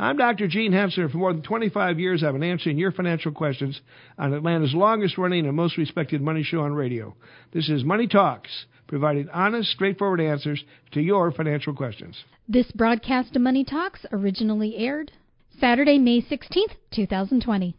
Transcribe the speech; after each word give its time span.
I'm 0.00 0.16
Dr. 0.16 0.48
Gene 0.48 0.72
Henssler. 0.72 1.12
For 1.12 1.18
more 1.18 1.34
than 1.34 1.42
25 1.42 2.00
years, 2.00 2.24
I've 2.24 2.32
been 2.32 2.42
answering 2.42 2.78
your 2.78 2.90
financial 2.90 3.32
questions 3.32 3.78
on 4.16 4.32
Atlanta's 4.32 4.72
longest 4.72 5.18
running 5.18 5.46
and 5.46 5.54
most 5.54 5.76
respected 5.76 6.22
money 6.22 6.42
show 6.42 6.60
on 6.60 6.72
radio. 6.72 7.14
This 7.52 7.68
is 7.68 7.84
Money 7.84 8.06
Talks, 8.06 8.64
providing 8.86 9.28
honest, 9.28 9.68
straightforward 9.68 10.22
answers 10.22 10.64
to 10.92 11.02
your 11.02 11.30
financial 11.32 11.74
questions. 11.74 12.16
This 12.48 12.72
broadcast 12.72 13.36
of 13.36 13.42
Money 13.42 13.62
Talks 13.62 14.06
originally 14.10 14.74
aired 14.78 15.12
Saturday, 15.60 15.98
May 15.98 16.22
16th, 16.22 16.76
2020. 16.94 17.76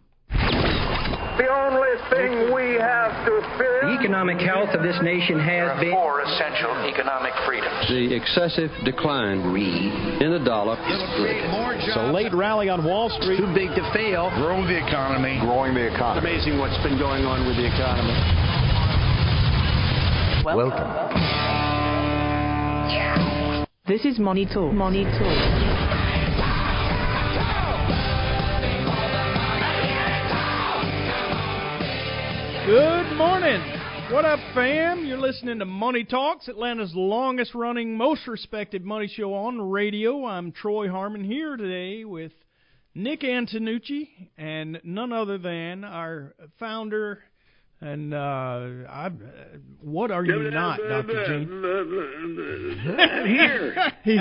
The 1.42 1.50
only 1.50 1.98
thing 2.14 2.54
we 2.54 2.78
have 2.78 3.26
to 3.26 3.42
fear. 3.58 3.82
The 3.82 3.98
economic 3.98 4.38
health 4.38 4.70
of 4.78 4.84
this 4.84 5.00
nation 5.02 5.40
has 5.40 5.74
been. 5.82 5.90
Four 5.90 6.22
essential 6.22 6.70
economic 6.86 7.34
freedoms. 7.48 7.90
The 7.90 8.14
excessive 8.14 8.70
decline 8.86 9.42
in 10.22 10.30
the 10.30 10.46
dollar. 10.46 10.78
It's 10.78 11.98
a 11.98 12.12
late 12.14 12.32
rally 12.32 12.70
on 12.70 12.86
Wall 12.86 13.10
Street. 13.10 13.38
Too 13.38 13.52
big 13.56 13.74
to 13.74 13.82
fail. 13.92 14.30
Grow 14.38 14.62
the 14.62 14.78
economy. 14.78 15.40
Growing 15.42 15.74
the 15.74 15.92
economy. 15.92 16.30
Amazing 16.30 16.60
what's 16.60 16.78
been 16.84 17.00
going 17.00 17.26
on 17.26 17.48
with 17.48 17.58
the 17.58 17.66
economy. 17.66 18.14
Welcome. 20.46 20.94
This 23.88 24.06
is 24.06 24.20
Money 24.20 24.46
Talk. 24.46 24.74
Money 24.74 25.06
Talk. 25.06 25.71
Good 32.72 33.18
morning. 33.18 33.60
What 34.14 34.24
up, 34.24 34.40
fam? 34.54 35.04
You're 35.04 35.18
listening 35.18 35.60
to 35.60 35.66
Money 35.66 36.06
Talks, 36.06 36.48
Atlanta's 36.48 36.94
longest 36.96 37.54
running, 37.54 37.98
most 37.98 38.26
respected 38.30 38.86
money 38.86 39.10
show 39.10 39.34
on 39.34 39.60
radio. 39.62 40.26
I'm 40.26 40.54
Troy 40.54 40.90
Harmon 40.90 41.22
here 41.22 41.58
today 41.58 42.06
with 42.06 42.32
Nick 42.96 43.24
Antonucci 43.24 44.08
and 44.38 44.80
none 44.86 45.12
other 45.12 45.38
than 45.38 45.84
our 45.84 46.34
founder. 46.60 47.22
And 47.84 48.14
uh, 48.14 48.18
I, 48.90 49.10
what 49.82 50.12
are 50.12 50.24
you 50.24 50.52
not, 50.52 50.80
Doctor 50.88 51.26
Gene? 51.26 51.48
Here. 53.26 53.94
he's 54.04 54.20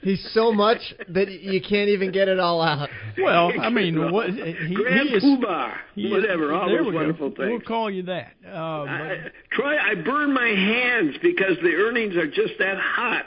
he's 0.00 0.30
so 0.32 0.50
much 0.50 0.78
that 1.08 1.30
you 1.30 1.60
can't 1.60 1.90
even 1.90 2.10
get 2.10 2.28
it 2.28 2.40
all 2.40 2.62
out. 2.62 2.88
Well, 3.18 3.52
I 3.60 3.68
mean, 3.68 4.10
what 4.10 4.30
he, 4.30 4.74
Grand 4.74 5.08
he 5.10 5.14
is, 5.16 5.22
Poobah. 5.22 5.74
he 5.94 6.06
is- 6.06 6.12
Whatever. 6.12 6.54
All 6.54 6.68
those 6.70 6.86
we 6.86 6.92
go. 6.92 6.96
wonderful 6.96 7.34
We'll 7.36 7.60
call 7.60 7.90
you 7.90 8.04
that. 8.04 8.32
Uh, 8.46 8.56
I, 8.56 9.16
Troy, 9.52 9.76
I 9.76 9.94
burn 9.94 10.32
my 10.32 10.48
hands 10.48 11.16
because 11.22 11.58
the 11.62 11.74
earnings 11.74 12.16
are 12.16 12.26
just 12.26 12.54
that 12.58 12.78
hot 12.78 13.26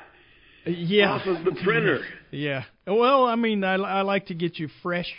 yeah. 0.66 1.12
off 1.12 1.28
of 1.28 1.46
the 1.46 1.52
printer. 1.64 2.02
Yeah. 2.32 2.66
Well, 2.86 3.26
I 3.26 3.34
mean, 3.34 3.64
I, 3.64 3.74
I 3.74 4.02
like 4.04 4.28
to 4.28 4.36
get 4.36 4.60
you 4.60 4.70
fresh, 4.84 5.12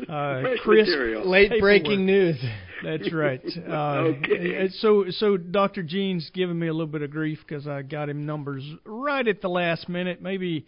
uh, 0.08 0.40
Fresh 0.42 0.58
crisp. 0.60 0.88
material. 0.90 1.28
Late 1.28 1.50
Paperwork. 1.50 1.82
breaking 1.84 2.06
news. 2.06 2.36
That's 2.82 3.12
right. 3.12 3.42
Uh, 3.68 4.12
Okay. 4.22 4.68
So, 4.78 5.06
so 5.10 5.36
Dr. 5.36 5.82
Gene's 5.82 6.30
giving 6.34 6.58
me 6.58 6.66
a 6.68 6.72
little 6.72 6.86
bit 6.86 7.02
of 7.02 7.10
grief 7.10 7.38
because 7.46 7.66
I 7.66 7.82
got 7.82 8.08
him 8.08 8.26
numbers 8.26 8.64
right 8.84 9.26
at 9.26 9.40
the 9.40 9.48
last 9.48 9.88
minute, 9.88 10.20
maybe 10.20 10.66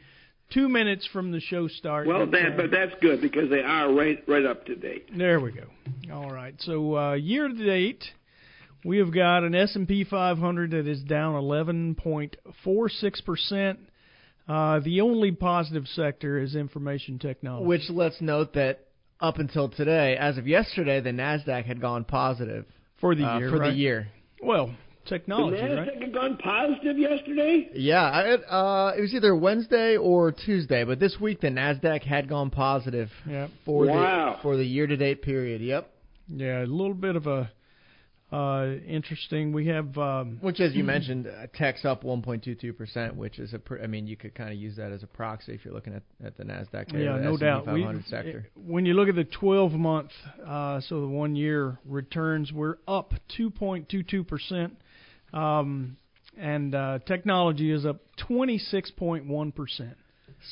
two 0.53 0.69
minutes 0.69 1.07
from 1.13 1.33
the 1.33 1.41
show 1.41 1.67
start. 1.69 2.07
Well, 2.07 2.21
But, 2.27 2.31
that, 2.33 2.53
uh, 2.53 2.57
but 2.57 2.71
that's 2.71 2.95
good 3.01 3.21
because 3.21 3.51
they 3.51 3.61
are 3.63 3.93
right 3.93 4.23
right 4.29 4.45
up 4.47 4.65
to 4.67 4.77
date. 4.77 5.11
there 5.17 5.41
we 5.41 5.53
go. 5.53 5.65
All 6.13 6.31
right. 6.31 6.55
So 6.61 6.97
uh, 6.97 7.13
year 7.15 7.49
to 7.49 7.55
date, 7.55 8.05
we 8.85 8.99
have 8.99 9.13
got 9.13 9.43
an 9.43 9.55
S&P 9.55 10.05
500 10.05 10.71
that 10.71 10.87
is 10.87 11.03
down 11.03 11.35
11.46 11.35 13.25
percent. 13.25 13.79
Uh, 14.49 14.79
the 14.81 15.01
only 15.01 15.33
positive 15.33 15.87
sector 15.89 16.39
is 16.39 16.55
information 16.55 17.19
technology. 17.19 17.67
Which 17.67 17.91
let's 17.91 18.21
note 18.21 18.53
that 18.55 18.86
up 19.21 19.39
until 19.39 19.69
today, 19.69 20.17
as 20.17 20.39
of 20.39 20.47
yesterday, 20.47 21.01
the 21.01 21.11
Nasdaq 21.11 21.65
had 21.65 21.81
gone 21.81 22.05
positive 22.05 22.65
for 23.01 23.15
the 23.15 23.25
uh, 23.25 23.39
year, 23.39 23.51
for 23.51 23.59
right? 23.59 23.71
the 23.71 23.77
year. 23.77 24.09
Well, 24.43 24.75
technology. 25.07 25.57
The 25.57 25.63
Nasdaq 25.63 25.87
right? 25.89 26.03
had 26.03 26.15
gone 26.15 26.37
positive 26.39 26.99
yesterday. 26.99 27.71
Yeah, 27.75 28.03
I, 28.03 28.33
uh, 28.35 28.95
it 28.97 29.01
was 29.01 29.15
either 29.15 29.35
Wednesday 29.35 29.97
or 29.97 30.33
Tuesday, 30.33 30.85
but 30.85 31.01
this 31.01 31.17
week 31.21 31.41
the 31.41 31.49
Nasdaq 31.49 32.03
had 32.03 32.29
gone 32.29 32.51
positive 32.51 33.11
Yeah. 33.29 33.49
for 33.65 33.87
Wow. 33.87 34.35
the 34.37 34.43
for 34.43 34.57
the 34.57 34.67
year 34.67 34.87
to 34.87 34.97
date 34.97 35.23
period. 35.23 35.61
Yep. 35.63 35.91
Yeah, 36.29 36.65
a 36.65 36.67
little 36.67 36.95
bit 36.95 37.17
of 37.17 37.27
a 37.27 37.51
uh, 38.33 38.75
interesting. 38.87 39.53
We 39.53 39.69
have 39.69 39.97
um, 39.97 40.39
Which, 40.41 40.59
as 40.59 40.75
you 40.75 40.83
mentioned, 40.83 41.29
uh, 41.29 41.47
tech's 41.55 41.85
up 41.85 42.03
1.22 42.03 42.77
percent, 42.77 43.15
which 43.15 43.39
is 43.39 43.55
a. 43.55 43.61
Pr- 43.61 43.79
I 43.81 43.87
mean, 43.87 44.09
you 44.09 44.17
could 44.17 44.35
kind 44.35 44.51
of 44.51 44.57
use 44.57 44.77
that 44.77 44.91
as 44.91 45.05
a 45.05 45.07
proxy 45.07 45.53
if 45.55 45.65
you're 45.65 45.75
looking 45.75 45.95
at, 45.95 46.03
at 46.25 46.37
the 46.37 46.43
Nasdaq. 46.43 46.93
or 46.93 46.99
yeah, 46.99 47.17
the 47.19 47.23
no 47.23 47.35
S&P 47.35 47.45
doubt. 47.45 47.73
We, 47.73 47.83
500 47.83 48.05
sector. 48.07 48.49
when 48.57 48.85
you 48.85 48.95
look 48.95 49.09
at 49.09 49.15
the 49.15 49.25
12 49.25 49.73
month, 49.73 50.11
uh, 50.45 50.81
so 50.81 51.01
the 51.03 51.07
one 51.07 51.37
year 51.37 51.79
returns, 51.85 52.53
we're 52.53 52.79
up 52.89 53.15
2.22 53.39 54.27
percent, 54.27 54.77
um, 55.33 55.97
and 56.37 56.75
uh, 56.75 56.99
technology 57.07 57.71
is 57.71 57.87
up 57.87 58.01
26.1 58.29 59.55
percent. 59.55 59.97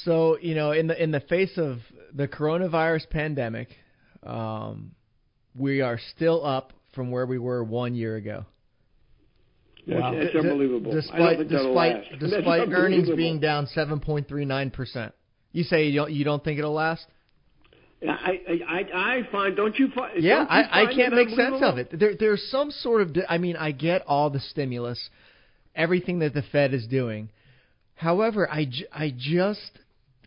So 0.04 0.38
you 0.38 0.54
know, 0.54 0.70
in 0.70 0.86
the 0.86 1.02
in 1.02 1.10
the 1.10 1.20
face 1.20 1.56
of 1.56 1.78
the 2.14 2.28
coronavirus 2.28 3.10
pandemic, 3.10 3.70
um, 4.22 4.92
we 5.56 5.80
are 5.80 5.98
still 6.14 6.46
up 6.46 6.72
from 6.94 7.10
where 7.10 7.26
we 7.26 7.38
were 7.38 7.62
one 7.64 7.94
year 7.94 8.16
ago. 8.16 8.44
That's, 9.86 10.16
that's 10.16 10.32
D- 10.32 10.38
unbelievable. 10.38 10.90
I 10.90 10.94
don't 10.94 11.02
Despite 11.02 11.38
think 11.38 11.50
that'll 11.50 11.74
last. 11.74 11.94
despite 12.10 12.20
That's 12.20 12.32
despite 12.32 12.68
earnings 12.72 13.08
being 13.16 13.40
down 13.40 13.66
7.39 13.76 14.72
percent. 14.72 15.12
You 15.52 15.62
say 15.64 15.86
you 15.88 15.96
don't 16.00 16.12
you 16.12 16.24
don't 16.24 16.42
think 16.42 16.58
it'll 16.58 16.72
last? 16.72 17.06
I, 18.06 18.40
I, 18.48 18.60
I, 18.68 19.18
I 19.18 19.28
find. 19.30 19.56
Don't 19.56 19.78
you 19.78 19.88
find? 19.94 20.22
Yeah, 20.22 20.38
don't 20.38 20.50
you 20.50 20.50
I, 20.50 20.82
I 20.82 20.94
can't 20.94 21.14
make 21.14 21.28
sense 21.30 21.56
of 21.62 21.78
it. 21.78 21.88
There, 21.98 22.14
there's 22.18 22.42
some 22.50 22.70
sort 22.70 23.02
of. 23.02 23.16
I 23.28 23.38
mean, 23.38 23.56
I 23.56 23.72
get 23.72 24.02
all 24.06 24.30
the 24.30 24.40
stimulus, 24.40 25.10
everything 25.74 26.18
that 26.18 26.34
the 26.34 26.42
Fed 26.52 26.74
is 26.74 26.86
doing. 26.86 27.30
However, 27.94 28.50
I 28.50 28.66
I 28.92 29.14
just 29.16 29.70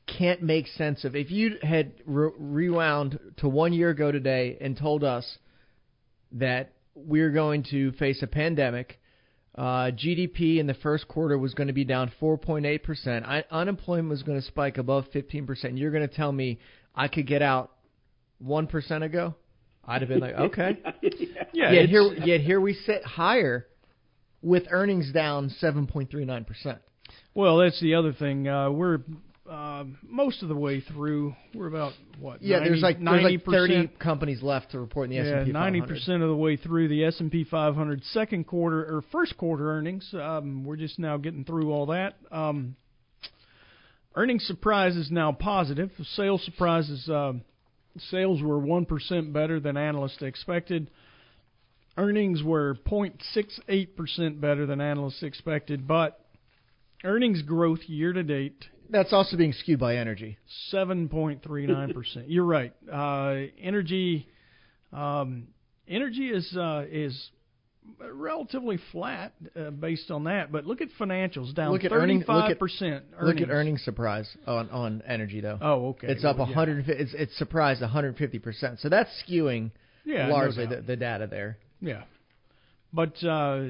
can't 0.08 0.42
make 0.42 0.68
sense 0.68 1.04
of. 1.04 1.16
If 1.16 1.30
you 1.30 1.58
had 1.62 1.92
re- 2.06 2.32
rewound 2.38 3.20
to 3.38 3.50
one 3.50 3.74
year 3.74 3.90
ago 3.90 4.12
today 4.12 4.58
and 4.62 4.78
told 4.78 5.04
us 5.04 5.38
that 6.34 6.74
we're 6.96 7.32
going 7.32 7.64
to 7.72 7.92
face 7.94 8.22
a 8.22 8.28
pandemic, 8.28 9.00
uh, 9.56 9.92
GDP 9.92 10.58
in 10.58 10.68
the 10.68 10.74
first 10.76 11.08
quarter 11.08 11.38
was 11.38 11.54
going 11.54 11.68
to 11.68 11.74
be 11.74 11.84
down 11.84 12.12
4.8 12.22 12.84
percent, 12.84 13.26
unemployment 13.52 14.10
was 14.10 14.24
going 14.24 14.40
to 14.40 14.46
spike 14.46 14.78
above 14.78 15.06
15 15.14 15.46
percent. 15.48 15.78
You're 15.78 15.92
going 15.92 16.08
to 16.08 16.14
tell 16.14 16.32
me 16.32 16.60
I 16.96 17.08
could 17.08 17.28
get 17.28 17.42
out 17.42 17.72
one 18.40 18.68
percent 18.68 19.04
ago? 19.04 19.36
I'd 19.84 20.02
have 20.02 20.10
been 20.10 20.20
like, 20.20 20.36
okay. 20.36 20.78
Yeah, 21.54 21.72
yet 21.72 21.90
here, 21.90 22.14
yet 22.24 22.42
here 22.42 22.62
we 22.62 22.74
sit 22.74 23.04
higher 23.04 23.68
with 24.42 24.64
earnings 24.70 25.12
down 25.12 25.50
7.39 25.62 26.46
percent. 26.46 26.80
Well, 27.34 27.58
that's 27.58 27.80
the 27.82 27.96
other 27.96 28.14
thing. 28.14 28.48
Uh, 28.48 28.70
we're 28.70 29.00
uh, 29.50 29.86
most 30.04 30.44
of 30.44 30.50
the 30.50 30.56
way 30.56 30.82
through. 30.82 31.36
We're 31.54 31.68
about 31.68 31.94
what? 32.20 32.42
Yeah, 32.42 32.58
90, 32.58 32.70
there's 32.70 32.82
like 32.82 32.96
there's 32.98 33.06
90 33.06 33.24
like 33.24 33.46
30 33.46 33.88
companies 34.00 34.42
left 34.42 34.72
to 34.72 34.80
report 34.80 35.10
in 35.10 35.12
the 35.12 35.20
S&P 35.20 35.52
500. 35.52 35.54
ninety 35.54 35.82
percent 35.82 36.22
of 36.24 36.30
the 36.30 36.36
way 36.36 36.58
through 36.58 36.88
the 36.90 37.06
S 37.06 37.20
and 37.20 37.32
P 37.32 37.44
500 37.44 38.04
second 38.06 38.46
quarter 38.48 38.80
or 38.84 39.04
first 39.12 39.38
quarter 39.38 39.72
earnings. 39.72 40.14
Um, 40.14 40.64
we're 40.66 40.76
just 40.76 41.00
now 41.00 41.18
getting 41.18 41.44
through 41.44 41.72
all 41.72 41.88
that. 41.88 42.16
Um, 42.32 42.76
earnings 44.16 44.44
surprise 44.46 44.96
is 44.96 45.10
now 45.12 45.32
positive. 45.32 45.92
Sales 46.16 46.44
surprise 46.44 46.90
is 46.90 47.08
um, 47.10 47.42
sales 48.10 48.42
were 48.42 48.60
one 48.60 48.86
percent 48.86 49.32
better 49.34 49.60
than 49.60 49.78
analysts 49.78 50.22
expected. 50.22 50.90
Earnings 51.98 52.44
were 52.44 52.78
0.68 52.86 53.96
percent 53.96 54.40
better 54.40 54.66
than 54.66 54.82
analysts 54.82 55.24
expected, 55.24 55.88
but 55.88 56.20
earnings 57.04 57.42
growth 57.42 57.80
year 57.88 58.14
to 58.14 58.24
date 58.24 58.66
That's 58.90 59.14
also 59.14 59.38
being 59.38 59.54
skewed 59.54 59.80
by 59.80 59.98
energy. 59.98 60.38
Seven 60.70 61.10
point 61.10 61.44
three 61.44 61.66
nine 61.68 61.94
percent. 61.94 62.26
You're 62.30 62.46
right. 62.46 62.74
Uh, 62.92 63.48
energy, 63.62 64.28
um, 64.94 65.48
energy 65.88 66.30
is 66.30 66.56
uh, 66.56 66.86
is 66.90 67.30
relatively 68.14 68.78
flat 68.92 69.34
uh, 69.60 69.70
based 69.72 70.12
on 70.12 70.26
that. 70.26 70.52
But 70.52 70.66
look 70.66 70.82
at 70.82 70.90
financials 71.00 71.54
down 71.54 71.72
Look 71.72 71.84
at 71.84 71.92
thirty 71.92 72.04
earnings. 72.04 72.20
Look 72.22 72.28
five 72.28 72.52
at 72.52 72.60
percent. 72.60 73.06
Look 73.22 73.38
at 73.38 73.50
earnings 73.50 73.82
surprise 73.84 74.30
on 74.46 74.70
on 74.70 75.04
energy 75.08 75.42
though. 75.42 75.58
Oh, 75.62 75.90
okay. 75.90 76.08
It's 76.08 76.24
up 76.24 76.38
Well, 76.38 76.50
yeah. 76.50 76.56
100. 76.56 76.90
It's 76.90 77.14
it's 77.14 77.38
surprised 77.38 77.82
150 77.82 78.40
percent. 78.40 78.80
So 78.80 78.90
that's 78.90 79.10
skewing 79.28 79.72
Yeah, 80.06 80.28
largely 80.28 80.66
doubt. 80.66 80.78
the, 80.78 80.82
the 80.84 80.96
data 80.96 81.28
there. 81.28 81.58
Yeah, 81.80 82.04
but 82.98 83.14
uh, 83.24 83.62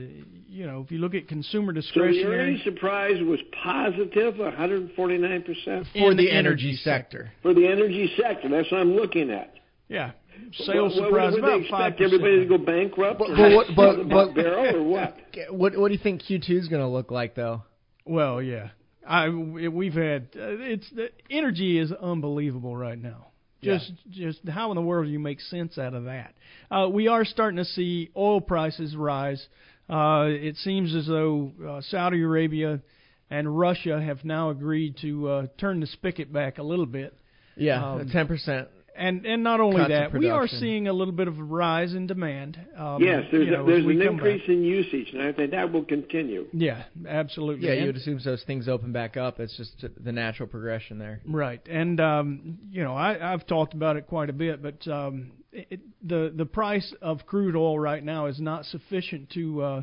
you 0.47 0.65
know, 0.65 0.79
if 0.81 0.89
you 0.89 0.99
look 0.99 1.13
at 1.13 1.27
consumer 1.27 1.73
discretionary, 1.73 2.23
So 2.23 2.29
the 2.29 2.31
discretionary 2.31 2.39
earnings 2.47 2.63
surprise 2.63 3.21
was 3.21 3.39
positive, 3.61 4.37
149 4.37 5.43
percent 5.43 5.87
For 5.91 6.11
in 6.11 6.17
the 6.17 6.31
energy 6.31 6.75
sector. 6.81 7.31
for 7.41 7.53
the 7.53 7.67
energy 7.67 8.09
sector. 8.19 8.47
That's 8.47 8.71
what 8.71 8.79
I'm 8.79 8.95
looking 8.95 9.29
at. 9.29 9.53
yeah, 9.89 10.11
sales 10.53 10.95
What- 10.95 11.01
what- 11.01 11.09
surprise 11.09 11.33
would 11.33 11.43
they 11.43 11.47
about 11.47 11.59
expect 11.59 11.99
five 11.99 12.01
everybody 12.05 12.39
to 12.39 12.45
go 12.45 12.57
bankrupt? 12.57 13.19
But- 13.19 13.35
but 13.35 13.51
what- 13.53 13.67
but- 13.75 14.09
but- 14.17 14.33
barrel 14.33 14.75
or 14.77 14.83
what? 14.83 15.17
What 15.51 15.77
what 15.77 15.89
do 15.89 15.93
you 15.93 15.99
think 16.01 16.23
Q2 16.23 16.49
is 16.61 16.67
going 16.69 16.81
to 16.81 16.87
look 16.87 17.11
like 17.11 17.35
though? 17.35 17.63
Well, 18.05 18.41
yeah. 18.41 18.69
I 19.05 19.29
we've 19.29 19.93
had 19.93 20.29
uh, 20.35 20.71
it's 20.73 20.89
the 20.91 21.09
energy 21.29 21.77
is 21.77 21.91
unbelievable 21.91 22.75
right 22.75 22.97
now. 23.01 23.26
Just 23.61 23.91
yeah. 24.09 24.27
just 24.27 24.47
how 24.47 24.71
in 24.71 24.75
the 24.75 24.81
world 24.81 25.07
do 25.07 25.11
you 25.11 25.19
make 25.19 25.41
sense 25.41 25.77
out 25.77 25.93
of 25.93 26.05
that? 26.05 26.33
Uh, 26.69 26.87
we 26.91 27.07
are 27.07 27.25
starting 27.25 27.57
to 27.57 27.65
see 27.65 28.11
oil 28.15 28.39
prices 28.39 28.95
rise. 28.95 29.45
Uh, 29.89 30.25
it 30.27 30.57
seems 30.57 30.93
as 30.93 31.07
though 31.07 31.51
uh, 31.67 31.81
Saudi 31.81 32.21
Arabia 32.21 32.81
and 33.29 33.57
Russia 33.57 34.01
have 34.01 34.23
now 34.23 34.49
agreed 34.49 34.97
to 35.01 35.27
uh, 35.27 35.47
turn 35.57 35.79
the 35.79 35.87
spigot 35.87 36.31
back 36.31 36.59
a 36.59 36.63
little 36.63 36.85
bit. 36.85 37.13
Yeah, 37.55 37.93
um, 37.93 38.09
ten 38.09 38.27
percent 38.27 38.67
and 38.97 39.25
and 39.25 39.43
not 39.43 39.59
only 39.59 39.87
that, 39.87 40.13
we 40.13 40.29
are 40.29 40.47
seeing 40.47 40.87
a 40.87 40.93
little 40.93 41.13
bit 41.13 41.27
of 41.27 41.39
a 41.39 41.43
rise 41.43 41.93
in 41.93 42.07
demand. 42.07 42.59
Um, 42.75 43.01
yes, 43.01 43.23
there's, 43.31 43.45
you 43.45 43.51
know, 43.51 43.63
a, 43.63 43.65
there's 43.65 43.85
an 43.85 44.01
increase 44.01 44.41
back. 44.41 44.49
in 44.49 44.63
usage, 44.63 45.09
and 45.13 45.21
I 45.21 45.31
think 45.31 45.51
that 45.51 45.71
will 45.71 45.85
continue. 45.85 46.47
Yeah, 46.53 46.83
absolutely. 47.07 47.67
Yeah, 47.67 47.73
and, 47.73 47.81
you 47.81 47.87
would 47.87 47.97
assume 47.97 48.19
so 48.19 48.33
as 48.33 48.43
things 48.43 48.67
open 48.67 48.91
back 48.91 49.17
up. 49.17 49.39
It's 49.39 49.55
just 49.55 49.85
the 50.03 50.11
natural 50.11 50.49
progression 50.49 50.97
there. 50.97 51.21
Right, 51.25 51.61
and 51.67 51.99
um, 51.99 52.57
you 52.71 52.83
know, 52.83 52.95
I, 52.95 53.33
I've 53.33 53.45
talked 53.45 53.73
about 53.73 53.97
it 53.97 54.07
quite 54.07 54.29
a 54.29 54.33
bit, 54.33 54.61
but 54.61 54.87
um, 54.91 55.31
it, 55.51 55.79
the 56.03 56.33
the 56.35 56.45
price 56.45 56.93
of 57.01 57.25
crude 57.25 57.55
oil 57.55 57.79
right 57.79 58.03
now 58.03 58.25
is 58.25 58.39
not 58.39 58.65
sufficient 58.65 59.29
to 59.31 59.61
uh, 59.61 59.81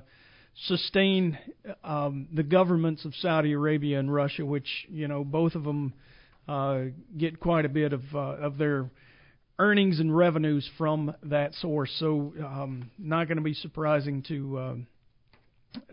sustain 0.67 1.39
um, 1.83 2.29
the 2.33 2.43
governments 2.43 3.05
of 3.05 3.15
Saudi 3.17 3.53
Arabia 3.53 3.99
and 3.99 4.13
Russia, 4.13 4.45
which 4.45 4.87
you 4.89 5.09
know 5.09 5.25
both 5.25 5.55
of 5.55 5.65
them 5.65 5.95
uh, 6.49 6.83
get 7.17 7.41
quite 7.41 7.65
a 7.65 7.69
bit 7.69 7.93
of 7.93 8.03
uh, 8.15 8.19
of 8.19 8.59
their 8.59 8.91
earnings 9.59 10.01
and 10.01 10.15
revenues 10.15 10.69
from 10.77 11.15
that 11.25 11.55
source. 11.55 11.95
So 11.99 12.33
um, 12.45 12.91
not 12.99 13.29
going 13.29 13.39
to 13.39 13.43
be 13.43 13.55
surprising 13.55 14.23
to 14.29 14.59
uh, 14.59 14.75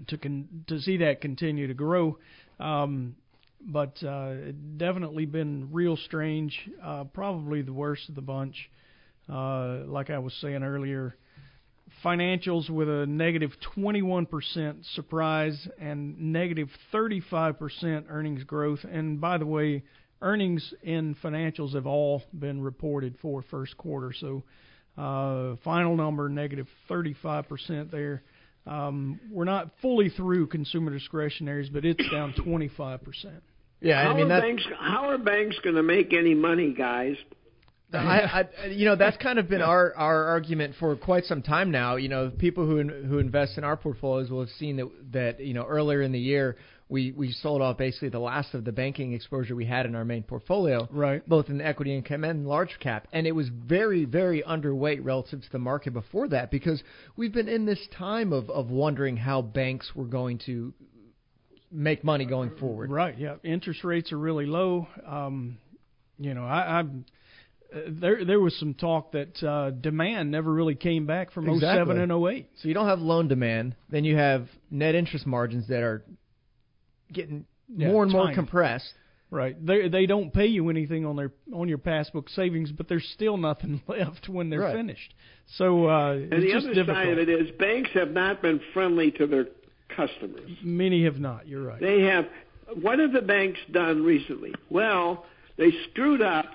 to 0.08 0.18
con- 0.18 0.66
to 0.68 0.80
see 0.80 0.98
that 0.98 1.22
continue 1.22 1.68
to 1.68 1.74
grow. 1.74 2.18
Um, 2.60 3.16
but 3.64 4.02
uh, 4.04 4.34
definitely 4.78 5.26
been 5.26 5.70
real 5.72 5.96
strange. 5.96 6.58
Uh, 6.84 7.04
probably 7.06 7.62
the 7.62 7.74
worst 7.74 8.10
of 8.10 8.16
the 8.16 8.22
bunch. 8.22 8.70
Uh, 9.32 9.86
like 9.86 10.10
I 10.10 10.18
was 10.18 10.34
saying 10.42 10.64
earlier, 10.64 11.16
financials 12.04 12.70
with 12.70 12.90
a 12.90 13.06
negative 13.06 13.52
21% 13.78 14.86
surprise 14.96 15.68
and 15.80 16.20
negative 16.20 16.70
35% 16.94 18.06
earnings 18.10 18.44
growth. 18.44 18.80
And 18.84 19.22
by 19.22 19.38
the 19.38 19.46
way, 19.46 19.84
earnings 20.22 20.74
in 20.84 21.16
financials 21.24 21.74
have 21.76 21.86
all 21.86 22.22
been 22.34 22.62
reported 22.62 23.16
for 23.22 23.44
first 23.50 23.78
quarter. 23.78 24.14
So 24.20 24.44
uh, 24.98 25.56
final 25.64 25.96
number 25.96 26.30
negative 26.30 26.68
35% 26.90 27.92
there. 27.92 28.24
Um, 28.68 29.20
we're 29.32 29.46
not 29.46 29.70
fully 29.82 30.10
through 30.10 30.48
consumer 30.48 30.92
discretionaries, 30.92 31.70
but 31.70 31.86
it's 31.86 32.04
down 32.12 32.34
25%. 32.34 33.00
Yeah, 33.82 34.04
how 34.04 34.12
I 34.12 34.14
mean 34.16 34.32
are 34.32 34.42
banks 34.42 34.64
how 34.80 35.10
are 35.10 35.18
banks 35.18 35.58
going 35.64 35.76
to 35.76 35.82
make 35.82 36.14
any 36.14 36.36
money, 36.36 36.72
guys? 36.72 37.16
I, 37.94 38.48
I, 38.64 38.66
you 38.68 38.86
know, 38.86 38.96
that's 38.96 39.18
kind 39.18 39.38
of 39.40 39.50
been 39.50 39.62
our 39.62 39.94
our 39.96 40.26
argument 40.26 40.76
for 40.80 40.96
quite 40.96 41.26
some 41.26 41.42
time 41.42 41.72
now. 41.72 41.96
You 41.96 42.08
know, 42.08 42.30
people 42.30 42.66
who 42.66 42.84
who 42.84 43.18
invest 43.18 43.58
in 43.58 43.64
our 43.64 43.76
portfolios 43.76 44.30
will 44.30 44.42
have 44.42 44.50
seen 44.60 44.78
that 44.78 44.90
that 45.12 45.40
you 45.42 45.54
know 45.54 45.66
earlier 45.66 46.02
in 46.02 46.12
the 46.12 46.20
year 46.20 46.58
we 46.92 47.12
we 47.14 47.32
sold 47.32 47.62
off 47.62 47.78
basically 47.78 48.10
the 48.10 48.20
last 48.20 48.54
of 48.54 48.66
the 48.66 48.72
banking 48.72 49.14
exposure 49.14 49.56
we 49.56 49.66
had 49.66 49.86
in 49.86 49.96
our 49.96 50.04
main 50.04 50.24
portfolio, 50.24 50.88
right? 50.92 51.28
Both 51.28 51.50
in 51.50 51.62
equity 51.62 51.96
income 51.96 52.26
and 52.26 52.46
large 52.46 52.78
cap, 52.80 53.08
and 53.14 53.26
it 53.26 53.32
was 53.32 53.48
very 53.50 54.04
very 54.04 54.44
underweight 54.44 55.04
relative 55.04 55.42
to 55.42 55.52
the 55.52 55.60
market 55.60 55.94
before 55.94 56.28
that 56.28 56.52
because 56.52 56.84
we've 57.16 57.34
been 57.34 57.48
in 57.48 57.66
this 57.66 57.80
time 57.98 58.34
of 58.34 58.50
of 58.50 58.70
wondering 58.70 59.16
how 59.16 59.42
banks 59.42 59.96
were 59.96 60.06
going 60.06 60.40
to 60.46 60.74
make 61.72 62.04
money 62.04 62.26
going 62.26 62.52
forward. 62.58 62.92
Right. 62.92 63.18
Yeah. 63.18 63.36
Interest 63.44 63.86
rates 63.86 64.12
are 64.12 64.18
really 64.18 64.46
low. 64.46 64.88
Um, 65.08 65.58
you 66.20 66.34
know, 66.34 66.44
I, 66.44 66.80
I'm 66.80 67.06
there 67.88 68.26
there 68.26 68.40
was 68.42 68.54
some 68.60 68.74
talk 68.74 69.14
that 69.14 69.42
uh, 69.42 69.70
demand 69.72 70.30
never 70.30 70.52
really 70.52 70.76
came 70.76 71.06
back 71.06 71.32
from 71.32 71.48
exactly. 71.48 71.96
07 71.96 72.02
and 72.02 72.12
08. 72.12 72.50
So 72.62 72.68
you 72.68 72.74
don't 72.74 72.88
have 72.88 73.00
loan 73.00 73.30
demand, 73.30 73.76
then 73.90 74.04
you 74.04 74.18
have 74.18 74.48
net 74.70 74.94
interest 74.94 75.26
margins 75.26 75.70
that 75.70 75.82
are 75.82 76.04
getting 77.12 77.46
yeah, 77.68 77.88
more 77.90 78.04
and 78.04 78.12
more 78.12 78.34
compressed. 78.34 78.94
Right. 79.30 79.56
They 79.66 79.88
they 79.88 80.06
don't 80.06 80.34
pay 80.34 80.48
you 80.48 80.70
anything 80.70 81.06
on 81.06 81.16
their 81.16 81.32
on 81.54 81.70
your 81.70 81.78
passbook 81.78 82.28
savings, 82.30 82.72
but 82.72 82.90
there's 82.90 83.08
still 83.14 83.38
nothing 83.38 83.82
left 83.88 84.28
when 84.28 84.50
they're 84.50 84.60
right. 84.60 84.76
finished. 84.76 85.14
So 85.58 85.88
uh, 85.88 86.14
and 86.14 86.32
the 86.32 86.54
other 86.54 86.74
difficult. 86.74 86.98
side 86.98 87.10
of 87.10 87.18
it 87.18 87.30
is 87.30 87.50
banks 87.58 87.92
have 87.94 88.12
not 88.12 88.42
been 88.42 88.60
friendly 88.74 89.10
to 89.12 89.28
their 89.28 89.46
customers. 89.96 90.52
Many 90.62 91.06
have 91.06 91.20
not. 91.20 91.48
You're 91.48 91.64
right. 91.64 91.80
They 91.80 92.02
have. 92.02 92.26
What 92.82 93.00
have 93.00 93.14
the 93.14 93.22
banks 93.22 93.60
done 93.72 94.04
recently? 94.04 94.54
Well, 94.70 95.26
they 95.58 95.72
screwed 95.90 96.22
up 96.22 96.46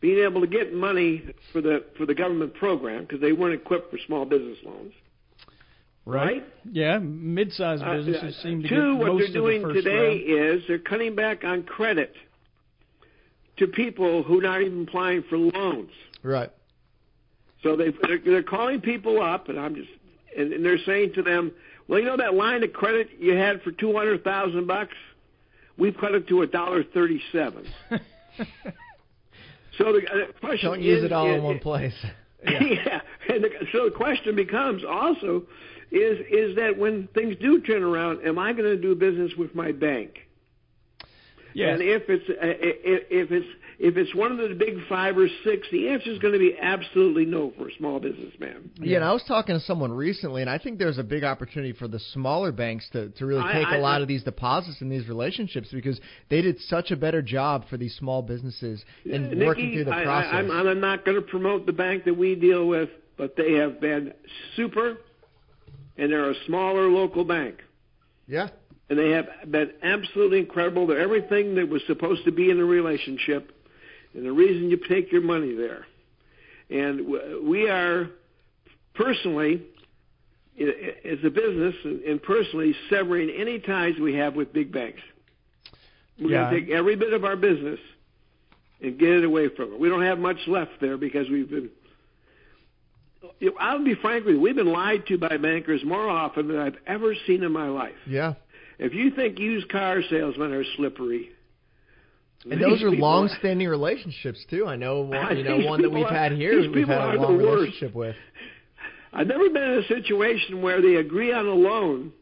being 0.00 0.18
able 0.24 0.40
to 0.42 0.46
get 0.46 0.74
money 0.74 1.24
for 1.52 1.60
the 1.60 1.84
for 1.96 2.06
the 2.06 2.14
government 2.14 2.54
program 2.54 3.02
because 3.02 3.20
they 3.20 3.32
weren't 3.32 3.54
equipped 3.54 3.90
for 3.90 3.98
small 4.06 4.24
business 4.26 4.58
loans. 4.64 4.92
Right? 6.04 6.44
Yeah, 6.70 6.98
mid-sized 6.98 7.82
uh, 7.82 7.96
businesses 7.96 8.36
uh, 8.38 8.42
seem 8.42 8.62
to 8.62 8.68
two, 8.68 8.74
get 8.74 8.98
what 8.98 9.12
most 9.12 9.32
they're 9.32 9.32
doing 9.32 9.62
the 9.66 9.74
today 9.74 10.24
round. 10.28 10.56
is 10.56 10.62
they're 10.66 10.78
cutting 10.78 11.14
back 11.14 11.44
on 11.44 11.62
credit 11.62 12.12
to 13.58 13.68
people 13.68 14.22
who 14.24 14.40
are 14.40 14.42
not 14.42 14.62
even 14.62 14.82
applying 14.82 15.22
for 15.28 15.38
loans. 15.38 15.90
Right. 16.22 16.50
So 17.62 17.76
they 17.76 17.92
they're, 18.02 18.18
they're 18.18 18.42
calling 18.42 18.80
people 18.80 19.22
up, 19.22 19.48
and 19.48 19.58
I'm 19.58 19.74
just 19.74 19.90
and, 20.36 20.52
and 20.52 20.64
they're 20.64 20.78
saying 20.78 21.12
to 21.14 21.22
them, 21.22 21.52
"Well, 21.86 22.00
you 22.00 22.06
know 22.06 22.16
that 22.16 22.34
line 22.34 22.64
of 22.64 22.72
credit 22.72 23.10
you 23.18 23.36
had 23.36 23.62
for 23.62 23.70
two 23.70 23.96
hundred 23.96 24.24
thousand 24.24 24.66
bucks, 24.66 24.94
we've 25.78 25.96
cut 25.96 26.14
it 26.14 26.26
to 26.28 26.42
a 26.42 26.46
dollar 26.46 26.82
thirty-seven. 26.82 27.66
so 29.78 29.92
the 29.92 30.02
uh, 30.10 30.32
question 30.40 30.70
don't 30.70 30.82
use 30.82 30.98
is, 30.98 31.04
it 31.04 31.12
all 31.12 31.30
is, 31.30 31.36
in 31.36 31.42
one 31.44 31.60
place. 31.60 31.94
Yeah, 32.44 32.60
yeah. 32.60 33.00
and 33.28 33.44
the, 33.44 33.50
so 33.70 33.84
the 33.84 33.94
question 33.94 34.34
becomes 34.34 34.82
also 34.84 35.44
is 35.92 36.18
is 36.30 36.56
that 36.56 36.78
when 36.78 37.08
things 37.14 37.36
do 37.40 37.60
turn 37.60 37.82
around, 37.82 38.26
am 38.26 38.38
I 38.38 38.52
going 38.52 38.64
to 38.64 38.80
do 38.80 38.94
business 38.94 39.32
with 39.36 39.54
my 39.54 39.72
bank? 39.72 40.18
Yes. 41.54 41.74
And 41.74 41.82
if 41.82 42.02
it's 42.08 42.28
uh, 42.28 42.34
if 42.40 43.30
it's 43.30 43.46
if 43.78 43.96
it's 43.96 44.14
one 44.14 44.32
of 44.32 44.38
the 44.38 44.54
big 44.54 44.76
five 44.88 45.18
or 45.18 45.28
six, 45.44 45.66
the 45.70 45.88
answer 45.88 46.10
is 46.10 46.18
going 46.18 46.32
to 46.32 46.38
be 46.38 46.56
absolutely 46.60 47.26
no 47.26 47.52
for 47.58 47.68
a 47.68 47.72
small 47.74 48.00
businessman. 48.00 48.70
Yeah, 48.80 48.96
and 48.96 49.04
I 49.04 49.12
was 49.12 49.22
talking 49.24 49.54
to 49.54 49.60
someone 49.60 49.92
recently, 49.92 50.40
and 50.40 50.48
I 50.48 50.58
think 50.58 50.78
there's 50.78 50.98
a 50.98 51.02
big 51.02 51.24
opportunity 51.24 51.72
for 51.72 51.88
the 51.88 51.98
smaller 51.98 52.52
banks 52.52 52.88
to, 52.92 53.10
to 53.10 53.26
really 53.26 53.42
take 53.52 53.66
I, 53.66 53.74
I, 53.74 53.76
a 53.76 53.80
lot 53.80 54.00
of 54.00 54.08
these 54.08 54.22
deposits 54.22 54.80
and 54.80 54.90
these 54.90 55.08
relationships 55.08 55.68
because 55.72 56.00
they 56.30 56.40
did 56.40 56.58
such 56.60 56.90
a 56.90 56.96
better 56.96 57.20
job 57.20 57.64
for 57.68 57.76
these 57.76 57.94
small 57.96 58.22
businesses 58.22 58.82
in 59.04 59.30
Nikki, 59.30 59.44
working 59.44 59.72
through 59.72 59.84
the 59.84 59.90
process. 59.90 60.30
I, 60.32 60.38
I'm, 60.38 60.50
I'm 60.50 60.80
not 60.80 61.04
going 61.04 61.16
to 61.16 61.22
promote 61.22 61.66
the 61.66 61.72
bank 61.72 62.04
that 62.04 62.16
we 62.16 62.34
deal 62.34 62.66
with, 62.66 62.88
but 63.18 63.36
they 63.36 63.54
have 63.54 63.80
been 63.80 64.14
super 64.56 64.98
and 65.96 66.10
they're 66.10 66.30
a 66.30 66.44
smaller 66.46 66.88
local 66.88 67.24
bank. 67.24 67.56
Yeah. 68.26 68.48
And 68.88 68.98
they 68.98 69.10
have 69.10 69.26
been 69.50 69.72
absolutely 69.82 70.38
incredible. 70.38 70.86
They're 70.86 71.00
everything 71.00 71.54
that 71.56 71.68
was 71.68 71.82
supposed 71.86 72.24
to 72.24 72.32
be 72.32 72.50
in 72.50 72.60
a 72.60 72.64
relationship, 72.64 73.52
and 74.14 74.26
the 74.26 74.32
reason 74.32 74.70
you 74.70 74.76
take 74.88 75.10
your 75.10 75.22
money 75.22 75.54
there. 75.54 75.86
And 76.68 77.06
we 77.46 77.68
are 77.68 78.10
personally, 78.94 79.62
as 80.58 81.18
a 81.24 81.30
business 81.30 81.74
and 81.84 82.22
personally, 82.22 82.74
severing 82.90 83.30
any 83.30 83.58
ties 83.58 83.94
we 84.00 84.14
have 84.16 84.34
with 84.34 84.52
big 84.52 84.72
banks. 84.72 85.00
We're 86.18 86.30
yeah. 86.30 86.50
going 86.50 86.54
to 86.54 86.60
take 86.60 86.70
every 86.70 86.96
bit 86.96 87.12
of 87.12 87.24
our 87.24 87.36
business 87.36 87.80
and 88.80 88.98
get 88.98 89.08
it 89.10 89.24
away 89.24 89.48
from 89.48 89.72
it. 89.72 89.80
We 89.80 89.88
don't 89.88 90.02
have 90.02 90.18
much 90.18 90.38
left 90.46 90.72
there 90.80 90.96
because 90.96 91.28
we've 91.30 91.48
been 91.48 91.70
I'll 93.58 93.84
be 93.84 93.94
frank 93.94 94.24
with 94.24 94.36
you. 94.36 94.40
We've 94.40 94.56
been 94.56 94.72
lied 94.72 95.06
to 95.06 95.18
by 95.18 95.36
bankers 95.36 95.82
more 95.84 96.08
often 96.08 96.48
than 96.48 96.58
I've 96.58 96.76
ever 96.86 97.14
seen 97.26 97.42
in 97.42 97.52
my 97.52 97.68
life. 97.68 97.94
Yeah. 98.06 98.34
If 98.78 98.94
you 98.94 99.10
think 99.10 99.38
used 99.38 99.68
car 99.68 100.00
salesmen 100.08 100.52
are 100.52 100.64
slippery, 100.76 101.30
and 102.50 102.60
those 102.60 102.82
are 102.82 102.90
long-standing 102.90 103.68
relationships 103.68 104.44
too. 104.50 104.66
I 104.66 104.74
know 104.74 105.02
one, 105.02 105.36
you 105.36 105.44
know 105.44 105.58
one 105.58 105.82
that 105.82 105.90
we've 105.90 106.04
are, 106.04 106.12
had 106.12 106.32
here. 106.32 106.68
We've 106.70 106.88
had 106.88 107.14
a 107.14 107.20
long 107.20 107.36
relationship 107.36 107.94
with. 107.94 108.16
I've 109.12 109.26
never 109.26 109.48
been 109.48 109.62
in 109.62 109.84
a 109.84 109.86
situation 109.86 110.62
where 110.62 110.82
they 110.82 110.96
agree 110.96 111.32
on 111.32 111.46
a 111.46 111.54
loan, 111.54 112.12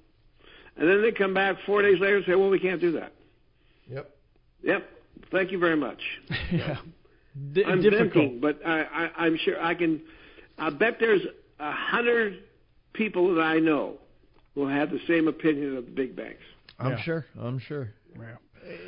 and 0.77 0.89
then 0.89 1.03
they 1.03 1.13
come 1.13 1.33
back 1.33 1.57
four 1.65 1.83
days 1.83 1.99
later 2.01 2.17
and 2.17 2.27
say, 2.27 2.35
"Well, 2.35 2.51
we 2.51 2.59
can't 2.59 2.81
do 2.81 2.93
that." 2.93 3.13
Yep. 3.91 4.11
Yep. 4.63 4.91
Thank 5.33 5.53
you 5.53 5.59
very 5.59 5.77
much. 5.77 6.01
yeah. 6.53 6.79
D- 7.53 7.65
I'm 7.65 7.81
difficult. 7.81 8.13
venting, 8.13 8.41
but 8.41 8.61
I, 8.67 8.83
I, 8.83 9.11
I'm 9.25 9.39
sure 9.39 9.63
I 9.63 9.75
can 9.75 10.03
I 10.61 10.71
bet 10.71 10.99
there's 11.01 11.23
a 11.59 11.73
hundred 11.73 12.45
people 12.93 13.35
that 13.35 13.41
I 13.41 13.59
know 13.59 13.97
who 14.55 14.69
have 14.69 14.91
the 14.91 15.01
same 15.09 15.27
opinion 15.27 15.77
of 15.77 15.87
the 15.87 15.91
big 15.91 16.15
banks. 16.15 16.43
I'm 16.79 16.93
yeah. 16.93 17.03
sure. 17.03 17.27
I'm 17.41 17.59
sure. 17.59 17.93
Yeah. 18.15 18.37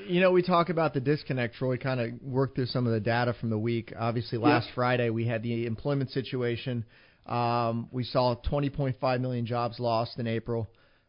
You 0.06 0.20
know, 0.20 0.30
we 0.32 0.42
talk 0.42 0.68
about 0.68 0.92
the 0.92 1.00
disconnect. 1.00 1.54
Troy 1.54 1.78
kind 1.78 1.98
of 1.98 2.10
worked 2.22 2.56
through 2.56 2.66
some 2.66 2.86
of 2.86 2.92
the 2.92 3.00
data 3.00 3.34
from 3.40 3.50
the 3.50 3.58
week. 3.58 3.92
Obviously, 3.98 4.38
last 4.38 4.68
yeah. 4.68 4.74
Friday 4.74 5.10
we 5.10 5.26
had 5.26 5.42
the 5.42 5.66
employment 5.66 6.10
situation. 6.10 6.84
Um, 7.26 7.88
we 7.90 8.04
saw 8.04 8.34
20.5 8.34 9.20
million 9.20 9.46
jobs 9.46 9.80
lost 9.80 10.18
in 10.18 10.26
April. 10.26 10.68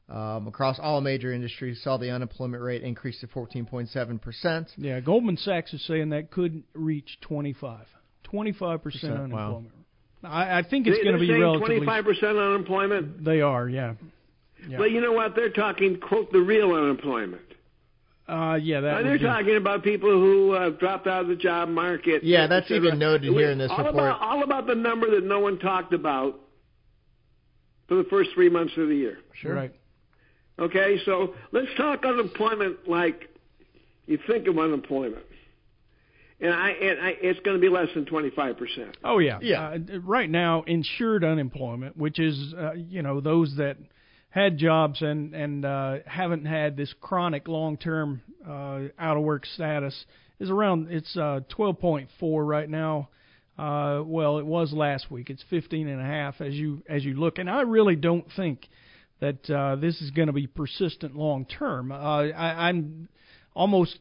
um, 0.09 0.47
across 0.47 0.79
all 0.79 1.01
major 1.01 1.33
industries 1.33 1.81
saw 1.83 1.97
the 1.97 2.09
unemployment 2.09 2.61
rate 2.61 2.83
increase 2.83 3.19
to 3.21 3.27
14.7 3.27 4.21
percent. 4.21 4.67
Yeah, 4.77 4.99
Goldman 4.99 5.37
Sachs 5.37 5.73
is 5.73 5.85
saying 5.85 6.09
that 6.09 6.31
could 6.31 6.63
reach 6.73 7.17
25, 7.21 7.85
25 8.23 8.83
percent 8.83 9.29
Wow. 9.29 9.63
Unemployment. 10.23 10.51
I, 10.51 10.59
I 10.59 10.63
think 10.63 10.87
it's 10.87 10.97
They- 10.97 11.03
going 11.03 11.15
to 11.15 11.19
be 11.19 11.27
they're 11.27 11.35
saying 11.37 11.61
relatively. 11.85 12.23
25% 12.31 12.47
unemployment. 12.53 13.23
They 13.25 13.41
are, 13.41 13.67
yeah, 13.69 13.93
yeah. 14.67 14.79
Well, 14.79 14.87
you 14.87 15.01
know 15.01 15.11
what? 15.13 15.35
They're 15.35 15.49
talking 15.49 15.99
quote 15.99 16.31
the 16.31 16.39
real 16.39 16.71
unemployment. 16.73 17.41
uh, 18.27 18.57
yeah, 18.61 18.79
that. 18.81 18.91
Now, 18.97 19.03
they're 19.03 19.17
be- 19.19 19.25
talking 19.25 19.55
about 19.57 19.83
people 19.83 20.09
who 20.11 20.53
uh, 20.53 20.69
dropped 20.71 21.07
out 21.07 21.21
of 21.23 21.27
the 21.27 21.35
job 21.35 21.69
market. 21.69 22.23
Yeah, 22.23 22.47
that's 22.47 22.71
even 22.71 22.97
noted 22.99 23.31
here 23.33 23.51
in 23.51 23.57
this 23.57 23.69
all 23.71 23.77
report. 23.79 23.95
About, 23.95 24.21
all 24.21 24.43
about 24.43 24.67
the 24.67 24.75
number 24.75 25.09
that 25.11 25.23
no 25.25 25.39
one 25.39 25.59
talked 25.59 25.93
about 25.93 26.39
for 27.87 27.95
the 27.95 28.05
first 28.05 28.29
three 28.33 28.49
months 28.49 28.73
of 28.77 28.87
the 28.87 28.95
year. 28.95 29.17
Sure. 29.41 29.53
Right. 29.53 29.73
Okay, 30.59 30.97
so 31.05 31.33
let's 31.51 31.67
talk 31.75 32.05
unemployment 32.05 32.87
like 32.87 33.27
you 34.05 34.19
think 34.27 34.47
of 34.47 34.57
unemployment, 34.59 35.25
and 36.39 36.53
I 36.53 36.69
and 36.69 36.99
I, 37.01 37.15
it's 37.21 37.39
going 37.41 37.57
to 37.57 37.61
be 37.61 37.69
less 37.69 37.87
than 37.93 38.05
twenty 38.05 38.29
five 38.29 38.57
percent. 38.57 38.97
Oh 39.03 39.19
yeah, 39.19 39.39
Yeah. 39.41 39.69
Uh, 39.69 39.99
right 40.03 40.29
now, 40.29 40.63
insured 40.63 41.23
unemployment, 41.23 41.97
which 41.97 42.19
is 42.19 42.53
uh, 42.57 42.73
you 42.73 43.01
know 43.01 43.21
those 43.21 43.55
that 43.57 43.77
had 44.29 44.57
jobs 44.57 45.01
and 45.01 45.33
and 45.33 45.65
uh, 45.65 45.97
haven't 46.05 46.45
had 46.45 46.75
this 46.75 46.93
chronic 47.01 47.47
long 47.47 47.77
term 47.77 48.21
uh, 48.47 48.81
out 48.97 49.17
of 49.17 49.23
work 49.23 49.45
status, 49.45 50.05
is 50.39 50.49
around 50.49 50.91
it's 50.91 51.15
uh, 51.15 51.41
12.4 51.55 52.07
right 52.47 52.69
now. 52.69 53.09
Uh, 53.57 54.01
well, 54.03 54.39
it 54.39 54.45
was 54.45 54.73
last 54.73 55.11
week. 55.11 55.29
It's 55.29 55.43
15 55.51 55.87
and 55.87 56.01
a 56.01 56.05
half 56.05 56.41
as 56.41 56.55
you 56.55 56.81
as 56.89 57.05
you 57.05 57.13
look, 57.13 57.37
and 57.37 57.49
I 57.49 57.61
really 57.61 57.95
don't 57.95 58.25
think 58.35 58.67
that 59.19 59.49
uh, 59.49 59.75
this 59.75 60.01
is 60.01 60.09
going 60.11 60.27
to 60.27 60.33
be 60.33 60.47
persistent 60.47 61.15
long 61.15 61.45
term. 61.45 61.91
Uh, 61.91 61.95
I, 61.95 62.69
I'm 62.69 63.07
almost 63.53 63.99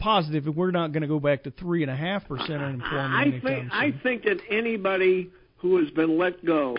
positive 0.00 0.44
that 0.44 0.52
we're 0.52 0.70
not 0.70 0.92
going 0.92 1.02
to 1.02 1.08
go 1.08 1.20
back 1.20 1.44
to 1.44 1.50
three 1.52 1.82
and 1.82 1.90
a 1.90 1.96
half 1.96 2.26
percent 2.26 2.62
unemployment 2.62 3.14
I 3.14 3.24
think 3.30 3.42
soon. 3.42 3.70
I 3.72 3.92
think 4.02 4.24
that 4.24 4.38
anybody 4.50 5.30
who 5.58 5.78
has 5.78 5.90
been 5.90 6.18
let 6.18 6.44
go 6.44 6.76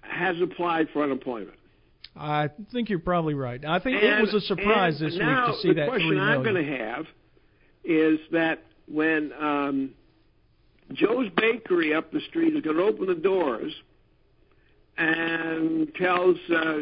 has 0.00 0.40
applied 0.40 0.88
for 0.92 1.04
unemployment. 1.04 1.54
I 2.16 2.48
think 2.72 2.88
you're 2.88 2.98
probably 2.98 3.34
right. 3.34 3.64
I 3.64 3.78
think 3.78 4.02
it 4.02 4.20
was 4.20 4.34
a 4.34 4.40
surprise 4.40 4.98
this 4.98 5.12
week 5.12 5.20
to 5.20 5.54
see 5.62 5.68
that. 5.74 5.74
Now 5.74 5.84
the 5.84 5.90
question 5.90 6.18
I'm 6.18 6.42
going 6.42 6.66
to 6.66 6.78
have 6.78 7.06
is 7.84 8.18
that 8.32 8.64
when 8.88 9.32
um, 9.38 9.90
Joe's 10.92 11.28
Bakery 11.36 11.94
up 11.94 12.10
the 12.10 12.20
street 12.28 12.56
is 12.56 12.62
going 12.62 12.76
to 12.76 12.82
open 12.82 13.06
the 13.06 13.14
doors 13.14 13.72
and 14.96 15.94
tells 15.94 16.36
uh, 16.54 16.78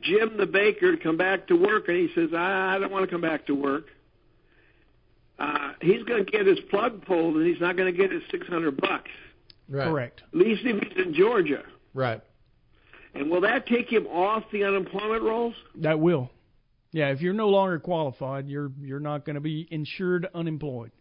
Jim 0.00 0.36
the 0.36 0.46
baker 0.46 0.94
to 0.94 1.02
come 1.02 1.16
back 1.16 1.48
to 1.48 1.56
work, 1.56 1.88
and 1.88 1.96
he 1.96 2.08
says, 2.14 2.30
"I, 2.32 2.76
I 2.76 2.78
don't 2.78 2.92
want 2.92 3.04
to 3.04 3.10
come 3.10 3.22
back 3.22 3.46
to 3.46 3.54
work." 3.54 3.86
Uh, 5.38 5.72
he's 5.82 6.02
going 6.04 6.24
to 6.24 6.30
get 6.30 6.46
his 6.46 6.58
plug 6.70 7.04
pulled, 7.04 7.36
and 7.36 7.46
he's 7.46 7.60
not 7.60 7.76
going 7.76 7.92
to 7.92 7.96
get 7.96 8.10
his 8.10 8.22
600 8.30 8.76
bucks. 8.80 9.10
Right. 9.68 9.88
Correct. 9.88 10.22
At 10.32 10.38
least 10.38 10.62
if 10.64 10.82
he's 10.82 11.06
in 11.06 11.14
Georgia. 11.14 11.62
Right. 11.92 12.22
And 13.14 13.30
will 13.30 13.40
that 13.42 13.66
take 13.66 13.90
him 13.90 14.06
off 14.06 14.44
the 14.52 14.64
unemployment 14.64 15.22
rolls? 15.22 15.54
That 15.76 15.98
will. 15.98 16.30
Yeah, 16.92 17.08
if 17.08 17.20
you're 17.20 17.34
no 17.34 17.48
longer 17.48 17.78
qualified, 17.78 18.48
you're 18.48 18.70
you're 18.80 19.00
not 19.00 19.24
going 19.26 19.34
to 19.34 19.40
be 19.40 19.66
insured 19.70 20.26
unemployed. 20.34 20.92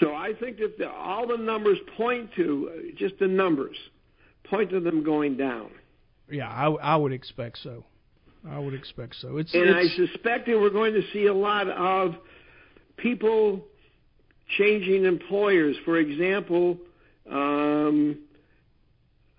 So 0.00 0.14
I 0.14 0.32
think 0.38 0.58
that 0.58 0.78
the, 0.78 0.90
all 0.90 1.26
the 1.26 1.36
numbers 1.36 1.78
point 1.96 2.30
to, 2.36 2.70
uh, 2.72 2.80
just 2.96 3.18
the 3.18 3.26
numbers, 3.26 3.76
point 4.44 4.70
to 4.70 4.80
them 4.80 5.02
going 5.02 5.36
down. 5.36 5.70
Yeah, 6.30 6.48
I, 6.48 6.68
I 6.70 6.96
would 6.96 7.12
expect 7.12 7.58
so. 7.62 7.84
I 8.48 8.58
would 8.58 8.72
expect 8.72 9.16
so. 9.16 9.36
It's, 9.36 9.52
And 9.52 9.74
I 9.74 9.84
suspect 9.96 10.46
that 10.46 10.58
we're 10.58 10.70
going 10.70 10.94
to 10.94 11.02
see 11.12 11.26
a 11.26 11.34
lot 11.34 11.68
of 11.68 12.14
people 13.02 13.64
changing 14.58 15.04
employers. 15.04 15.76
For 15.84 15.96
example, 15.98 16.78
um, 17.30 18.18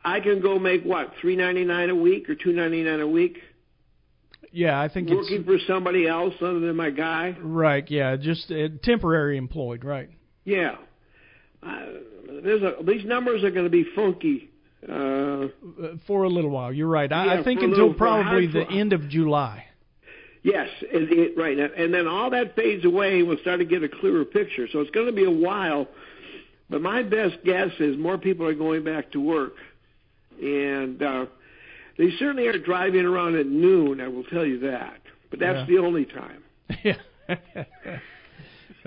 I 0.04 0.20
can 0.20 0.42
go 0.42 0.58
make 0.60 0.84
what 0.84 1.14
three 1.22 1.36
ninety 1.36 1.64
nine 1.66 1.90
a 1.90 1.96
week 1.96 2.30
or 2.30 2.36
two 2.36 2.54
ninety 2.54 2.84
nine 2.84 3.00
a 3.02 3.08
week 3.08 3.38
yeah, 4.54 4.78
I 4.82 4.90
think 4.90 5.10
working 5.10 5.38
it's 5.38 5.46
for 5.46 5.58
somebody 5.66 6.06
else 6.08 6.34
other 6.42 6.60
than 6.60 6.76
my 6.76 6.90
guy. 6.90 7.38
right. 7.42 7.90
Yeah, 7.90 8.18
just 8.18 8.52
uh, 8.52 8.68
temporary 8.84 9.38
employed, 9.38 9.86
right? 9.86 10.10
Yeah, 10.44 10.76
uh, 11.64 11.86
there's 12.44 12.62
a, 12.62 12.84
these 12.86 13.06
numbers 13.06 13.46
are 13.46 13.52
going 13.52 13.64
to 13.64 13.70
be 13.70 13.86
funky. 13.96 14.50
Uh, 14.86 14.92
Uh, 14.92 15.48
For 16.06 16.24
a 16.24 16.30
little 16.30 16.50
while, 16.50 16.74
you're 16.74 16.90
right. 16.90 17.10
I, 17.14 17.26
Yeah, 17.26 17.40
I 17.40 17.44
think 17.44 17.62
until 17.62 17.90
little- 17.90 17.94
probably 17.94 18.48
the 18.48 18.68
end 18.70 18.92
of 18.92 19.08
July. 19.08 19.66
Yes, 20.44 20.70
it, 20.82 21.12
it, 21.12 21.38
right. 21.38 21.58
And 21.58 21.94
then 21.94 22.08
all 22.08 22.32
that 22.32 22.56
fades 22.56 22.84
away, 22.84 23.20
and 23.20 23.28
we'll 23.28 23.38
start 23.40 23.60
to 23.60 23.66
get 23.66 23.84
a 23.84 23.90
clearer 23.90 24.26
picture. 24.26 24.68
So 24.72 24.80
it's 24.80 24.90
going 24.90 25.06
to 25.06 25.12
be 25.14 25.24
a 25.26 25.30
while. 25.32 25.88
But 26.70 26.82
my 26.82 27.04
best 27.04 27.36
guess 27.46 27.70
is 27.80 27.98
more 27.98 28.18
people 28.18 28.48
are 28.48 28.56
going 28.56 28.84
back 28.84 29.12
to 29.12 29.20
work. 29.20 29.54
And 30.42 31.02
uh, 31.04 31.26
they 31.98 32.10
certainly 32.18 32.48
are 32.48 32.58
driving 32.58 33.06
around 33.06 33.36
at 33.36 33.46
noon, 33.46 34.02
I 34.02 34.08
will 34.08 34.24
tell 34.24 34.46
you 34.46 34.60
that. 34.62 35.00
But 35.30 35.40
that's 35.40 35.70
Yeah. 35.70 35.76
the 35.76 35.78
only 35.86 36.06
time. 36.06 36.44
yeah. 36.84 36.96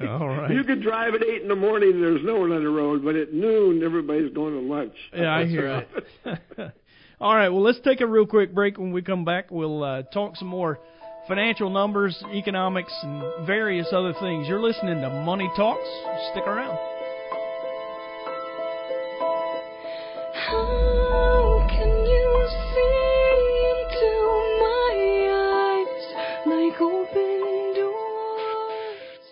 All 0.08 0.26
right. 0.26 0.50
You 0.50 0.64
could 0.64 0.82
drive 0.82 1.14
at 1.14 1.22
8 1.22 1.42
in 1.42 1.48
the 1.48 1.54
morning 1.54 1.90
and 1.92 2.02
there's 2.02 2.24
no 2.24 2.40
one 2.40 2.50
on 2.50 2.64
the 2.64 2.70
road, 2.70 3.04
but 3.04 3.14
at 3.14 3.32
noon, 3.32 3.82
everybody's 3.84 4.32
going 4.34 4.54
to 4.54 4.60
lunch. 4.60 4.94
Yeah, 5.14 5.32
I 5.34 5.44
hear 5.46 5.84
it. 6.26 6.72
All 7.20 7.34
right, 7.34 7.48
well, 7.48 7.62
let's 7.62 7.78
take 7.84 8.00
a 8.00 8.06
real 8.06 8.26
quick 8.26 8.52
break. 8.52 8.76
When 8.76 8.90
we 8.92 9.00
come 9.00 9.24
back, 9.24 9.50
we'll 9.50 9.84
uh, 9.84 10.02
talk 10.02 10.34
some 10.36 10.48
more 10.48 10.80
financial 11.26 11.70
numbers, 11.70 12.22
economics, 12.32 12.92
and 13.02 13.22
various 13.46 13.86
other 13.92 14.12
things. 14.20 14.46
You're 14.48 14.62
listening 14.62 15.00
to 15.00 15.10
Money 15.24 15.50
Talks. 15.56 15.88
Stick 16.32 16.46
around. 16.46 16.78
How 20.34 21.66
can 21.70 21.88
you 22.04 22.48
see 22.74 23.06
into 23.72 24.12
my 24.60 24.92
eyes 25.32 26.04
like 26.46 26.80
open 26.80 27.74
doors? 27.74 29.22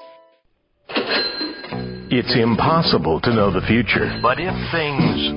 It's 2.11 2.35
impossible 2.37 3.21
to 3.21 3.33
know 3.35 3.51
the 3.53 3.63
future. 3.67 4.19
But 4.23 4.39
if 4.41 4.55
things 4.73 5.29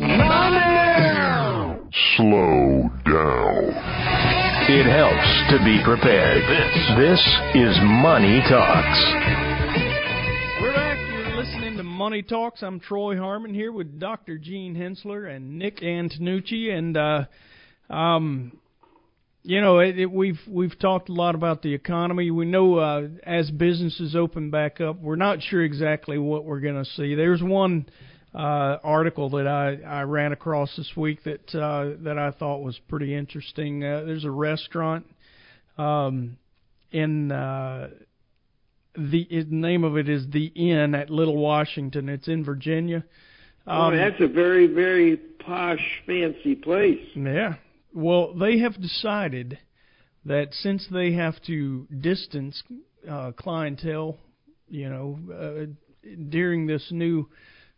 slow 2.15 2.89
down, 3.05 4.34
it 4.67 4.87
helps 4.87 5.51
to 5.51 5.63
be 5.63 5.79
prepared. 5.83 6.41
This, 6.49 6.73
this 6.97 7.21
is 7.53 7.77
Money 7.83 8.41
Talks. 8.49 8.99
We're 10.59 10.73
back. 10.73 10.97
You're 10.97 11.35
listening 11.35 11.77
to 11.77 11.83
Money 11.83 12.23
Talks. 12.23 12.63
I'm 12.63 12.79
Troy 12.79 13.15
Harmon 13.15 13.53
here 13.53 13.71
with 13.71 13.99
Dr. 13.99 14.39
Gene 14.39 14.73
Henssler 14.73 15.29
and 15.29 15.59
Nick 15.59 15.81
Antonucci, 15.81 16.71
and 16.71 16.97
uh, 16.97 17.93
um, 17.93 18.57
you 19.43 19.61
know, 19.61 19.77
it, 19.77 19.99
it, 19.99 20.11
we've 20.11 20.39
we've 20.49 20.77
talked 20.79 21.09
a 21.09 21.13
lot 21.13 21.35
about 21.35 21.61
the 21.61 21.75
economy. 21.75 22.31
We 22.31 22.45
know 22.45 22.77
uh, 22.79 23.07
as 23.23 23.51
businesses 23.51 24.15
open 24.15 24.49
back 24.49 24.81
up, 24.81 24.99
we're 24.99 25.15
not 25.15 25.43
sure 25.43 25.63
exactly 25.63 26.17
what 26.17 26.43
we're 26.43 26.61
going 26.61 26.83
to 26.83 26.89
see. 26.89 27.13
There's 27.13 27.43
one 27.43 27.85
uh, 28.35 28.77
article 28.83 29.29
that 29.29 29.47
I, 29.47 29.77
I 29.87 30.01
ran 30.03 30.33
across 30.33 30.75
this 30.75 30.91
week 30.95 31.23
that 31.23 31.55
uh, 31.55 31.91
that 32.03 32.17
I 32.17 32.31
thought 32.31 32.61
was 32.61 32.77
pretty 32.89 33.15
interesting. 33.15 33.83
Uh, 33.83 34.03
there's 34.05 34.25
a 34.25 34.31
restaurant 34.31 35.05
um, 35.77 36.37
in 36.91 37.31
uh, 37.31 37.89
the, 38.97 39.27
the 39.29 39.45
name 39.49 39.83
of 39.83 39.97
it 39.97 40.09
is 40.09 40.25
the 40.31 40.47
Inn 40.47 40.95
at 40.95 41.09
Little 41.09 41.37
Washington. 41.37 42.09
It's 42.09 42.27
in 42.27 42.43
Virginia. 42.43 43.03
oh, 43.67 43.71
Um, 43.71 43.97
that's 43.97 44.21
a 44.21 44.27
very, 44.27 44.67
very 44.67 45.17
posh, 45.17 46.01
fancy 46.05 46.55
place. 46.55 47.05
yeah. 47.15 47.55
Well, 47.93 48.33
they 48.33 48.59
have 48.59 48.81
decided 48.81 49.57
that 50.25 50.53
since 50.53 50.85
they 50.91 51.13
have 51.13 51.41
to 51.43 51.87
distance 52.01 52.61
uh, 53.09 53.31
clientele, 53.37 54.17
you 54.67 54.89
know, 54.89 55.19
uh, 55.33 56.09
during 56.29 56.67
this 56.67 56.85
new, 56.91 57.29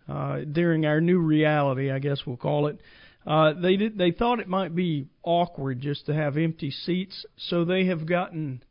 uh, 0.10 0.40
during 0.52 0.86
our 0.86 1.02
new 1.02 1.20
reality, 1.20 1.92
I 1.92 2.00
guess 2.00 2.20
we'll 2.26 2.38
call 2.38 2.68
it, 2.68 2.80
uh, 3.26 3.54
they 3.62 3.76
did. 3.76 3.98
They 3.98 4.12
thought 4.12 4.40
it 4.40 4.48
might 4.48 4.74
be 4.74 5.08
awkward 5.24 5.82
just 5.82 6.06
to 6.06 6.14
have 6.14 6.38
empty 6.38 6.72
seats, 6.72 7.26
so 7.50 7.66
they 7.66 7.86
have 7.88 8.06
gotten 8.06 8.64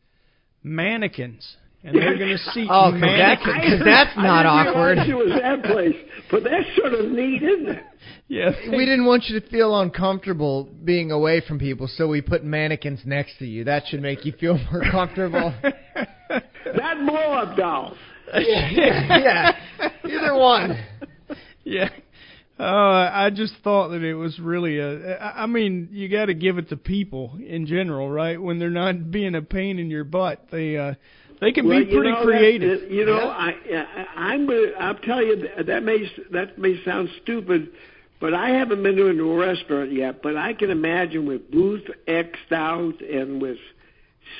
mannequins, 0.62 1.57
and 1.85 1.95
they're 1.95 2.16
going 2.16 2.31
to 2.37 2.38
seat 2.38 2.69
Oh, 2.71 2.90
'cause 2.93 3.00
that's- 3.00 3.38
mannequins. 3.47 3.78
'cause 3.78 3.85
that's 3.85 4.16
not 4.16 4.47
I 4.47 4.64
didn't 4.64 4.76
awkward. 4.76 4.99
It 4.99 5.14
was 5.14 5.40
that 5.40 5.62
place, 5.64 5.97
but 6.31 6.43
that's 6.45 6.66
sort 6.76 6.95
of 6.95 7.11
neat, 7.11 7.43
isn't 7.43 7.69
it? 7.69 7.83
yeah, 8.28 8.50
We 8.71 8.85
didn't 8.87 9.05
want 9.05 9.25
you 9.28 9.38
to 9.40 9.47
feel 9.49 9.78
uncomfortable 9.78 10.69
being 10.85 11.11
away 11.12 11.40
from 11.47 11.59
people, 11.59 11.87
so 11.88 12.09
we 12.09 12.21
put 12.23 12.43
mannequins 12.45 13.00
next 13.05 13.38
to 13.38 13.47
you. 13.47 13.64
That 13.64 13.87
should 13.88 14.00
make 14.02 14.25
you 14.25 14.33
feel 14.33 14.59
more 14.73 14.83
comfortable. 14.90 15.52
That 16.28 16.99
blow 17.07 17.14
up 17.33 17.57
doll. 17.57 17.97
yeah, 18.35 18.69
yeah. 18.73 19.52
Either 20.05 20.35
one. 20.35 20.76
Yeah. 21.66 21.90
Uh, 22.58 23.11
I 23.12 23.30
just 23.35 23.52
thought 23.62 23.88
that 23.88 24.02
it 24.02 24.14
was 24.14 24.38
really 24.38 24.78
a. 24.78 25.18
I 25.18 25.44
mean, 25.44 25.88
you 25.90 26.08
got 26.08 26.26
to 26.26 26.35
give 26.35 26.56
it 26.56 26.70
to 26.70 26.76
people 26.76 27.37
in 27.44 27.66
general, 27.66 28.08
right? 28.08 28.40
When 28.40 28.58
they're 28.58 28.70
not 28.70 29.11
being 29.11 29.35
a 29.35 29.42
pain 29.42 29.78
in 29.78 29.90
your 29.90 30.04
butt, 30.04 30.46
they 30.50 30.78
uh, 30.78 30.94
they 31.42 31.52
can 31.52 31.68
well, 31.68 31.80
be 31.80 31.85
pretty 31.85 32.08
you 32.08 32.14
know, 32.14 32.23
creative. 32.23 32.80
That, 32.80 32.90
you 32.90 33.04
know, 33.04 33.28
I, 33.28 33.50
I 33.50 34.06
I'm 34.16 34.46
gonna. 34.46 34.68
I'll 34.80 34.94
tell 34.94 35.23
you 35.23 35.37
that, 35.42 35.66
that 35.66 35.82
may 35.82 36.11
that 36.30 36.56
may 36.56 36.82
sound 36.82 37.11
stupid, 37.23 37.73
but 38.20 38.32
I 38.32 38.50
haven't 38.50 38.82
been 38.82 38.96
to 38.96 39.08
a 39.08 39.37
restaurant 39.37 39.92
yet. 39.92 40.23
But 40.23 40.38
I 40.38 40.54
can 40.54 40.70
imagine 40.70 41.26
with 41.26 41.50
booth 41.50 41.85
xed 42.08 42.52
out 42.52 43.02
and 43.02 43.42
with 43.42 43.58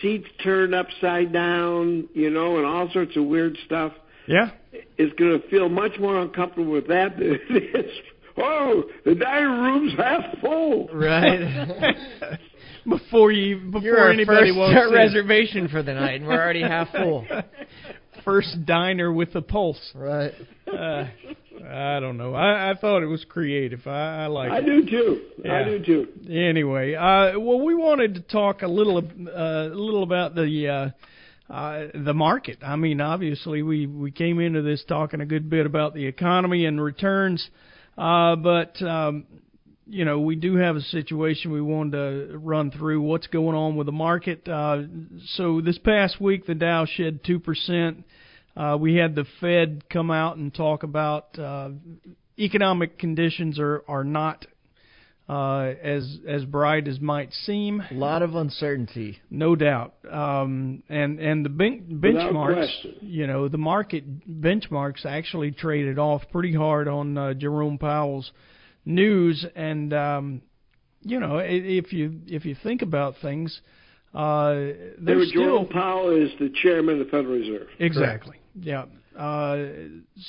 seats 0.01 0.29
turned 0.43 0.75
upside 0.75 1.35
down, 1.35 2.09
you 2.15 2.31
know, 2.31 2.57
and 2.57 2.65
all 2.65 2.91
sorts 2.93 3.15
of 3.15 3.25
weird 3.25 3.59
stuff. 3.67 3.93
Yeah. 4.27 4.51
Is 4.99 5.13
going 5.19 5.41
to 5.41 5.49
feel 5.49 5.69
much 5.69 5.93
more 6.01 6.21
uncomfortable 6.21 6.73
with 6.73 6.89
that 6.89 7.17
than 7.17 7.39
it 7.51 7.87
is. 7.87 7.93
Oh, 8.39 8.85
the 9.05 9.15
dining 9.15 9.49
room's 9.49 9.95
half 9.97 10.25
full. 10.41 10.89
Right. 10.93 11.97
before 12.89 13.33
you 13.33 13.59
before 13.59 13.81
You're 13.81 13.99
our 13.99 14.11
anybody 14.11 14.51
first 14.51 14.59
walks 14.59 14.93
reservation 14.93 15.69
for 15.69 15.83
the 15.83 15.95
night, 15.95 16.21
and 16.21 16.27
we're 16.27 16.41
already 16.41 16.63
half 16.63 16.91
full. 16.93 17.27
First 18.25 18.67
diner 18.67 19.13
with 19.13 19.35
a 19.37 19.43
pulse. 19.43 19.93
Right. 19.95 20.33
Uh, 20.67 21.07
I 21.65 22.01
don't 22.01 22.17
know. 22.17 22.35
I, 22.35 22.71
I 22.71 22.75
thought 22.75 23.03
it 23.03 23.07
was 23.07 23.25
creative. 23.29 23.87
I, 23.87 24.25
I 24.25 24.27
like 24.27 24.51
I 24.51 24.59
it. 24.59 24.67
do 24.67 24.85
too. 24.85 25.21
I 25.49 25.63
do 25.65 25.85
too. 25.85 26.09
Anyway, 26.29 26.95
uh, 26.95 27.39
well, 27.39 27.65
we 27.65 27.75
wanted 27.75 28.15
to 28.15 28.21
talk 28.23 28.63
a 28.63 28.67
little, 28.67 28.99
uh, 28.99 29.73
a 29.73 29.75
little 29.75 30.03
about 30.03 30.35
the 30.35 30.69
uh, 30.69 30.91
uh, 31.49 31.85
the 31.95 32.15
market. 32.15 32.59
I 32.63 32.77
mean, 32.77 33.01
obviously, 33.01 33.63
we 33.63 33.87
we 33.87 34.11
came 34.11 34.41
into 34.41 34.63
this 34.63 34.85
talking 34.89 35.21
a 35.21 35.27
good 35.27 35.49
bit 35.49 35.67
about 35.67 35.95
the 35.95 36.07
economy 36.07 36.67
and 36.67 36.83
returns, 36.83 37.49
uh, 37.97 38.37
but 38.37 38.81
um, 38.83 39.27
you 39.87 40.05
know, 40.05 40.21
we 40.21 40.35
do 40.35 40.57
have 40.57 40.77
a 40.77 40.81
situation 40.81 41.53
we 41.53 41.61
wanted 41.63 42.31
to 42.31 42.39
run 42.39 42.73
through. 42.73 43.01
What's 43.01 43.29
going 43.29 43.57
on 43.57 43.77
with 43.77 43.87
the 43.87 43.93
market? 43.93 44.49
Uh, 44.49 44.83
so 45.35 45.61
this 45.61 45.79
past 45.79 46.21
week, 46.21 46.47
the 46.47 46.55
Dow 46.55 46.85
shed 46.85 47.21
two 47.25 47.39
percent. 47.39 48.05
Uh, 48.57 48.77
we 48.81 48.97
had 48.97 49.15
the 49.15 49.27
Fed 49.41 49.89
come 49.89 50.11
out 50.11 50.39
and 50.39 50.53
talk 50.53 50.83
about 50.83 51.39
uh, 51.39 51.71
economic 52.39 52.99
conditions 52.99 53.59
are 53.61 53.85
are 53.87 54.05
not 54.05 54.47
uh, 55.29 55.73
as 55.83 56.19
as 56.29 56.45
bright 56.45 56.87
as 56.87 57.01
might 57.01 57.33
seem. 57.33 57.83
A 57.91 57.95
lot 57.95 58.23
of 58.23 58.35
uncertainty. 58.35 59.19
No 59.31 59.57
doubt. 59.57 59.95
Um, 60.11 60.83
and 60.89 61.19
and 61.19 61.45
the 61.45 61.49
ben- 61.49 62.01
benchmarks, 62.03 62.69
you 63.01 63.27
know, 63.27 63.49
the 63.49 63.59
market 63.59 64.05
benchmarks 64.41 65.05
actually 65.05 65.51
traded 65.51 65.99
off 65.99 66.23
pretty 66.31 66.55
hard 66.55 66.87
on 66.87 67.19
uh, 67.19 67.35
Jerome 67.35 67.79
Powell's 67.79 68.31
news. 68.85 69.45
And 69.57 69.93
um, 69.93 70.43
you 71.03 71.19
know, 71.19 71.39
if 71.39 71.93
you 71.93 72.21
if 72.27 72.45
you 72.45 72.57
think 72.63 72.83
about 72.83 73.15
things, 73.21 73.61
uh, 74.15 74.55
there's 74.99 75.29
still 75.31 75.43
Jerome 75.43 75.69
Powell 75.69 76.11
is 76.11 76.31
the 76.39 76.53
chairman 76.63 77.01
of 77.01 77.07
the 77.07 77.11
Federal 77.11 77.35
Reserve. 77.35 77.69
Exactly. 77.81 78.37
Yeah. 78.61 78.85
Uh, 79.17 79.65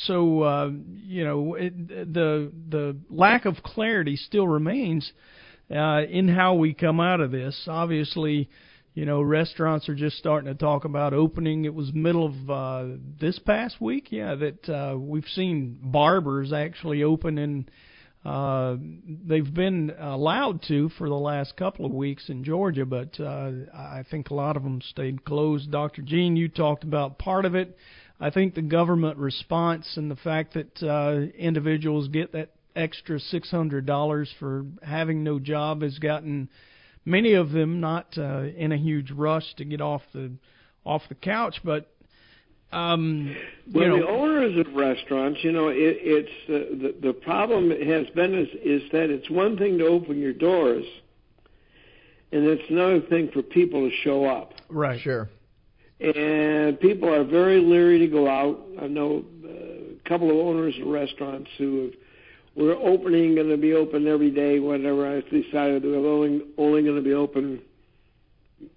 so 0.06 0.44
uh, 0.44 0.70
you 1.06 1.24
know 1.24 1.56
it, 1.56 1.88
the 1.88 2.52
the 2.70 2.98
lack 3.10 3.46
of 3.46 3.56
clarity 3.58 4.16
still 4.16 4.48
remains 4.48 5.12
uh, 5.70 6.04
in 6.10 6.30
how 6.30 6.54
we 6.54 6.74
come 6.74 7.00
out 7.00 7.20
of 7.20 7.32
this. 7.32 7.68
Obviously, 7.68 8.50
you 8.94 9.06
know 9.06 9.22
restaurants 9.22 9.90
are 9.90 9.96
just 9.96 10.18
starting 10.18 10.48
to 10.48 10.58
talk 10.58 10.86
about 10.86 11.14
opening. 11.14 11.66
It 11.66 11.74
was 11.74 11.92
middle 11.94 12.28
of 12.28 12.50
uh, 12.50 12.96
this 13.20 13.40
past 13.40 13.82
week, 13.82 14.08
yeah, 14.12 14.36
that 14.36 14.70
uh, 14.70 14.98
we've 14.98 15.28
seen 15.34 15.80
barbers 15.82 16.54
actually 16.54 17.04
open 17.04 17.38
and. 17.38 17.72
They've 18.26 19.54
been 19.54 19.94
allowed 19.98 20.62
to 20.64 20.90
for 20.98 21.08
the 21.08 21.16
last 21.16 21.56
couple 21.56 21.86
of 21.86 21.94
weeks 21.94 22.28
in 22.28 22.44
Georgia, 22.44 22.86
but 22.86 23.18
I 23.22 24.04
think 24.12 24.30
a 24.30 24.34
lot 24.34 24.58
of 24.58 24.64
them 24.64 24.82
stayed 24.82 25.24
closed. 25.24 25.72
Dr. 25.72 26.02
Gene, 26.02 26.36
you 26.36 26.50
talked 26.50 26.84
about 26.84 27.20
part 27.20 27.46
of 27.46 27.56
it. 27.56 27.78
I 28.20 28.30
think 28.32 28.56
the 28.56 28.62
government 28.62 29.18
response 29.18 29.94
and 29.96 30.10
the 30.10 30.16
fact 30.16 30.56
that 30.56 30.84
uh, 30.84 31.32
individuals 31.38 32.08
get 32.08 32.32
that 32.34 32.52
extra 32.76 33.20
six 33.20 33.50
hundred 33.52 33.86
dollars 33.86 34.32
for 34.40 34.66
having 34.82 35.24
no 35.24 35.40
job 35.40 35.82
has 35.82 35.98
gotten 36.00 36.50
many 37.06 37.34
of 37.34 37.52
them 37.52 37.80
not 37.80 38.18
uh, 38.18 38.44
in 38.56 38.72
a 38.72 38.78
huge 38.78 39.12
rush 39.12 39.56
to 39.56 39.66
get 39.66 39.82
off 39.82 40.02
the 40.14 40.32
off 40.86 41.02
the 41.10 41.16
couch, 41.16 41.60
but 41.64 41.90
um, 42.72 43.36
Well, 43.74 43.84
you 43.84 43.90
know, 43.90 43.98
the 44.00 44.08
owners 44.08 44.68
of 44.68 44.74
restaurants, 44.74 45.40
you 45.42 45.52
know, 45.52 45.70
it, 45.70 45.78
it's 45.78 46.30
uh, 46.50 46.76
the 46.82 47.08
the 47.08 47.14
problem 47.14 47.70
has 47.70 48.08
been 48.10 48.34
is, 48.34 48.50
is 48.64 48.92
that 48.92 49.10
it's 49.10 49.30
one 49.30 49.58
thing 49.58 49.78
to 49.78 49.86
open 49.86 50.20
your 50.20 50.34
doors, 50.34 50.86
and 52.32 52.46
it's 52.46 52.70
another 52.70 53.02
thing 53.02 53.30
for 53.32 53.42
people 53.42 53.90
to 53.90 53.96
show 54.04 54.26
up. 54.26 54.54
right? 54.70 55.00
Sure. 55.00 55.30
And 56.00 56.80
people 56.80 57.12
are 57.12 57.24
very 57.24 57.60
leery 57.60 58.00
to 58.00 58.08
go 58.08 58.30
out. 58.30 58.60
I 58.82 58.88
know 58.88 59.26
a 59.44 60.10
couple 60.10 60.30
of 60.30 60.38
owners 60.38 60.76
of 60.80 60.88
restaurants 60.88 61.50
who 61.58 61.84
have, 61.86 61.94
were 62.56 62.76
opening, 62.76 63.36
going 63.36 63.50
to 63.50 63.58
be 63.58 63.74
open 63.74 64.08
every 64.08 64.30
day, 64.30 64.60
whatever. 64.60 65.08
I 65.08 65.22
decided 65.22 65.84
they 65.84 65.88
were 65.88 66.08
only 66.08 66.42
only 66.58 66.84
going 66.84 66.98
to 66.98 67.02
be 67.02 67.14
open, 67.14 67.62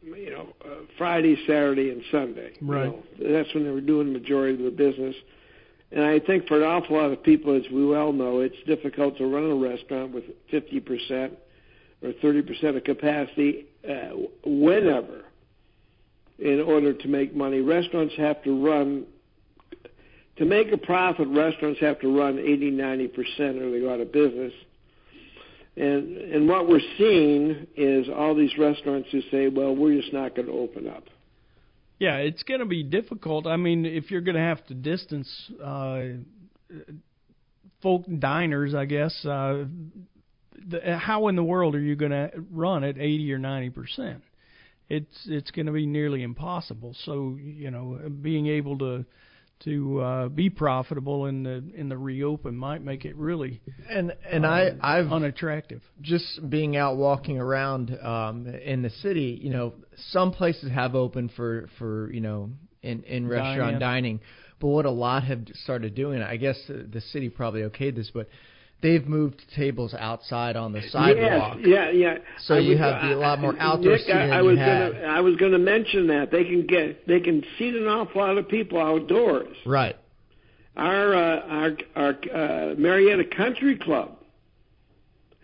you 0.02 0.30
know, 0.30 0.48
uh, 0.64 0.85
Friday, 0.96 1.37
Saturday, 1.46 1.90
and 1.90 2.02
Sunday. 2.11 2.52
you 2.61 2.66
Right. 2.66 2.87
know. 2.87 3.02
That's 3.18 3.52
when 3.54 3.64
they 3.64 3.70
were 3.70 3.80
doing 3.83 4.12
the 4.12 4.18
majority 4.18 4.54
of 4.54 4.61
their 4.61 4.90
business. 4.92 5.14
And 5.92 6.04
I 6.04 6.20
think 6.20 6.46
for 6.46 6.56
an 6.59 6.62
awful 6.62 6.96
lot 6.96 7.11
of 7.11 7.22
people, 7.22 7.54
as 7.54 7.70
we 7.70 7.85
well 7.85 8.12
know, 8.12 8.40
it's 8.40 8.56
difficult 8.66 9.18
to 9.18 9.26
run 9.26 9.50
a 9.50 9.54
restaurant 9.54 10.12
with 10.12 10.24
50% 10.52 11.33
or 12.02 12.12
30% 12.12 12.76
of 12.76 12.85
capacity 12.85 13.66
uh, 13.88 14.11
whenever 14.44 15.24
in 16.40 16.61
order 16.61 16.92
to 16.94 17.09
make 17.09 17.35
money. 17.35 17.61
Restaurants 17.61 18.14
have 18.16 18.42
to 18.44 18.64
run, 18.64 19.05
to 20.37 20.44
make 20.44 20.72
a 20.72 20.79
profit, 20.79 21.29
restaurants 21.29 21.81
have 21.81 22.00
to 22.00 22.16
run 22.16 22.38
80, 22.38 22.72
90% 22.72 23.61
or 23.61 23.70
they 23.70 23.81
go 23.81 23.92
out 23.92 24.00
of 24.00 24.11
business. 24.11 24.53
And, 25.76 26.16
and 26.16 26.48
what 26.48 26.68
we're 26.68 26.81
seeing 26.98 27.66
is 27.76 28.09
all 28.09 28.35
these 28.35 28.57
restaurants 28.59 29.09
who 29.12 29.20
say, 29.31 29.48
well, 29.48 29.74
we're 29.74 30.00
just 30.00 30.12
not 30.12 30.35
going 30.35 30.46
to 30.46 30.53
open 30.53 30.88
up. 30.88 31.05
Yeah, 31.98 32.16
it's 32.16 32.42
going 32.42 32.61
to 32.61 32.66
be 32.66 32.83
difficult. 32.83 33.46
I 33.46 33.57
mean, 33.57 33.85
if 33.85 34.11
you're 34.11 34.22
going 34.22 34.37
to 34.37 34.40
have 34.40 34.66
to 34.66 34.74
distance 34.74 35.31
uh, 35.62 36.00
folk 37.83 38.05
diners, 38.18 38.74
I 38.74 38.87
guess, 38.87 39.14
uh, 39.26 39.64
the, 40.66 40.96
how 40.96 41.29
in 41.29 41.37
the 41.37 41.44
world 41.44 41.74
are 41.74 41.81
you 41.81 41.96
going 41.96 42.12
to 42.12 42.31
run 42.50 42.85
at 42.85 42.96
80 42.96 43.33
or 43.35 43.38
90 43.38 43.70
percent? 43.70 44.22
It's 44.90 45.26
it's 45.26 45.50
going 45.53 45.66
to 45.66 45.72
be 45.72 45.87
nearly 45.87 46.22
impossible. 46.22 46.94
So 47.07 47.37
you 47.40 47.70
know, 47.70 47.98
being 48.20 48.46
able 48.48 48.76
to 48.79 49.05
to 49.64 50.00
uh, 50.00 50.29
be 50.29 50.48
profitable 50.50 51.26
in 51.26 51.42
the 51.42 51.62
in 51.76 51.88
the 51.88 51.96
reopen 51.96 52.57
might 52.57 52.83
make 52.83 53.05
it 53.05 53.14
really 53.16 53.61
And 53.90 54.12
and 54.31 54.46
I 54.46 54.70
I've 54.81 55.12
unattractive. 55.12 55.83
just 56.00 56.26
being 56.48 56.76
out 56.76 56.96
walking 56.96 57.38
around 57.38 57.96
um 58.03 58.46
in 58.46 58.83
the 58.83 58.90
city, 58.90 59.38
you 59.42 59.50
know, 59.50 59.74
some 60.12 60.33
places 60.33 60.70
have 60.72 60.94
opened 60.94 61.31
for 61.37 61.68
for, 61.79 62.11
you 62.12 62.20
know, 62.20 62.50
in 62.83 63.03
in 63.05 63.29
restaurant 63.29 63.79
Dine-in. 63.79 63.81
dining. 63.81 64.20
But 64.61 64.68
what 64.68 64.87
a 64.87 64.90
lot 64.90 65.24
have 65.24 65.40
started 65.64 65.94
doing, 65.94 66.20
I 66.22 66.37
guess 66.37 66.59
the, 66.68 66.87
the 66.90 67.00
city 67.12 67.29
probably 67.31 67.62
okayed 67.62 67.94
this, 67.96 68.11
but 68.12 68.29
they've 68.83 69.07
moved 69.07 69.43
tables 69.57 69.95
outside 69.95 70.57
on 70.57 70.73
the 70.73 70.83
sidewalk. 70.88 71.59
Yes, 71.61 71.66
yeah, 71.66 71.90
yeah. 71.90 72.19
So 72.45 72.55
I 72.55 72.59
you 72.59 72.77
have 72.79 73.03
a 73.05 73.14
lot 73.16 73.38
more 73.40 73.55
outdoor 73.59 73.93
Nick, 73.93 74.01
seating 74.03 74.16
I, 74.16 74.38
I 74.38 74.43
was 74.43 74.59
had. 74.59 74.93
gonna, 74.93 75.05
I 75.07 75.21
was 75.21 75.37
going 75.37 75.53
to 75.53 75.59
mention 75.59 76.07
that 76.09 76.31
they 76.31 76.45
can 76.45 76.66
get, 76.66 77.07
they 77.07 77.21
can 77.21 77.43
seat 77.59 77.75
an 77.75 77.87
awful 77.87 78.21
lot 78.21 78.38
of 78.38 78.49
people 78.49 78.79
outdoors. 78.81 79.57
Right. 79.66 79.97
Our 80.77 81.14
uh, 81.14 81.40
our 81.49 81.71
our 81.97 82.11
uh, 82.33 82.75
Marietta 82.79 83.25
Country 83.37 83.77
Club 83.77 84.16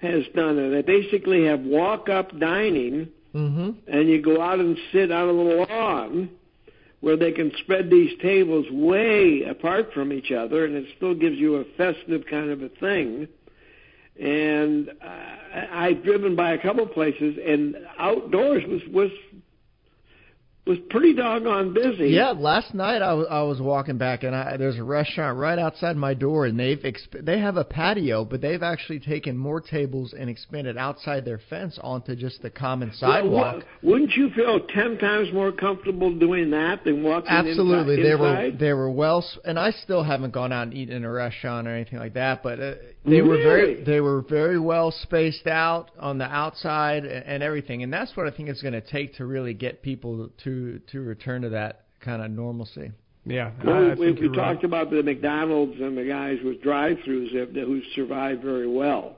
has 0.00 0.24
done 0.34 0.58
it. 0.58 0.70
They 0.70 0.82
basically 0.82 1.46
have 1.46 1.60
walk-up 1.60 2.38
dining, 2.38 3.08
Mhm. 3.34 3.74
and 3.88 4.08
you 4.08 4.22
go 4.22 4.40
out 4.40 4.60
and 4.60 4.78
sit 4.92 5.10
on 5.10 5.28
a 5.28 5.32
little 5.32 5.66
lawn 5.68 6.30
where 7.00 7.16
they 7.16 7.32
can 7.32 7.52
spread 7.58 7.90
these 7.90 8.18
tables 8.20 8.66
way 8.70 9.42
apart 9.42 9.92
from 9.92 10.12
each 10.12 10.32
other, 10.32 10.64
and 10.64 10.74
it 10.74 10.86
still 10.96 11.14
gives 11.14 11.36
you 11.36 11.56
a 11.56 11.64
festive 11.76 12.24
kind 12.26 12.50
of 12.50 12.62
a 12.62 12.68
thing. 12.68 13.28
And 14.18 14.90
I- 15.02 15.88
I've 15.88 16.02
driven 16.02 16.34
by 16.34 16.52
a 16.52 16.58
couple 16.58 16.86
places, 16.86 17.36
and 17.44 17.76
outdoors 17.98 18.64
was 18.66 18.86
was 18.88 19.10
was 20.66 20.78
pretty 20.90 21.14
doggone 21.14 21.72
busy. 21.72 22.08
Yeah, 22.10 22.30
last 22.30 22.74
night 22.74 23.00
I 23.00 23.14
was 23.14 23.26
I 23.30 23.42
was 23.42 23.60
walking 23.60 23.98
back 23.98 24.24
and 24.24 24.34
I, 24.34 24.56
there's 24.56 24.78
a 24.78 24.82
restaurant 24.82 25.38
right 25.38 25.58
outside 25.58 25.96
my 25.96 26.12
door 26.12 26.46
and 26.46 26.58
they've 26.58 26.78
exp- 26.80 27.24
they 27.24 27.38
have 27.38 27.56
a 27.56 27.64
patio, 27.64 28.24
but 28.24 28.40
they've 28.40 28.62
actually 28.62 28.98
taken 28.98 29.36
more 29.36 29.60
tables 29.60 30.12
and 30.18 30.28
expanded 30.28 30.76
outside 30.76 31.24
their 31.24 31.40
fence 31.48 31.78
onto 31.82 32.16
just 32.16 32.42
the 32.42 32.50
common 32.50 32.92
sidewalk. 32.94 33.62
Well, 33.82 33.92
wouldn't 33.92 34.16
you 34.16 34.30
feel 34.30 34.58
ten 34.74 34.98
times 34.98 35.32
more 35.32 35.52
comfortable 35.52 36.12
doing 36.12 36.50
that 36.50 36.82
than 36.82 37.02
walking 37.04 37.30
Absolutely, 37.30 38.00
inside? 38.00 38.04
they 38.04 38.14
were 38.16 38.50
they 38.58 38.72
were 38.72 38.90
well, 38.90 39.24
and 39.44 39.58
I 39.58 39.70
still 39.70 40.02
haven't 40.02 40.32
gone 40.32 40.52
out 40.52 40.64
and 40.64 40.74
eaten 40.74 40.96
in 40.96 41.04
a 41.04 41.10
restaurant 41.10 41.68
or 41.68 41.74
anything 41.74 42.00
like 42.00 42.14
that. 42.14 42.42
But 42.42 42.60
uh, 42.60 42.74
they 43.06 43.22
were 43.22 43.38
very 43.38 43.84
they 43.84 44.00
were 44.00 44.22
very 44.22 44.58
well 44.58 44.90
spaced 44.90 45.46
out 45.46 45.90
on 45.98 46.18
the 46.18 46.24
outside 46.24 47.04
and, 47.04 47.24
and 47.24 47.42
everything, 47.42 47.82
and 47.82 47.92
that's 47.92 48.16
what 48.16 48.26
I 48.26 48.30
think 48.30 48.48
it's 48.48 48.62
going 48.62 48.74
to 48.74 48.80
take 48.80 49.14
to 49.16 49.26
really 49.26 49.54
get 49.54 49.82
people 49.82 50.30
to 50.44 50.80
to 50.92 51.00
return 51.00 51.42
to 51.42 51.50
that 51.50 51.86
kind 52.00 52.22
of 52.22 52.30
normalcy. 52.30 52.92
Yeah, 53.28 53.50
Well, 53.64 53.96
we, 53.96 54.12
we 54.12 54.28
talked 54.28 54.62
about 54.62 54.90
the 54.90 55.02
McDonald's 55.02 55.80
and 55.80 55.98
the 55.98 56.04
guys 56.04 56.38
with 56.44 56.62
drive-throughs 56.62 57.32
that, 57.32 57.60
who 57.60 57.82
survived 57.96 58.40
very 58.40 58.68
well. 58.68 59.16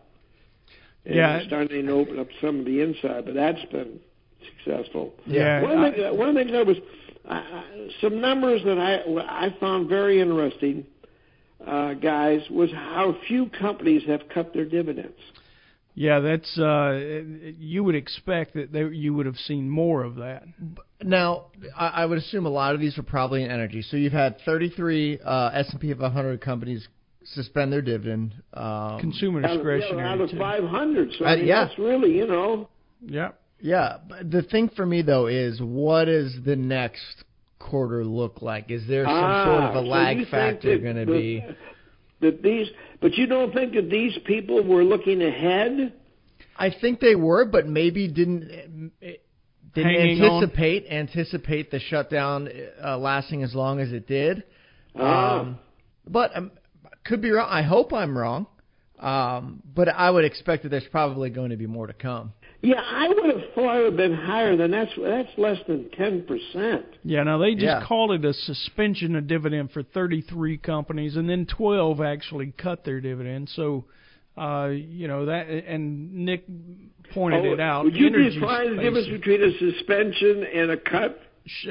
And 1.04 1.16
Yeah. 1.16 1.42
starting 1.46 1.86
to 1.86 1.92
open 1.92 2.18
up 2.18 2.28
some 2.40 2.60
of 2.60 2.64
the 2.64 2.80
inside, 2.80 3.26
but 3.26 3.34
that's 3.34 3.62
been 3.66 4.00
successful. 4.46 5.12
Yeah, 5.26 5.60
One 5.60 5.84
of 5.84 5.92
the 5.92 6.02
things, 6.02 6.18
one 6.18 6.28
of 6.30 6.34
the 6.34 6.44
things 6.44 6.56
I 6.56 6.62
was 6.62 6.76
uh, 7.28 7.42
some 8.00 8.20
numbers 8.20 8.62
that 8.64 8.78
I 8.78 9.02
I 9.46 9.54
found 9.60 9.88
very 9.88 10.20
interesting, 10.20 10.86
guys, 11.94 12.40
was 12.50 12.70
how 12.72 13.16
few 13.26 13.48
companies 13.50 14.02
have 14.06 14.22
cut 14.32 14.52
their 14.54 14.64
dividends. 14.64 15.18
Yeah, 15.94 16.20
that's 16.20 16.56
uh, 16.58 16.92
you 17.58 17.82
would 17.82 17.96
expect 17.96 18.54
that 18.54 18.70
they, 18.72 18.84
you 18.84 19.14
would 19.14 19.26
have 19.26 19.36
seen 19.36 19.68
more 19.68 20.04
of 20.04 20.14
that. 20.16 20.44
Now, 21.02 21.46
I, 21.76 21.88
I 21.88 22.06
would 22.06 22.18
assume 22.18 22.46
a 22.46 22.50
lot 22.50 22.74
of 22.74 22.80
these 22.80 22.96
are 22.98 23.02
probably 23.02 23.42
in 23.42 23.50
energy. 23.50 23.82
So 23.82 23.96
you've 23.96 24.12
had 24.12 24.36
33 24.44 25.18
uh, 25.24 25.50
S&P 25.54 25.92
500 25.92 26.40
companies 26.40 26.86
suspend 27.24 27.72
their 27.72 27.82
dividend. 27.82 28.34
Um, 28.54 29.00
Consumer 29.00 29.40
Out 29.44 29.50
of, 29.50 29.56
discretionary. 29.58 30.02
out 30.08 30.20
of 30.20 30.30
500, 30.30 31.12
so 31.18 31.24
I 31.24 31.32
Uh, 31.32 31.36
mean, 31.36 31.46
yeah. 31.46 31.64
that's 31.64 31.78
really 31.78 32.16
you 32.16 32.26
know. 32.28 32.68
Yeah. 33.04 33.30
Yeah, 33.60 33.96
but 34.08 34.30
the 34.30 34.42
thing 34.42 34.68
for 34.76 34.86
me 34.86 35.02
though 35.02 35.26
is 35.26 35.60
what 35.60 36.06
is 36.08 36.32
the 36.44 36.54
next 36.54 37.24
quarter 37.58 38.04
look 38.04 38.42
like? 38.42 38.70
Is 38.70 38.86
there 38.86 39.04
some 39.04 39.14
ah, 39.14 39.44
sort 39.44 39.64
of 39.64 39.76
a 39.76 39.86
so 39.86 39.90
lag 39.90 40.28
factor 40.28 40.72
that- 40.76 40.82
going 40.82 40.96
to 40.96 41.06
be? 41.06 41.44
that 42.20 42.42
these? 42.42 42.68
But 43.00 43.14
you 43.14 43.26
don't 43.26 43.52
think 43.52 43.74
that 43.74 43.90
these 43.90 44.18
people 44.24 44.64
were 44.64 44.84
looking 44.84 45.22
ahead? 45.22 45.92
I 46.56 46.70
think 46.80 47.00
they 47.00 47.14
were, 47.14 47.44
but 47.44 47.66
maybe 47.66 48.08
didn't 48.08 48.92
didn't 49.74 49.94
Hanging 49.94 50.22
on. 50.22 50.42
anticipate 50.42 50.86
anticipate 50.90 51.70
the 51.70 51.78
shutdown 51.78 52.48
uh, 52.84 52.98
lasting 52.98 53.42
as 53.42 53.54
long 53.54 53.80
as 53.80 53.92
it 53.92 54.06
did. 54.06 54.42
Ah. 54.96 55.40
Um, 55.40 55.58
but 56.06 56.36
um, 56.36 56.50
could 57.04 57.22
be 57.22 57.30
wrong. 57.30 57.48
I 57.48 57.62
hope 57.62 57.92
I'm 57.92 58.16
wrong. 58.16 58.46
Um, 58.98 59.62
but 59.74 59.88
I 59.88 60.10
would 60.10 60.24
expect 60.24 60.64
that 60.64 60.70
there's 60.70 60.88
probably 60.90 61.30
going 61.30 61.50
to 61.50 61.56
be 61.56 61.66
more 61.66 61.86
to 61.86 61.92
come. 61.92 62.32
Yeah, 62.60 62.80
I 62.84 63.08
would 63.08 63.24
have 63.24 63.52
thought 63.54 63.76
it 63.76 63.82
would 63.84 63.92
have 63.92 63.96
been 63.96 64.14
higher 64.14 64.56
than 64.56 64.72
that's 64.72 64.90
that's 65.00 65.28
less 65.38 65.58
than 65.68 65.88
ten 65.90 66.22
percent. 66.24 66.86
Yeah, 67.04 67.22
now 67.22 67.38
they 67.38 67.52
just 67.54 67.62
Yeah. 67.64 67.84
called 67.86 68.10
it 68.12 68.24
a 68.24 68.32
suspension 68.32 69.14
of 69.14 69.28
dividend 69.28 69.70
for 69.70 69.82
33 69.84 70.58
companies, 70.58 71.16
and 71.16 71.30
then 71.30 71.46
12 71.46 72.00
actually 72.00 72.52
cut 72.58 72.84
their 72.84 73.00
dividend. 73.00 73.48
So, 73.50 73.84
uh, 74.36 74.70
you 74.72 75.06
know 75.06 75.26
that, 75.26 75.46
and 75.48 76.12
Nick 76.24 76.44
pointed 77.14 77.44
it 77.44 77.60
out. 77.60 77.82
Oh, 77.82 77.84
Would 77.84 77.96
you 77.96 78.08
energy 78.08 78.40
define 78.40 78.70
the 78.70 78.82
space- 78.82 78.84
difference 78.84 79.08
between 79.08 79.42
a 79.44 79.52
suspension 79.58 80.44
and 80.52 80.70
a 80.72 80.76
cut? 80.76 81.22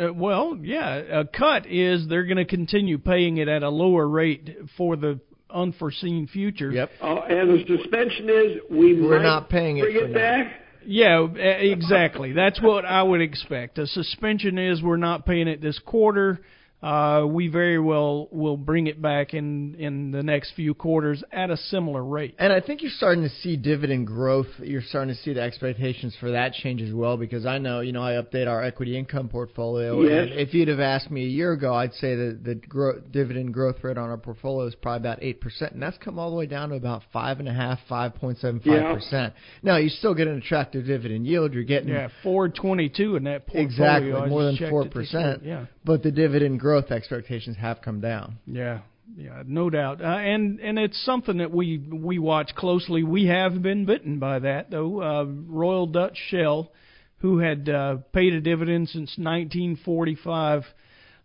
Uh, 0.02 0.14
Well, 0.14 0.58
yeah, 0.62 0.96
a 0.96 1.26
cut 1.26 1.66
is 1.68 2.08
they're 2.08 2.24
going 2.24 2.38
to 2.38 2.46
continue 2.46 2.98
paying 2.98 3.38
it 3.38 3.50
at 3.50 3.62
a 3.62 3.70
lower 3.70 4.08
rate 4.08 4.56
for 4.78 4.96
the 4.96 5.20
unforeseen 5.50 6.28
future. 6.28 6.72
Yep. 6.72 6.92
Oh, 7.02 7.18
and 7.18 7.50
the 7.50 7.66
suspension 7.78 8.30
is 8.30 8.58
we 8.72 9.00
We're 9.02 9.18
might 9.18 9.24
not 9.24 9.50
paying 9.50 9.78
it 9.78 9.82
bring 9.82 9.98
for 9.98 10.06
it 10.06 10.12
now. 10.12 10.50
Yeah, 10.90 11.26
exactly. 11.26 12.32
That's 12.32 12.62
what 12.62 12.86
I 12.86 13.04
would 13.04 13.20
expect. 13.20 13.78
A 13.78 13.86
suspension 13.88 14.58
is 14.58 14.82
we're 14.82 14.96
not 14.96 15.26
paying 15.26 15.50
it 15.50 15.62
this 15.62 15.78
quarter. 15.80 16.40
Uh, 16.82 17.26
we 17.28 17.48
very 17.48 17.80
well 17.80 18.28
will 18.32 18.56
bring 18.56 18.86
it 18.86 19.02
back 19.02 19.34
in 19.34 19.74
in 19.76 20.12
the 20.12 20.22
next 20.22 20.52
few 20.56 20.76
quarters 20.76 21.24
at 21.32 21.50
a 21.50 21.58
similar 21.58 22.04
rate. 22.04 22.36
And 22.38 22.54
I 22.54 22.62
think 22.62 22.84
you're 22.84 22.92
starting 22.92 23.24
to 23.24 23.30
see 23.42 23.58
dividend 23.58 24.06
growth. 24.06 24.46
You're 24.60 24.84
starting 24.84 25.14
to 25.16 25.20
see 25.24 25.34
the 25.34 25.42
expectations 25.42 26.16
for 26.20 26.30
that 26.32 26.54
change 26.54 26.84
as 26.84 26.94
well 26.94 27.18
because 27.18 27.48
I 27.48 27.58
know, 27.58 27.80
you 27.80 27.94
know, 27.94 28.04
I 28.04 28.12
update 28.22 28.48
our 28.48 28.64
equity 28.64 28.96
income 28.96 29.28
portfolio. 29.28 30.00
Yes. 30.04 30.30
And 30.30 30.40
if 30.40 30.54
you'd 30.54 30.68
have 30.68 30.80
asked 30.80 31.10
me 31.10 31.24
a 31.26 31.30
year 31.30 31.54
ago, 31.54 31.74
I'd 31.74 31.96
say 31.96 32.14
that 32.14 32.42
the 32.44 32.54
gro- 32.54 33.00
dividend 33.00 33.56
growth 33.56 33.78
rate 33.84 33.98
on 33.98 34.12
our 34.12 34.18
portfolio 34.18 34.68
is 34.68 34.76
probably 34.76 35.10
about 35.10 35.22
8%. 35.22 35.72
And 35.72 35.82
that's 35.82 35.98
come 35.98 36.20
all 36.20 36.30
the 36.30 36.36
way 36.38 36.46
down 36.46 36.70
to 36.70 36.76
about 36.76 37.02
5.5%, 37.14 37.80
5.75%. 37.90 39.34
Now, 39.64 39.78
you 39.78 39.90
still 39.90 40.14
get 40.14 40.28
an 40.28 40.38
attractive 40.38 40.86
dividend 40.86 41.26
yield. 41.26 41.54
You're 41.56 41.64
getting 41.64 41.90
Yeah, 41.90 42.10
four 42.22 42.50
twenty 42.50 42.88
two 42.90 43.16
in 43.16 43.24
that 43.24 43.48
portfolio. 43.48 43.66
exactly 43.66 44.14
I 44.14 44.28
more 44.28 44.44
than 44.44 44.58
4%. 44.58 45.14
it. 45.38 45.42
Yeah. 45.44 45.66
But 45.84 46.04
the 46.04 46.12
dividend 46.12 46.60
growth 46.60 46.67
expectations 46.76 47.58
have 47.58 47.82
come 47.82 48.02
down. 48.02 48.38
Yeah, 48.46 48.80
yeah, 49.16 49.44
no 49.46 49.70
doubt. 49.70 50.02
Uh, 50.02 50.06
and 50.06 50.60
and 50.60 50.78
it's 50.78 51.04
something 51.06 51.38
that 51.38 51.52
we 51.52 51.78
we 51.78 52.20
watch 52.20 52.56
closely. 52.56 53.04
We 53.04 53.28
have 53.28 53.62
been 53.62 53.86
bitten 53.86 54.20
by 54.20 54.40
that 54.40 54.70
though. 54.72 55.02
Uh, 55.02 55.26
Royal 55.26 55.88
Dutch 55.88 56.18
Shell, 56.30 56.72
who 57.20 57.40
had 57.40 57.70
uh, 57.70 57.98
paid 58.14 58.34
a 58.34 58.42
dividend 58.42 58.90
since 58.90 59.18
1945, 59.18 60.64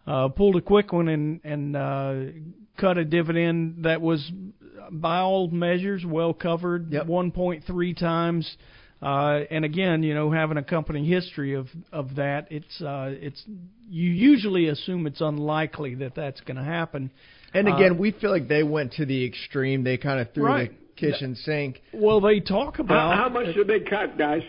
uh, 0.07 0.28
pulled 0.28 0.57
a 0.57 0.61
quick 0.61 0.92
one 0.92 1.09
and 1.09 1.40
and 1.44 1.76
uh, 1.76 2.14
cut 2.78 2.98
a 2.98 3.05
dividend 3.05 3.85
that 3.85 4.00
was, 4.00 4.31
by 4.90 5.18
all 5.18 5.48
measures, 5.48 6.05
well 6.07 6.35
covered. 6.35 6.92
Yep. 6.92 7.07
1.3 7.07 7.96
times. 7.96 8.57
Uh, 9.03 9.41
and 9.51 9.65
again, 9.65 10.03
you 10.05 10.15
know, 10.15 10.31
having 10.31 10.57
a 10.59 10.62
company 10.62 11.05
history 11.05 11.55
of 11.55 11.67
of 11.93 12.15
that, 12.17 12.47
it's 12.51 12.81
uh, 12.81 13.11
it's 13.21 13.43
you 13.88 14.11
usually 14.11 14.69
assume 14.69 15.07
it's 15.07 15.21
unlikely 15.21 15.97
that 15.97 16.15
that's 16.15 16.41
going 16.43 16.57
to 16.57 16.62
happen. 16.62 17.11
And 17.53 17.69
Uh, 17.69 17.75
again, 17.75 17.99
we 17.99 18.12
feel 18.12 18.31
like 18.31 18.47
they 18.49 18.62
went 18.62 18.93
to 18.95 19.05
the 19.05 19.25
extreme. 19.25 19.83
They 19.83 19.97
kind 19.97 20.21
of 20.21 20.33
threw 20.33 20.45
Right. 20.45 20.71
the 20.71 20.97
kitchen 20.97 21.35
sink. 21.35 21.83
Well, 21.93 22.21
they 22.21 22.38
talk 22.41 22.79
about 22.79 23.17
how 23.17 23.29
much 23.29 23.55
did 23.55 23.67
they 23.67 23.81
cut, 23.81 24.17
guys? 24.17 24.43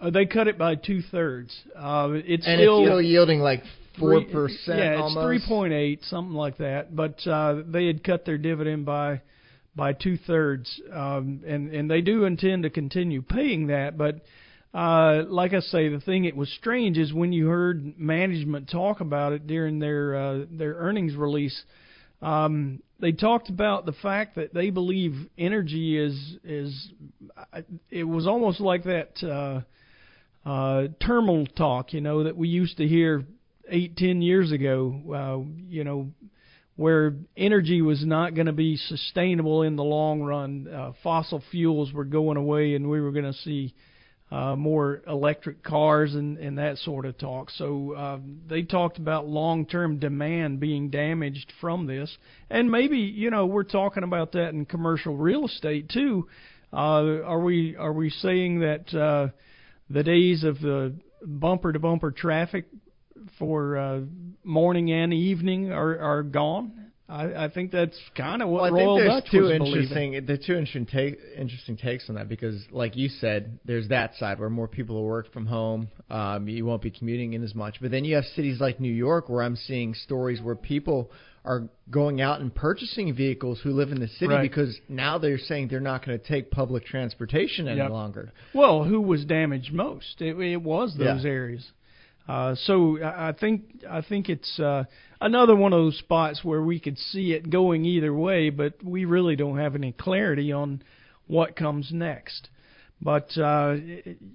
uh, 0.00 0.10
they 0.10 0.24
cut 0.26 0.48
it 0.48 0.56
by 0.58 0.74
two 0.74 1.02
thirds. 1.02 1.54
Uh, 1.76 2.12
it's 2.14 2.46
And 2.46 2.58
still 2.60 2.78
it's 2.80 2.86
still 2.88 3.02
yielding 3.02 3.40
like 3.40 3.62
four 3.98 4.22
percent. 4.22 4.78
Yeah, 4.78 5.04
it's 5.04 5.14
three 5.14 5.40
point 5.46 5.74
eight, 5.74 6.02
something 6.04 6.34
like 6.34 6.56
that. 6.58 6.96
But 6.96 7.26
uh, 7.26 7.62
they 7.66 7.86
had 7.86 8.02
cut 8.02 8.24
their 8.24 8.38
dividend 8.38 8.86
by 8.86 9.20
by 9.76 9.92
two 9.92 10.16
thirds, 10.16 10.80
um, 10.92 11.42
and 11.46 11.72
and 11.72 11.90
they 11.90 12.00
do 12.00 12.24
intend 12.24 12.62
to 12.62 12.70
continue 12.70 13.20
paying 13.20 13.66
that. 13.66 13.98
But 13.98 14.22
uh, 14.74 15.24
like 15.28 15.52
I 15.52 15.60
say, 15.60 15.88
the 15.88 16.00
thing 16.00 16.24
that 16.24 16.34
was 16.34 16.50
strange 16.58 16.98
is 16.98 17.12
when 17.12 17.32
you 17.32 17.46
heard 17.48 17.98
management 17.98 18.70
talk 18.70 19.00
about 19.00 19.32
it 19.32 19.46
during 19.46 19.78
their 19.78 20.16
uh, 20.16 20.44
their 20.50 20.74
earnings 20.74 21.14
release. 21.14 21.62
Um, 22.22 22.82
they 22.98 23.12
talked 23.12 23.50
about 23.50 23.84
the 23.84 23.92
fact 23.92 24.36
that 24.36 24.54
they 24.54 24.70
believe 24.70 25.14
energy 25.36 25.98
is 25.98 26.14
is 26.42 26.92
it 27.90 28.04
was 28.04 28.26
almost 28.26 28.60
like 28.60 28.84
that 28.84 29.22
uh, 29.22 29.60
uh, 30.48 30.88
terminal 31.04 31.46
talk, 31.46 31.92
you 31.92 32.00
know, 32.00 32.24
that 32.24 32.36
we 32.36 32.48
used 32.48 32.78
to 32.78 32.86
hear 32.86 33.24
eight 33.68 33.96
ten 33.96 34.22
years 34.22 34.52
ago. 34.52 35.00
Uh, 35.14 35.66
you 35.68 35.84
know, 35.84 36.10
where 36.76 37.14
energy 37.36 37.80
was 37.82 38.04
not 38.04 38.34
going 38.34 38.46
to 38.46 38.52
be 38.52 38.76
sustainable 38.76 39.62
in 39.62 39.76
the 39.76 39.84
long 39.84 40.22
run. 40.22 40.68
Uh, 40.68 40.92
fossil 41.02 41.42
fuels 41.50 41.92
were 41.92 42.04
going 42.04 42.36
away, 42.36 42.74
and 42.74 42.88
we 42.88 43.00
were 43.00 43.12
going 43.12 43.24
to 43.24 43.32
see 43.32 43.74
uh, 44.30 44.56
more 44.56 45.02
electric 45.06 45.62
cars 45.62 46.14
and, 46.14 46.36
and 46.38 46.58
that 46.58 46.76
sort 46.78 47.06
of 47.06 47.16
talk. 47.16 47.50
So 47.50 47.96
um, 47.96 48.40
they 48.48 48.62
talked 48.62 48.98
about 48.98 49.26
long-term 49.26 49.98
demand 49.98 50.60
being 50.60 50.90
damaged 50.90 51.52
from 51.60 51.86
this, 51.86 52.14
and 52.50 52.70
maybe 52.70 52.98
you 52.98 53.30
know 53.30 53.46
we're 53.46 53.62
talking 53.62 54.02
about 54.02 54.32
that 54.32 54.48
in 54.48 54.66
commercial 54.66 55.16
real 55.16 55.46
estate 55.46 55.88
too. 55.88 56.28
Uh, 56.72 57.22
are 57.24 57.40
we 57.40 57.76
are 57.76 57.92
we 57.92 58.10
saying 58.10 58.60
that 58.60 58.92
uh, 58.92 59.28
the 59.88 60.02
days 60.02 60.42
of 60.42 60.60
the 60.60 60.94
bumper-to-bumper 61.24 62.10
traffic 62.10 62.66
for 63.38 63.76
uh, 63.76 64.00
morning 64.44 64.90
and 64.92 65.12
evening 65.12 65.72
are 65.72 65.98
are 65.98 66.22
gone? 66.22 66.72
I, 67.08 67.44
I 67.44 67.48
think 67.50 67.70
that's 67.70 67.96
kind 68.16 68.42
of 68.42 68.48
what 68.48 68.62
Well, 68.72 68.74
I 68.80 68.84
Royal 68.84 68.96
think 68.98 69.08
there's 69.08 69.22
Dutch 69.22 69.30
two 69.30 69.42
was 69.42 69.50
interesting, 69.52 70.10
believing. 70.10 70.26
the 70.26 70.38
two 70.38 70.54
interesting 70.56 70.86
take, 70.86 71.18
interesting 71.36 71.76
takes 71.76 72.08
on 72.08 72.16
that 72.16 72.28
because, 72.28 72.60
like 72.72 72.96
you 72.96 73.08
said, 73.08 73.60
there's 73.64 73.86
that 73.88 74.16
side 74.16 74.40
where 74.40 74.50
more 74.50 74.66
people 74.66 74.96
will 74.96 75.04
work 75.04 75.32
from 75.32 75.46
home. 75.46 75.86
Um, 76.10 76.48
you 76.48 76.66
won't 76.66 76.82
be 76.82 76.90
commuting 76.90 77.34
in 77.34 77.44
as 77.44 77.54
much. 77.54 77.76
But 77.80 77.92
then 77.92 78.04
you 78.04 78.16
have 78.16 78.24
cities 78.34 78.60
like 78.60 78.80
New 78.80 78.92
York 78.92 79.28
where 79.28 79.44
I'm 79.44 79.54
seeing 79.54 79.94
stories 79.94 80.42
where 80.42 80.56
people 80.56 81.12
are 81.44 81.68
going 81.88 82.20
out 82.20 82.40
and 82.40 82.52
purchasing 82.52 83.14
vehicles 83.14 83.60
who 83.62 83.70
live 83.70 83.92
in 83.92 84.00
the 84.00 84.08
city 84.08 84.34
Right. 84.34 84.42
because 84.42 84.76
now 84.88 85.16
they're 85.18 85.38
saying 85.38 85.68
they're 85.68 85.78
not 85.78 86.04
going 86.04 86.18
to 86.18 86.26
take 86.26 86.50
public 86.50 86.84
transportation 86.86 87.68
any 87.68 87.76
Yep. 87.78 87.90
longer. 87.92 88.32
Well, 88.52 88.82
who 88.82 89.00
was 89.00 89.24
damaged 89.24 89.72
most? 89.72 90.20
It, 90.20 90.36
it 90.40 90.56
was 90.60 90.96
those 90.96 91.22
Yeah. 91.22 91.30
areas. 91.30 91.70
Uh, 92.28 92.54
so 92.64 92.98
I 93.02 93.32
think 93.38 93.84
I 93.88 94.02
think 94.02 94.28
it's 94.28 94.58
uh, 94.58 94.84
another 95.20 95.54
one 95.54 95.72
of 95.72 95.78
those 95.78 95.98
spots 95.98 96.40
where 96.42 96.62
we 96.62 96.80
could 96.80 96.98
see 96.98 97.32
it 97.32 97.50
going 97.50 97.84
either 97.84 98.12
way, 98.12 98.50
but 98.50 98.82
we 98.82 99.04
really 99.04 99.36
don't 99.36 99.58
have 99.58 99.76
any 99.76 99.92
clarity 99.92 100.50
on 100.50 100.82
what 101.28 101.54
comes 101.54 101.90
next. 101.92 102.48
But 103.00 103.36
uh, 103.38 103.76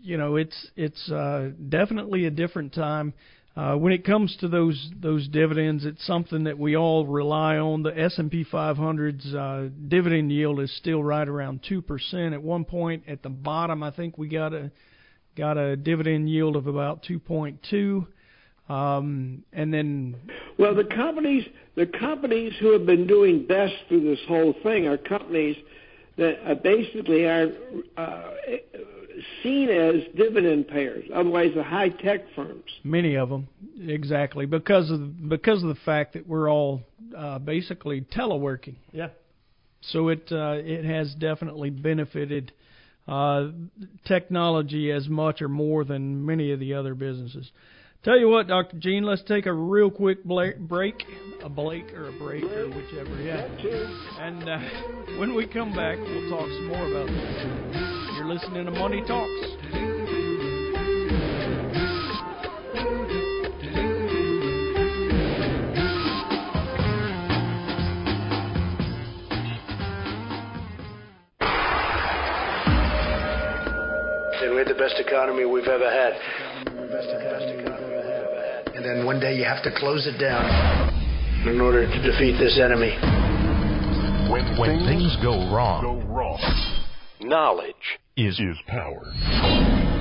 you 0.02 0.18
know, 0.18 0.38
it's 0.38 0.68
it's 0.76 1.12
uh, 1.12 1.52
definitely 1.68 2.26
a 2.26 2.32
different 2.32 2.74
time. 2.74 3.14
Uh, 3.58 3.76
when 3.76 3.92
it 3.92 4.06
comes 4.06 4.38
to 4.40 4.48
those 4.48 4.92
those 5.02 5.28
dividends, 5.28 5.84
it's 5.84 6.06
something 6.08 6.46
that 6.46 6.58
we 6.58 6.78
all 6.78 7.06
rely 7.06 7.58
on. 7.58 7.84
The 7.84 8.00
S&P 8.00 8.46
500's 8.46 9.36
uh, 9.36 9.68
dividend 9.90 10.32
yield 10.32 10.62
is 10.62 10.74
still 10.78 11.04
right 11.04 11.28
around 11.28 11.66
two 11.68 11.82
percent. 11.82 12.34
At 12.34 12.42
one 12.42 12.64
point, 12.64 13.04
at 13.10 13.24
the 13.24 13.30
bottom, 13.30 13.84
I 13.84 13.92
think 13.92 14.18
we 14.18 14.30
got 14.30 14.54
a 14.54 14.72
got 15.36 15.58
a 15.58 15.76
dividend 15.76 16.30
yield 16.30 16.56
of 16.56 16.68
about 16.68 17.04
2.2. 17.04 18.06
Um, 18.72 19.44
and 19.52 19.74
then, 19.74 20.16
well, 20.58 20.74
the 20.74 20.86
companies 20.86 21.46
the 21.76 21.86
companies 21.86 22.54
who 22.60 22.72
have 22.74 22.86
been 22.86 23.08
doing 23.08 23.46
best 23.46 23.74
through 23.88 24.04
this 24.04 24.20
whole 24.28 24.54
thing 24.64 24.88
are 24.88 24.98
companies 24.98 25.58
that 26.18 26.40
uh, 26.46 26.56
basically 26.56 27.26
are 27.26 27.48
uh, 27.98 28.32
seen 29.42 29.70
as 29.70 29.96
dividend 30.16 30.68
payers. 30.68 31.06
Otherwise, 31.14 31.52
the 31.56 31.64
high 31.64 31.90
tech 31.90 32.22
firms. 32.36 32.64
Many 32.84 33.16
of 33.16 33.30
them, 33.30 33.48
exactly, 33.80 34.46
because 34.46 34.92
of 34.92 35.30
because 35.30 35.64
of 35.64 35.70
the 35.70 35.82
fact 35.86 36.14
that 36.14 36.28
we're 36.28 36.50
all 36.50 36.82
uh, 37.18 37.40
basically 37.40 38.02
teleworking. 38.02 38.76
Yeah. 38.92 39.10
So 39.82 40.10
it 40.10 40.32
uh, 40.32 40.58
it 40.58 40.86
has 40.86 41.14
definitely 41.16 41.70
benefited 41.70 42.52
uh, 43.12 43.50
technology 44.08 44.90
as 44.90 45.10
much 45.10 45.42
or 45.42 45.50
more 45.50 45.84
than 45.84 46.26
many 46.26 46.54
of 46.54 46.60
the 46.60 46.74
other 46.74 46.96
businesses. 46.96 47.52
Tell 48.04 48.18
you 48.18 48.30
what, 48.30 48.48
Dr. 48.48 48.78
Gene, 48.80 49.04
let's 49.04 49.22
take 49.24 49.46
a 49.46 49.54
real 49.54 49.92
quick 49.92 50.24
bla- 50.24 50.58
break, 50.58 51.04
a 51.44 51.50
Blake 51.50 51.94
or 51.94 52.08
a 52.08 52.18
break 52.18 52.44
or 52.46 52.68
whichever, 52.70 53.22
yeah. 53.22 53.46
And 54.20 54.50
uh, 54.50 55.20
when 55.20 55.36
we 55.36 55.46
come 55.46 55.76
back, 55.76 55.98
we'll 56.00 56.30
talk 56.30 56.48
some 56.48 56.68
more 56.68 56.90
about 56.90 57.08
this. 57.08 58.16
You're 58.16 58.28
listening 58.28 58.66
to 58.66 58.72
Money 58.72 59.04
Talks. 59.06 59.61
Best 74.82 75.00
economy 75.00 75.46
we've 75.46 75.68
ever 75.68 75.92
had. 75.92 76.14
And 78.74 78.84
then 78.84 79.06
one 79.06 79.20
day 79.20 79.36
you 79.36 79.44
have 79.44 79.62
to 79.62 79.70
close 79.78 80.08
it 80.08 80.18
down 80.18 81.48
in 81.48 81.62
order 81.62 81.86
to 81.86 82.02
defeat 82.02 82.40
this 82.40 82.60
enemy. 82.60 82.98
When, 84.32 84.58
when 84.58 84.84
things 84.88 85.16
go 85.22 85.54
wrong, 85.54 86.42
knowledge 87.22 87.76
is, 88.18 88.40
is 88.40 88.58
power. 88.66 89.04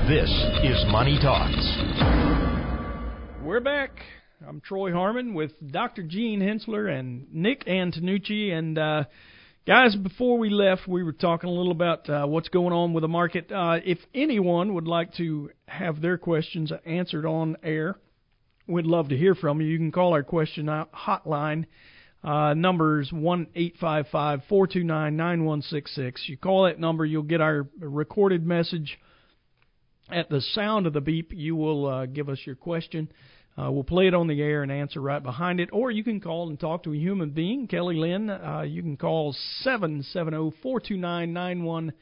This 0.09 0.31
is 0.65 0.83
Money 0.89 1.19
Talks. 1.21 1.77
We're 3.45 3.61
back. 3.61 3.91
I'm 4.49 4.63
Troy 4.63 4.93
Harmon 4.93 5.35
with 5.35 5.53
Dr. 5.71 6.05
Gene 6.05 6.41
Henssler 6.41 6.89
and 6.99 7.27
Nick 7.35 7.67
Antonucci. 7.67 8.51
And 8.51 8.79
uh, 8.79 9.05
guys, 9.67 9.95
before 9.95 10.39
we 10.39 10.51
left, 10.51 10.89
we 10.89 11.03
were 11.03 11.13
talking 11.13 11.49
a 11.49 11.53
little 11.53 11.73
about 11.73 12.09
uh, 12.09 12.27
what's 12.27 12.49
going 12.49 12.73
on 12.73 12.93
with 12.93 13.03
the 13.03 13.09
market. 13.09 13.53
Uh, 13.53 13.79
if 13.85 13.99
anyone 14.15 14.75
would 14.75 14.87
like 14.87 15.15
to 15.15 15.51
have 15.69 16.01
their 16.01 16.19
questions 16.19 16.73
answered 16.87 17.27
on 17.27 17.57
air, 17.63 17.97
we'd 18.67 18.87
love 18.87 19.09
to 19.11 19.17
hear 19.17 19.35
from 19.35 19.61
you. 19.61 19.67
You 19.67 19.79
can 19.79 19.93
call 19.93 20.15
our 20.15 20.23
question 20.23 20.67
hotline. 20.67 21.67
Uh, 22.23 22.55
number 22.55 23.01
is 23.01 23.13
one 23.13 23.47
eight 23.55 23.77
five 23.81 24.07
five 24.13 24.41
four 24.49 24.67
two 24.67 24.85
nine 24.85 25.17
nine 25.17 25.45
one 25.45 25.63
six 25.63 25.95
six. 25.95 26.25
You 26.27 26.37
call 26.37 26.65
that 26.65 26.79
number, 26.79 27.05
you'll 27.05 27.23
get 27.23 27.41
our 27.41 27.67
recorded 27.79 28.47
message. 28.47 28.99
At 30.11 30.29
the 30.29 30.41
sound 30.41 30.87
of 30.87 30.93
the 30.93 31.01
beep, 31.01 31.33
you 31.33 31.55
will 31.55 31.87
uh, 31.87 32.07
give 32.07 32.29
us 32.29 32.41
your 32.45 32.57
question. 32.57 33.13
Uh, 33.59 33.71
we'll 33.71 33.85
play 33.85 34.07
it 34.07 34.15
on 34.15 34.27
the 34.27 34.41
air 34.41 34.63
and 34.63 34.73
answer 34.73 35.01
right 35.01 35.23
behind 35.23 35.61
it. 35.61 35.69
Or 35.73 35.91
you 35.91 36.05
can 36.05 36.21
call 36.21 36.49
and 36.49 36.59
talk 36.59 36.85
to 36.85 36.93
a 36.93 36.97
human 36.97 37.31
being, 37.31 37.67
Kelly 37.67 37.97
Lynn. 37.97 38.31
Uh, 38.31 38.63
you 38.63 38.83
can 38.83 38.97
call 38.97 39.35
seven 39.63 40.03
seven 40.03 40.33
zero 40.33 40.53
four 40.63 40.81
two 40.81 40.97
nine 40.97 41.33
nine 41.33 41.65
one 41.65 41.93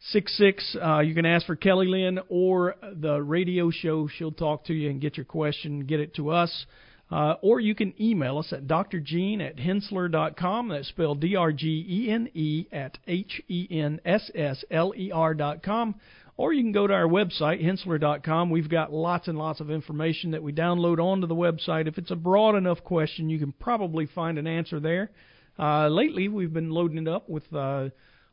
six 0.00 0.36
six. 0.36 0.76
Uh, 0.80 1.00
you 1.00 1.14
can 1.14 1.26
ask 1.26 1.46
for 1.46 1.56
Kelly 1.56 1.86
Lynn 1.86 2.20
or 2.28 2.76
the 2.94 3.20
radio 3.22 3.70
show. 3.70 4.06
She'll 4.06 4.32
talk 4.32 4.66
to 4.66 4.74
you 4.74 4.90
and 4.90 5.00
get 5.00 5.16
your 5.16 5.26
question, 5.26 5.86
get 5.86 6.00
it 6.00 6.14
to 6.16 6.30
us. 6.30 6.66
Uh, 7.10 7.34
or 7.42 7.58
you 7.58 7.74
can 7.74 7.92
email 8.00 8.38
us 8.38 8.52
at 8.52 8.68
drgene 8.68 9.40
at 9.40 9.56
henssler.com. 9.56 10.68
That's 10.68 10.88
spelled 10.88 11.20
D 11.20 11.34
R 11.34 11.50
G 11.50 11.84
E 11.88 12.10
N 12.10 12.28
E 12.34 12.66
at 12.70 12.98
H 13.08 13.42
E 13.48 13.66
N 13.68 14.00
S 14.04 14.30
S 14.32 14.64
L 14.70 14.92
E 14.96 15.10
R.com. 15.10 15.96
Or 16.40 16.54
you 16.54 16.62
can 16.62 16.72
go 16.72 16.86
to 16.86 16.94
our 16.94 17.06
website, 17.06 17.62
henssler.com. 17.62 18.48
We've 18.48 18.70
got 18.70 18.94
lots 18.94 19.28
and 19.28 19.36
lots 19.36 19.60
of 19.60 19.70
information 19.70 20.30
that 20.30 20.42
we 20.42 20.54
download 20.54 20.98
onto 20.98 21.26
the 21.26 21.34
website. 21.34 21.86
If 21.86 21.98
it's 21.98 22.10
a 22.10 22.16
broad 22.16 22.54
enough 22.54 22.82
question, 22.82 23.28
you 23.28 23.38
can 23.38 23.52
probably 23.52 24.06
find 24.06 24.38
an 24.38 24.46
answer 24.46 24.80
there. 24.80 25.10
Uh, 25.58 25.88
lately, 25.88 26.28
we've 26.28 26.50
been 26.50 26.70
loading 26.70 26.96
it 26.96 27.08
up 27.08 27.28
with 27.28 27.42
uh, 27.52 27.90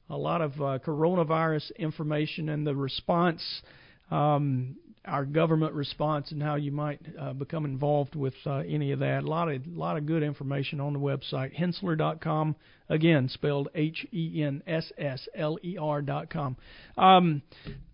a 0.09 0.15
lot 0.15 0.41
of 0.41 0.53
uh, 0.53 0.79
coronavirus 0.79 1.75
information 1.75 2.47
and 2.47 2.65
the 2.65 2.73
response, 2.73 3.43
um, 4.09 4.77
our 5.07 5.25
government 5.25 5.73
response, 5.73 6.31
and 6.31 6.41
how 6.43 6.55
you 6.55 6.71
might 6.71 6.99
uh, 7.19 7.33
become 7.33 7.65
involved 7.65 8.15
with 8.15 8.33
uh, 8.45 8.57
any 8.67 8.91
of 8.91 8.99
that. 8.99 9.23
A 9.23 9.27
lot 9.27 9.49
of 9.49 9.65
lot 9.67 9.97
of 9.97 10.05
good 10.05 10.23
information 10.23 10.79
on 10.79 10.93
the 10.93 10.99
website, 10.99 11.57
henssler.com. 11.57 12.55
Again, 12.89 13.29
spelled 13.29 13.69
H 13.75 14.05
E 14.11 14.43
N 14.43 14.61
S 14.67 14.91
S 14.97 15.27
L 15.35 15.57
E 15.63 15.77
R.com. 15.79 16.57
Um, 16.97 17.41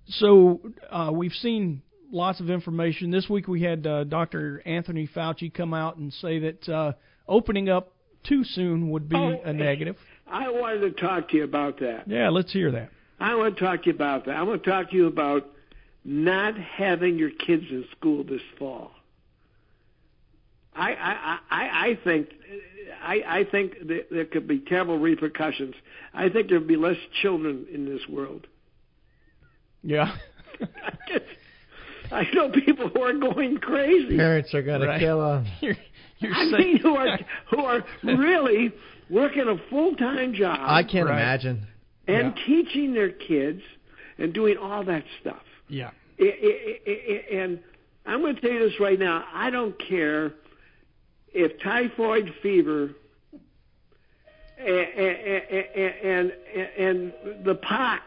so 0.08 0.60
uh, 0.92 1.12
we've 1.14 1.32
seen 1.34 1.82
lots 2.12 2.40
of 2.40 2.50
information. 2.50 3.12
This 3.12 3.30
week 3.30 3.48
we 3.48 3.62
had 3.64 3.86
uh, 3.88 4.04
Dr. 4.04 4.62
Anthony 4.66 5.08
Fauci 5.16 5.54
come 5.54 5.74
out 5.74 5.98
and 5.98 6.12
say 6.14 6.40
that 6.40 6.70
uh, 6.70 6.92
opening 7.28 7.70
up 7.70 7.94
too 8.24 8.44
soon 8.44 8.90
would 8.92 9.10
be 9.10 9.16
Oh, 9.16 9.40
a 9.44 9.54
negative. 9.54 9.96
I 10.28 10.50
wanted 10.50 10.80
to 10.96 11.02
talk 11.02 11.30
to 11.30 11.38
you 11.38 11.44
about 11.44 11.80
that. 11.80 12.04
Yeah, 12.08 12.30
let's 12.30 12.52
hear 12.54 12.72
that. 12.72 12.90
I 13.20 13.36
want 13.36 13.58
to 13.58 13.64
talk 13.64 13.84
to 13.84 13.90
you 13.90 13.96
about 13.96 14.26
that. 14.26 14.36
I 14.36 14.44
want 14.44 14.64
to 14.64 14.70
talk 14.70 14.92
to 14.92 14.96
you 14.96 15.08
about 15.08 15.48
not 16.06 16.56
having 16.58 17.18
your 17.18 17.30
kids 17.32 17.64
in 17.70 17.86
school 17.98 18.24
this 18.24 18.42
fall. 18.60 18.92
I 20.76 20.92
I 20.94 21.40
I, 21.50 21.88
I 21.90 22.00
think 22.04 22.30
I 23.02 23.14
I 23.28 23.44
think 23.50 23.74
that 23.88 24.08
there 24.12 24.26
could 24.26 24.48
be 24.48 24.60
terrible 24.60 24.98
repercussions. 24.98 25.76
I 26.14 26.30
think 26.30 26.50
there'd 26.50 26.68
be 26.68 26.76
less 26.78 26.98
children 27.22 27.66
in 27.72 27.86
this 27.86 28.02
world. 28.10 28.48
Yeah. 29.84 30.16
I 32.12 32.24
know 32.34 32.50
people 32.52 32.90
who 32.90 33.02
are 33.02 33.14
going 33.14 33.58
crazy. 33.58 34.18
Parents 34.18 34.54
are 34.54 34.62
going 34.62 34.82
Right. 34.82 35.00
to 35.00 35.00
kill 35.00 35.20
them. 35.20 35.46
You're, 35.62 35.76
you're 36.20 36.34
I 36.34 36.50
saying- 36.52 36.58
mean, 36.58 36.78
who 36.78 36.96
are 36.96 37.20
who 37.50 37.60
are 37.66 37.84
really 38.04 38.72
working 39.10 39.48
a 39.48 39.58
full 39.70 39.96
time 39.96 40.34
job. 40.34 40.58
I 40.62 40.84
can't 40.84 41.08
Right. 41.08 41.16
imagine. 41.22 41.68
and 42.08 42.34
Yeah. 42.38 42.46
teaching 42.46 42.94
their 42.94 43.12
kids 43.12 43.62
and 44.18 44.34
doing 44.34 44.58
all 44.58 44.84
that 44.86 45.04
stuff. 45.22 45.42
Yeah. 45.74 45.92
I- 46.20 46.24
I- 46.24 46.80
I- 46.88 46.92
I- 46.92 47.36
and 47.36 47.60
I'm 48.06 48.22
going 48.22 48.36
to 48.36 48.42
tell 48.42 48.52
you 48.52 48.70
this 48.70 48.80
right 48.80 49.00
now. 49.00 49.26
I 49.34 49.50
don't 49.50 49.78
care 49.80 50.34
if 51.34 51.60
typhoid 51.62 52.34
fever 52.42 52.92
and, 54.60 54.70
and, 56.06 56.34
and 56.78 57.14
the 57.46 57.56
pox 57.56 58.04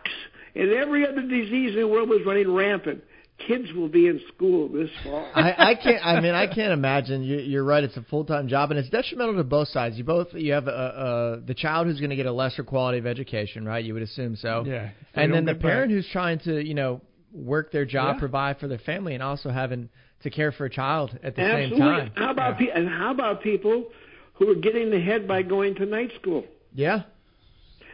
and 0.54 0.70
every 0.72 1.06
other 1.06 1.22
disease 1.22 1.74
in 1.74 1.80
the 1.80 1.88
world 1.88 2.08
was 2.08 2.20
running 2.24 2.52
rampant. 2.52 3.02
Kids 3.46 3.70
will 3.74 3.88
be 3.90 4.06
in 4.06 4.18
school 4.34 4.66
this 4.68 4.88
fall. 5.04 5.28
I, 5.34 5.72
I 5.72 5.74
can't. 5.74 6.06
I 6.06 6.20
mean, 6.20 6.34
I 6.34 6.46
can't 6.46 6.72
imagine. 6.72 7.22
You, 7.22 7.36
you're 7.36 7.64
right. 7.64 7.84
It's 7.84 7.96
a 7.98 8.02
full 8.04 8.24
time 8.24 8.48
job, 8.48 8.70
and 8.70 8.80
it's 8.80 8.88
detrimental 8.88 9.36
to 9.36 9.44
both 9.44 9.68
sides. 9.68 9.98
You 9.98 10.04
both 10.04 10.28
you 10.32 10.54
have 10.54 10.66
uh 10.68 10.70
uh 10.70 11.40
the 11.46 11.52
child 11.52 11.86
who's 11.86 11.98
going 11.98 12.08
to 12.10 12.16
get 12.16 12.24
a 12.24 12.32
lesser 12.32 12.64
quality 12.64 12.96
of 12.96 13.06
education, 13.06 13.66
right? 13.66 13.84
You 13.84 13.92
would 13.92 14.02
assume 14.02 14.36
so. 14.36 14.64
Yeah. 14.66 14.88
And 15.12 15.34
then 15.34 15.44
the 15.44 15.52
get 15.52 15.62
back. 15.62 15.70
parent 15.70 15.92
who's 15.92 16.08
trying 16.10 16.38
to 16.40 16.64
you 16.66 16.72
know 16.72 17.02
work 17.32 17.70
their 17.72 17.84
job, 17.84 18.16
Yeah. 18.16 18.20
provide 18.20 18.58
for 18.58 18.68
their 18.68 18.78
family, 18.78 19.14
and 19.14 19.22
also 19.22 19.50
having 19.50 19.88
to 20.22 20.30
care 20.30 20.52
for 20.52 20.64
a 20.66 20.70
child 20.70 21.18
at 21.22 21.36
the 21.36 21.42
same 21.42 21.72
Absolutely. 21.72 21.78
time. 21.78 22.10
How 22.16 22.30
about 22.30 22.58
pe- 22.58 22.70
and 22.70 22.88
how 22.88 23.10
about 23.10 23.42
people 23.42 23.86
who 24.34 24.50
are 24.50 24.54
getting 24.54 24.92
ahead 24.92 25.26
by 25.28 25.42
going 25.42 25.74
to 25.76 25.86
night 25.86 26.10
school? 26.20 26.44
Yeah. 26.74 27.02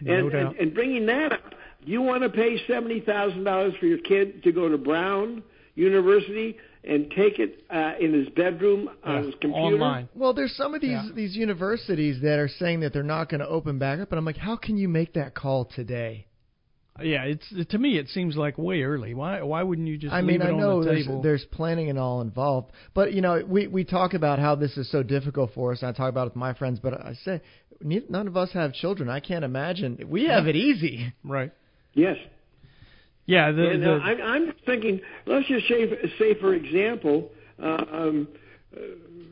No 0.01 0.15
and, 0.15 0.31
doubt. 0.33 0.41
and 0.53 0.57
and 0.61 0.75
bringing 0.75 1.07
that 1.07 1.33
up, 1.33 1.55
you 1.85 2.03
want 2.03 2.23
to 2.23 2.29
pay 2.29 2.59
seventy 2.67 3.01
thousand 3.01 3.45
dollars 3.45 3.75
for 3.79 3.87
your 3.87 3.99
kid 3.99 4.43
to 4.45 4.53
go 4.53 4.69
to 4.69 4.79
Brown 4.79 5.43
University 5.75 6.57
and 6.85 7.11
take 7.13 7.39
it 7.39 7.63
uh, 7.71 7.93
in 8.01 8.13
his 8.13 8.29
bedroom 8.31 8.91
on 9.05 9.25
his 9.25 9.35
computer 9.41 9.77
Online. 9.77 10.09
Well, 10.17 10.33
there's 10.33 10.55
some 10.57 10.75
of 10.75 10.81
these 10.81 10.91
Yeah. 10.91 11.09
these 11.15 11.37
universities 11.37 12.21
that 12.23 12.39
are 12.41 12.49
saying 12.49 12.81
that 12.81 12.93
they're 12.93 13.03
not 13.05 13.29
going 13.29 13.41
to 13.41 13.49
open 13.49 13.79
back 13.79 14.01
up, 14.01 14.11
and 14.11 14.19
I'm 14.19 14.25
like, 14.25 14.37
how 14.37 14.57
can 14.57 14.77
you 14.77 14.89
make 14.89 15.13
that 15.15 15.35
call 15.35 15.65
today? 15.67 16.27
Yeah, 17.01 17.25
it's 17.25 17.69
to 17.71 17.79
me 17.79 17.97
it 17.97 18.09
seems 18.09 18.37
like 18.37 18.59
way 18.59 18.83
early. 18.83 19.15
Why 19.15 19.41
why 19.43 19.63
wouldn't 19.63 19.89
you 19.89 19.97
just 19.97 20.13
I 20.13 20.21
leave 20.21 20.41
mean, 20.41 20.43
it 20.43 20.47
I 20.47 20.51
on 20.51 20.61
know 20.61 20.81
the 20.83 20.91
there's, 20.91 21.07
table? 21.07 21.23
there's 21.23 21.45
planning 21.47 21.89
and 21.89 21.99
all 21.99 22.21
involved, 22.21 22.73
but 22.93 23.15
you 23.15 23.23
know, 23.23 23.43
we 23.47 23.67
we 23.67 23.85
talk 23.85 24.13
about 24.13 24.39
how 24.39 24.55
this 24.57 24.77
is 24.77 24.91
so 24.91 25.03
difficult 25.03 25.53
for 25.55 25.73
us. 25.73 25.81
And 25.81 25.89
I 25.89 25.93
talk 25.93 26.11
about 26.11 26.27
it 26.27 26.31
with 26.31 26.37
my 26.37 26.53
friends, 26.53 26.81
but 26.81 26.93
I 26.95 27.15
say 27.25 27.41
none 27.83 28.29
of 28.29 28.37
us 28.37 28.53
have 28.53 28.75
children. 28.75 29.09
I 29.09 29.21
can't 29.21 29.45
imagine 29.45 30.05
we 30.07 30.27
have 30.27 30.47
it 30.47 30.57
easy. 30.57 31.15
Right. 31.25 31.51
Yes. 31.95 32.17
Yeah. 33.27 33.53
The, 33.53 33.71
and 33.71 33.83
the, 33.83 33.95
uh, 33.95 33.99
I, 33.99 34.11
I'm 34.35 34.53
thinking, 34.67 35.01
let's 35.27 35.49
just 35.49 35.67
say, 35.69 35.89
say 36.19 36.35
for 36.35 36.55
example, 36.55 37.31
uh, 37.63 37.85
um, 37.91 38.29
uh, 38.77 38.81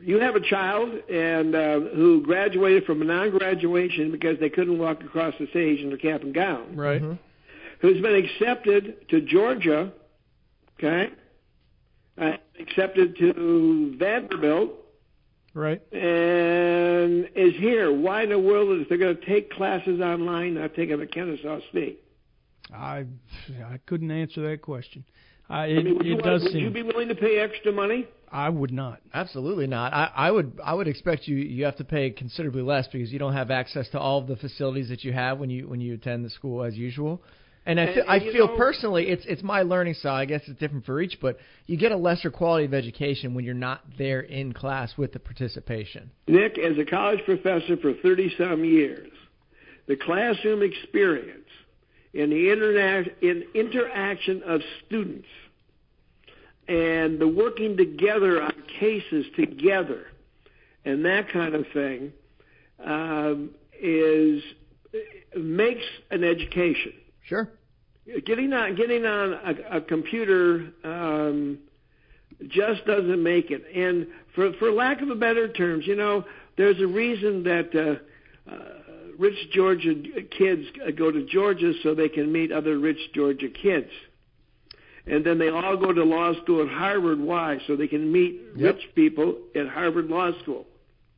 you 0.01 0.19
have 0.19 0.35
a 0.35 0.41
child 0.41 0.89
and 1.09 1.53
uh, 1.55 1.79
who 1.79 2.21
graduated 2.23 2.85
from 2.85 3.01
a 3.03 3.05
non-graduation 3.05 4.11
because 4.11 4.39
they 4.39 4.49
couldn't 4.49 4.79
walk 4.79 5.03
across 5.03 5.35
the 5.39 5.47
stage 5.47 5.79
in 5.79 5.89
their 5.89 5.97
cap 5.97 6.21
and 6.21 6.33
gown. 6.33 6.75
right. 6.75 7.01
Who's 7.81 8.01
been 8.01 8.15
accepted 8.15 9.07
to 9.09 9.21
Georgia, 9.21 9.91
okay? 10.77 11.09
Uh, 12.19 12.33
accepted 12.59 13.17
to 13.17 13.95
Vanderbilt, 13.97 14.71
Right. 15.53 15.81
and 15.91 17.27
is 17.35 17.53
here. 17.55 17.91
Why 17.91 18.23
in 18.23 18.29
the 18.29 18.39
world 18.39 18.79
is 18.79 18.87
they 18.89 18.97
going 18.97 19.15
to 19.17 19.25
take 19.25 19.51
classes 19.51 19.99
online, 19.99 20.53
not 20.55 20.75
take 20.75 20.89
them 20.89 21.01
at 21.01 21.11
Kennesaw 21.11 21.59
State? 21.71 22.03
I 22.73 23.05
I 23.65 23.79
couldn't 23.85 24.11
answer 24.11 24.47
that 24.49 24.61
question. 24.61 25.03
I, 25.49 25.63
I 25.63 25.65
it 25.67 25.83
mean, 25.83 25.97
would, 25.97 26.05
you, 26.05 26.11
it 26.13 26.15
want- 26.15 26.25
does 26.25 26.43
would 26.43 26.51
seem. 26.53 26.61
you 26.63 26.69
be 26.69 26.83
willing 26.83 27.07
to 27.09 27.15
pay 27.15 27.39
extra 27.39 27.71
money? 27.71 28.07
I 28.31 28.47
would 28.47 28.71
not. 28.71 29.01
Absolutely 29.13 29.67
not. 29.67 29.91
I, 29.93 30.09
I 30.15 30.31
would 30.31 30.57
I 30.63 30.73
would 30.73 30.87
expect 30.87 31.27
you 31.27 31.35
you 31.35 31.65
have 31.65 31.75
to 31.77 31.83
pay 31.83 32.11
considerably 32.11 32.61
less 32.61 32.87
because 32.87 33.11
you 33.11 33.19
don't 33.19 33.33
have 33.33 33.51
access 33.51 33.89
to 33.89 33.99
all 33.99 34.19
of 34.19 34.27
the 34.27 34.37
facilities 34.37 34.87
that 34.89 35.03
you 35.03 35.11
have 35.11 35.37
when 35.39 35.49
you 35.49 35.67
when 35.67 35.81
you 35.81 35.95
attend 35.95 36.23
the 36.23 36.29
school 36.29 36.63
as 36.63 36.75
usual. 36.77 37.21
And 37.65 37.79
I, 37.79 37.83
And- 37.83 37.95
fe- 37.95 38.01
I 38.07 38.15
and 38.15 38.25
you 38.25 38.31
feel 38.31 38.47
know- 38.47 38.57
personally, 38.57 39.07
it's 39.09 39.25
it's 39.25 39.43
my 39.43 39.61
learning 39.61 39.93
style. 39.95 40.15
I 40.15 40.25
guess 40.25 40.41
it's 40.47 40.59
different 40.59 40.85
for 40.85 40.99
each, 41.01 41.19
but 41.21 41.37
you 41.67 41.77
get 41.77 41.91
a 41.91 41.97
lesser 41.97 42.31
quality 42.31 42.65
of 42.65 42.73
education 42.73 43.33
when 43.35 43.45
you're 43.45 43.53
not 43.53 43.81
there 43.97 44.21
in 44.21 44.51
class 44.53 44.97
with 44.97 45.13
the 45.13 45.19
participation. 45.19 46.09
Nick, 46.27 46.57
as 46.57 46.77
a 46.79 46.85
college 46.85 47.23
professor 47.25 47.77
for 47.77 47.93
30 47.93 48.35
some 48.37 48.65
years, 48.65 49.11
the 49.87 49.95
classroom 49.95 50.63
experience 50.63 51.47
and 52.15 52.31
the 52.31 52.47
interna- 52.47 53.11
in 53.21 53.43
interaction 53.53 54.41
of 54.43 54.61
students 54.87 55.27
and 56.67 57.19
the 57.19 57.27
working 57.27 57.77
together 57.77 58.41
on 58.41 58.53
cases 58.79 59.25
together 59.35 60.07
and 60.85 61.05
that 61.05 61.29
kind 61.29 61.53
of 61.55 61.65
thing 61.73 62.11
um, 62.83 63.51
is 63.79 64.41
makes 65.35 65.83
an 66.09 66.23
education. 66.23 66.93
Sure. 67.31 67.47
Getting 68.25 68.51
on 68.51 68.75
getting 68.75 69.05
on 69.05 69.33
a, 69.33 69.77
a 69.77 69.81
computer 69.81 70.67
um, 70.83 71.59
just 72.49 72.85
doesn't 72.85 73.23
make 73.23 73.51
it. 73.51 73.63
And 73.73 74.07
for 74.35 74.51
for 74.59 74.69
lack 74.69 75.01
of 75.01 75.09
a 75.09 75.15
better 75.15 75.47
terms, 75.47 75.87
you 75.87 75.95
know, 75.95 76.25
there's 76.57 76.81
a 76.81 76.87
reason 76.87 77.43
that 77.43 77.69
uh, 77.73 78.51
uh, 78.51 78.57
rich 79.17 79.37
Georgia 79.53 79.93
kids 80.37 80.63
go 80.97 81.09
to 81.09 81.25
Georgia 81.27 81.71
so 81.83 81.95
they 81.95 82.09
can 82.09 82.29
meet 82.33 82.51
other 82.51 82.77
rich 82.77 82.99
Georgia 83.15 83.47
kids. 83.47 83.91
And 85.07 85.25
then 85.25 85.37
they 85.39 85.47
all 85.49 85.77
go 85.77 85.93
to 85.93 86.03
law 86.03 86.33
school 86.43 86.61
at 86.63 86.69
Harvard. 86.69 87.19
Why? 87.21 87.59
So 87.65 87.77
they 87.77 87.87
can 87.87 88.11
meet 88.11 88.41
Yep. 88.57 88.75
rich 88.75 88.89
people 88.93 89.37
at 89.55 89.67
Harvard 89.69 90.07
Law 90.07 90.37
School 90.41 90.67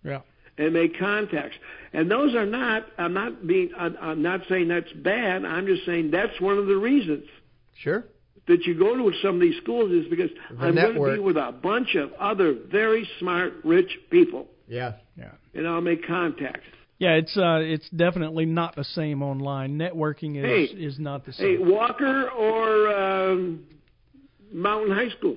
Yeah. 0.05 0.21
and 0.59 0.73
make 0.73 0.95
contacts. 0.99 1.57
And 1.93 2.09
those 2.09 2.33
are 2.35 2.45
not. 2.45 2.87
I'm 2.97 3.13
not 3.13 3.45
being. 3.45 3.69
I'm, 3.77 3.95
I'm 4.01 4.21
not 4.23 4.41
saying 4.49 4.67
that's 4.69 4.91
bad. 4.93 5.45
I'm 5.45 5.67
just 5.67 5.85
saying 5.85 6.09
that's 6.11 6.39
one 6.41 6.57
of 6.57 6.65
the 6.65 6.75
reasons 6.75 7.25
Sure. 7.75 8.03
that 8.47 8.65
you 8.65 8.77
go 8.77 8.95
to 8.97 9.11
some 9.21 9.35
of 9.35 9.41
these 9.41 9.57
schools 9.61 9.91
is 9.91 10.07
because 10.09 10.31
The 10.51 10.65
I'm 10.65 10.75
going 10.75 10.95
to 10.95 11.13
be 11.15 11.19
with 11.19 11.37
a 11.37 11.51
bunch 11.51 11.95
of 11.95 12.11
other 12.13 12.55
very 12.71 13.07
smart, 13.19 13.53
rich 13.63 13.91
people, 14.09 14.47
Yeah. 14.67 14.93
Yeah. 15.15 15.31
and 15.53 15.67
I'll 15.67 15.81
make 15.81 16.05
contacts. 16.07 16.65
Yeah, 16.97 17.11
it's 17.15 17.35
uh, 17.37 17.59
it's 17.61 17.87
definitely 17.89 18.45
not 18.45 18.75
the 18.75 18.83
same 18.85 19.21
online. 19.21 19.77
Networking 19.77 20.37
is 20.37 20.69
Hey. 20.71 20.83
is 20.83 20.97
not 20.99 21.25
the 21.25 21.33
same. 21.33 21.57
Hey. 21.57 21.63
Walker 21.63 22.29
or 22.29 22.87
um, 22.95 23.65
Mountain 24.51 24.95
High 24.95 25.09
School. 25.17 25.35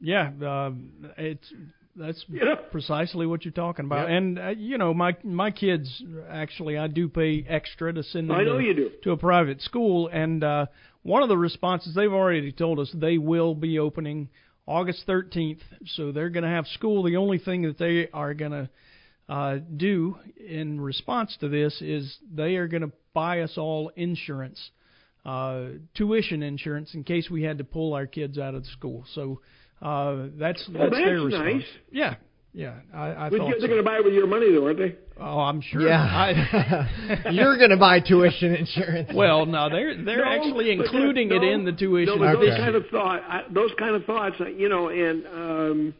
Yeah, 0.00 0.30
uh, 0.44 0.70
it's 1.16 1.52
that's 1.96 2.24
Yeah. 2.28 2.56
precisely 2.70 3.26
what 3.26 3.44
you're 3.44 3.52
talking 3.52 3.84
about. 3.84 4.10
And 4.10 4.38
uh, 4.38 4.48
you 4.50 4.78
know, 4.78 4.92
my 4.94 5.16
my 5.22 5.50
kids 5.50 6.02
actually, 6.30 6.76
I 6.78 6.86
do 6.88 7.08
pay 7.08 7.44
extra 7.48 7.92
to 7.92 8.02
send 8.02 8.30
them 8.30 8.36
I 8.36 8.44
know 8.44 8.58
to, 8.58 8.64
you 8.64 8.74
do. 8.74 8.90
to 9.04 9.12
a 9.12 9.16
private 9.16 9.60
school, 9.62 10.08
and 10.12 10.42
uh, 10.44 10.66
one 11.02 11.22
of 11.22 11.28
the 11.28 11.36
responses 11.38 11.94
they've 11.94 12.12
already 12.12 12.52
told 12.52 12.78
us 12.80 12.90
they 12.94 13.18
will 13.18 13.54
be 13.54 13.78
opening 13.78 14.28
August 14.66 15.06
13th, 15.06 15.60
so 15.94 16.10
they're 16.12 16.30
going 16.30 16.42
to 16.44 16.50
have 16.50 16.66
school. 16.66 17.02
The 17.04 17.16
only 17.16 17.38
thing 17.38 17.62
that 17.62 17.78
they 17.78 18.08
are 18.12 18.34
going 18.34 18.50
to 18.50 18.68
uh, 19.28 19.58
do 19.76 20.16
in 20.44 20.80
response 20.80 21.36
to 21.40 21.48
this 21.48 21.80
is 21.80 22.16
they 22.34 22.56
are 22.56 22.66
going 22.68 22.82
to 22.82 22.92
buy 23.14 23.40
us 23.40 23.52
all 23.56 23.90
insurance, 23.96 24.70
uh, 25.24 25.66
tuition 25.94 26.42
insurance, 26.42 26.94
in 26.94 27.04
case 27.04 27.28
we 27.30 27.42
had 27.44 27.58
to 27.58 27.64
pull 27.64 27.94
our 27.94 28.06
kids 28.06 28.38
out 28.38 28.54
of 28.54 28.62
the 28.64 28.68
school. 28.70 29.04
So 29.14 29.40
uh, 29.82 30.16
that's 30.38 30.64
that's, 30.66 30.68
Well, 30.72 30.90
their 30.90 31.14
that's 31.20 31.24
response. 31.26 31.44
nice. 31.54 31.64
Yeah, 31.90 32.14
yeah. 32.52 32.74
I, 32.94 33.26
I 33.26 33.30
But 33.30 33.38
thought 33.38 33.54
they're 33.58 33.68
going 33.68 33.82
to 33.82 33.88
buy 33.88 33.96
it 33.96 34.04
with 34.04 34.14
your 34.14 34.26
money, 34.26 34.52
though, 34.52 34.66
aren't 34.66 34.78
they? 34.78 34.96
Oh, 35.18 35.38
I'm 35.40 35.60
sure. 35.62 35.80
Yeah. 35.86 36.00
I, 36.02 37.28
You're 37.32 37.56
going 37.58 37.70
to 37.70 37.76
buy 37.78 38.00
tuition 38.00 38.54
insurance. 38.54 39.10
well, 39.14 39.46
no, 39.46 39.68
they're 39.70 40.02
they're 40.04 40.24
No, 40.24 40.30
actually 40.30 40.76
but 40.76 40.84
including 40.86 41.28
no, 41.30 41.36
it 41.36 41.42
in 41.42 41.64
the 41.64 41.72
tuition. 41.72 42.18
No, 42.18 42.34
but 42.34 42.40
those 42.40 42.56
kind 42.58 42.74
of 42.74 42.86
thought, 42.88 43.22
I, 43.22 43.42
those 43.50 43.70
kind 43.78 43.94
of 43.96 44.04
thoughts, 44.04 44.36
uh, 44.40 44.46
you 44.48 44.68
know, 44.68 44.88
and 44.88 45.26
um, 45.26 45.94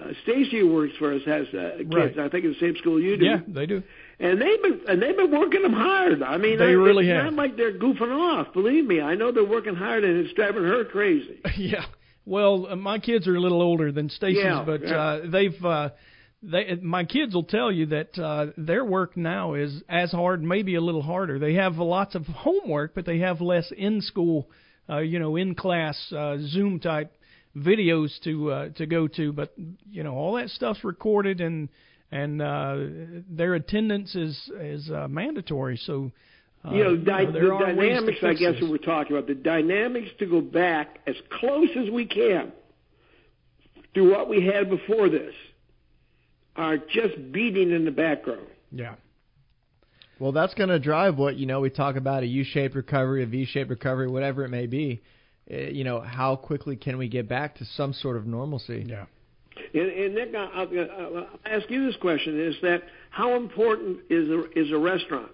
uh, 0.00 0.12
Stacy 0.22 0.62
works 0.62 0.94
for 0.98 1.12
us 1.12 1.22
has 1.26 1.46
uh, 1.48 1.78
kids. 1.78 1.94
Right. 1.94 2.18
I 2.18 2.28
think 2.28 2.44
in 2.44 2.52
the 2.52 2.58
same 2.60 2.76
school 2.76 3.00
you 3.00 3.16
do. 3.16 3.24
yeah, 3.24 3.38
they 3.48 3.66
do. 3.66 3.82
And 4.20 4.40
they've 4.40 4.62
been 4.62 4.80
and 4.88 5.02
they've 5.02 5.16
been 5.16 5.32
working 5.32 5.62
them 5.62 5.72
hard. 5.72 6.22
I 6.22 6.36
mean, 6.36 6.58
They 6.58 6.66
I, 6.66 6.68
really 6.70 7.08
it's 7.10 7.16
have. 7.16 7.32
not 7.32 7.42
like 7.42 7.56
they're 7.56 7.76
goofing 7.76 8.12
off. 8.16 8.52
Believe 8.52 8.84
me, 8.86 9.00
I 9.00 9.16
know 9.16 9.32
they're 9.32 9.44
working 9.44 9.74
hard, 9.74 10.04
and 10.04 10.24
it's 10.24 10.32
driving 10.34 10.62
her 10.62 10.84
crazy. 10.84 11.40
yeah. 11.56 11.84
Well, 12.24 12.68
uh, 12.70 12.76
my 12.76 12.98
kids 12.98 13.26
are 13.26 13.34
a 13.34 13.40
little 13.40 13.62
older 13.62 13.92
than 13.92 14.08
Stacy's, 14.08 14.38
Yeah, 14.42 14.62
but 14.64 14.82
yeah. 14.82 14.96
uh, 14.96 15.30
they've 15.30 15.64
uh, 15.64 15.90
they 16.42 16.74
my 16.82 17.04
kids 17.04 17.34
will 17.34 17.44
tell 17.44 17.70
you 17.70 17.86
that 17.86 18.18
uh, 18.18 18.46
their 18.56 18.84
work 18.84 19.16
now 19.16 19.54
is 19.54 19.82
as 19.88 20.10
hard, 20.10 20.42
maybe 20.42 20.74
a 20.74 20.80
little 20.80 21.02
harder. 21.02 21.38
They 21.38 21.54
have 21.54 21.76
lots 21.76 22.14
of 22.14 22.24
homework, 22.26 22.94
but 22.94 23.06
they 23.06 23.18
have 23.18 23.40
less 23.40 23.70
in 23.76 24.00
school, 24.00 24.48
uh, 24.88 24.98
you 24.98 25.18
know, 25.18 25.36
in 25.36 25.54
class 25.54 25.96
uh, 26.12 26.38
Zoom 26.38 26.80
type 26.80 27.12
videos 27.56 28.10
to 28.24 28.50
uh, 28.50 28.68
to 28.70 28.86
go 28.86 29.08
to. 29.08 29.32
But 29.32 29.52
you 29.90 30.02
know, 30.02 30.14
all 30.14 30.34
that 30.36 30.48
stuff's 30.48 30.84
recorded 30.84 31.40
and 31.40 31.68
and 32.10 32.42
uh, 32.42 32.76
their 33.28 33.54
attendance 33.54 34.14
is 34.14 34.50
is 34.60 34.90
uh, 34.90 35.08
mandatory. 35.08 35.76
So. 35.76 36.12
Uh, 36.64 36.74
you 36.74 36.84
know, 36.84 36.96
di- 36.96 37.24
there 37.26 37.46
the 37.46 37.50
are 37.50 37.74
ways 37.74 37.76
to 37.76 37.84
dynamics. 37.86 38.18
I 38.22 38.34
guess 38.34 38.52
this. 38.52 38.60
that 38.60 38.70
we're 38.70 38.78
talking 38.78 39.16
about 39.16 39.26
the 39.26 39.34
dynamics 39.34 40.10
to 40.18 40.26
go 40.26 40.40
back 40.40 41.00
as 41.06 41.16
close 41.40 41.68
as 41.76 41.90
we 41.90 42.06
can 42.06 42.52
to 43.94 44.08
what 44.08 44.28
we 44.28 44.46
had 44.46 44.70
before 44.70 45.08
this 45.08 45.34
are 46.56 46.76
just 46.76 47.32
beating 47.32 47.72
in 47.72 47.84
the 47.84 47.90
background. 47.90 48.46
Yeah. 48.70 48.94
Well, 50.18 50.32
that's 50.32 50.54
going 50.54 50.68
to 50.68 50.78
drive 50.78 51.18
what 51.18 51.36
you 51.36 51.46
know. 51.46 51.60
We 51.60 51.70
talk 51.70 51.96
about 51.96 52.22
a 52.22 52.26
U-shaped 52.26 52.76
recovery, 52.76 53.24
a 53.24 53.26
V-shaped 53.26 53.70
recovery, 53.70 54.08
whatever 54.08 54.44
it 54.44 54.50
may 54.50 54.66
be. 54.66 55.02
Uh, 55.52 55.56
you 55.56 55.82
know, 55.82 56.00
how 56.00 56.36
quickly 56.36 56.76
can 56.76 56.96
we 56.96 57.08
get 57.08 57.28
back 57.28 57.56
to 57.56 57.64
some 57.76 57.92
sort 57.92 58.16
of 58.16 58.26
normalcy? 58.26 58.86
Yeah. 58.86 59.06
And, 59.74 59.90
and 59.90 60.14
Nick, 60.14 60.34
I'll, 60.34 60.50
I'll, 60.54 61.16
I'll 61.16 61.28
ask 61.44 61.68
you 61.68 61.86
this 61.86 61.96
question: 61.96 62.40
Is 62.40 62.54
that 62.62 62.82
how 63.10 63.34
important 63.34 63.98
is 64.08 64.28
a, 64.28 64.44
is 64.58 64.70
a 64.70 64.78
restaurant 64.78 65.32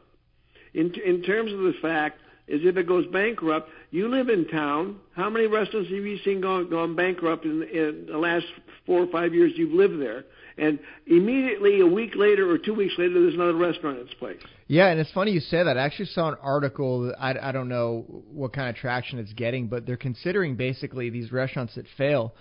in 0.75 0.95
in 0.95 1.23
terms 1.23 1.53
of 1.53 1.61
the 1.61 1.75
fact 1.81 2.21
is 2.49 2.63
if 2.65 2.77
it 2.77 2.87
goes 2.87 3.07
bankrupt? 3.07 3.71
You 3.91 4.09
live 4.09 4.29
in 4.29 4.49
town. 4.49 4.99
How 5.15 5.31
many 5.31 5.47
restaurants 5.47 5.91
have 5.91 6.05
you 6.05 6.19
seen 6.19 6.41
gone 6.41 6.71
gone 6.71 6.97
bankrupt 6.97 7.45
in, 7.45 7.63
in 7.63 8.07
the 8.11 8.19
last 8.19 8.47
four 8.87 9.03
or 9.03 9.07
five 9.09 9.35
years 9.35 9.53
you've 9.57 9.73
lived 9.73 10.01
there? 10.01 10.25
And 10.57 10.81
immediately 11.07 11.81
a 11.81 11.87
week 11.87 12.15
later 12.17 12.51
or 12.51 12.59
two 12.59 12.75
weeks 12.75 12.95
later, 12.99 13.15
there's 13.15 13.35
another 13.35 13.55
restaurant 13.55 13.99
in 13.99 14.07
its 14.07 14.15
place. 14.15 14.41
Yeah, 14.67 14.89
and 14.89 14.99
it's 14.99 15.13
funny 15.13 15.31
you 15.31 15.41
say 15.41 15.63
that. 15.63 15.79
I 15.79 15.83
actually 15.83 16.07
saw 16.07 16.31
an 16.31 16.37
article. 16.43 17.13
I, 17.19 17.35
I 17.41 17.53
don't 17.53 17.69
know 17.69 18.05
what 18.33 18.53
kind 18.53 18.69
of 18.69 18.75
traction 18.75 19.19
it's 19.21 19.33
getting, 19.35 19.69
but 19.69 19.87
they're 19.87 19.97
considering 19.97 20.57
basically 20.57 21.11
these 21.11 21.31
restaurants 21.31 21.77
that 21.77 21.87
fail 21.97 22.35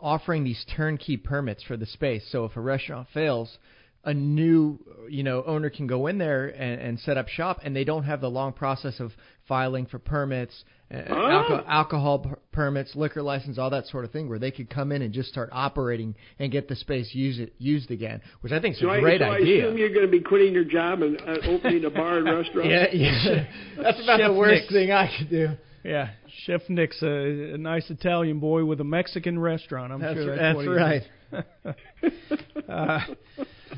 offering 0.00 0.42
these 0.42 0.64
turnkey 0.76 1.16
permits 1.16 1.62
for 1.62 1.76
the 1.76 1.86
space. 1.86 2.26
So 2.32 2.44
if 2.44 2.56
a 2.56 2.60
restaurant 2.60 3.06
fails, 3.14 3.56
a 4.04 4.12
new 4.14 4.78
you 5.08 5.22
know 5.22 5.42
owner 5.46 5.70
can 5.70 5.86
go 5.86 6.06
in 6.06 6.18
there 6.18 6.46
and, 6.48 6.80
and 6.80 7.00
set 7.00 7.16
up 7.16 7.28
shop, 7.28 7.60
and 7.62 7.74
they 7.74 7.84
don't 7.84 8.04
have 8.04 8.20
the 8.20 8.30
long 8.30 8.52
process 8.52 8.98
of 9.00 9.12
filing 9.48 9.86
for 9.86 9.98
permits, 9.98 10.64
uh, 10.94 10.98
Oh. 11.10 11.26
alcohol, 11.30 11.64
alcohol 11.66 12.18
per- 12.20 12.38
permits, 12.52 12.94
liquor 12.94 13.22
license, 13.22 13.58
all 13.58 13.70
that 13.70 13.86
sort 13.86 14.04
of 14.04 14.10
thing, 14.12 14.28
where 14.28 14.38
they 14.38 14.50
could 14.52 14.70
come 14.70 14.92
in 14.92 15.02
and 15.02 15.12
just 15.12 15.28
start 15.28 15.48
operating 15.52 16.14
and 16.38 16.52
get 16.52 16.68
the 16.68 16.76
space 16.76 17.12
use 17.14 17.38
it, 17.40 17.52
used 17.58 17.90
again, 17.90 18.20
which 18.42 18.52
I 18.52 18.60
think 18.60 18.74
is 18.76 18.80
So 18.80 18.88
a 18.88 18.92
I, 18.92 19.00
great 19.00 19.20
so 19.20 19.26
I 19.26 19.38
assume 19.38 19.76
you're 19.76 19.88
going 19.92 20.06
to 20.06 20.10
be 20.12 20.20
quitting 20.20 20.52
your 20.54 20.64
job 20.64 21.02
and 21.02 21.20
uh, 21.20 21.38
opening 21.48 21.84
a 21.84 21.90
bar 21.90 22.18
and 22.18 22.26
restaurant. 22.26 22.70
yeah, 22.70 22.86
yeah. 22.92 23.44
that's 23.82 24.00
about 24.02 24.20
Chef 24.20 24.30
the 24.30 24.34
worst 24.34 24.62
Nick's. 24.62 24.72
thing 24.72 24.90
I 24.92 25.10
could 25.18 25.28
do. 25.30 25.48
Yeah, 25.84 26.10
Chef 26.44 26.60
Nick's 26.68 27.02
a, 27.02 27.54
a 27.54 27.58
nice 27.58 27.90
Italian 27.90 28.38
boy 28.38 28.64
with 28.64 28.80
a 28.80 28.84
Mexican 28.84 29.36
restaurant. 29.40 29.92
I'm 29.92 30.00
That's, 30.00 30.14
sure 30.14 30.36
that's, 30.36 30.40
that's 30.40 30.56
what 30.56 30.62
he 30.64 30.70
right. 30.70 31.02
is. 31.02 32.68
uh, 32.68 33.00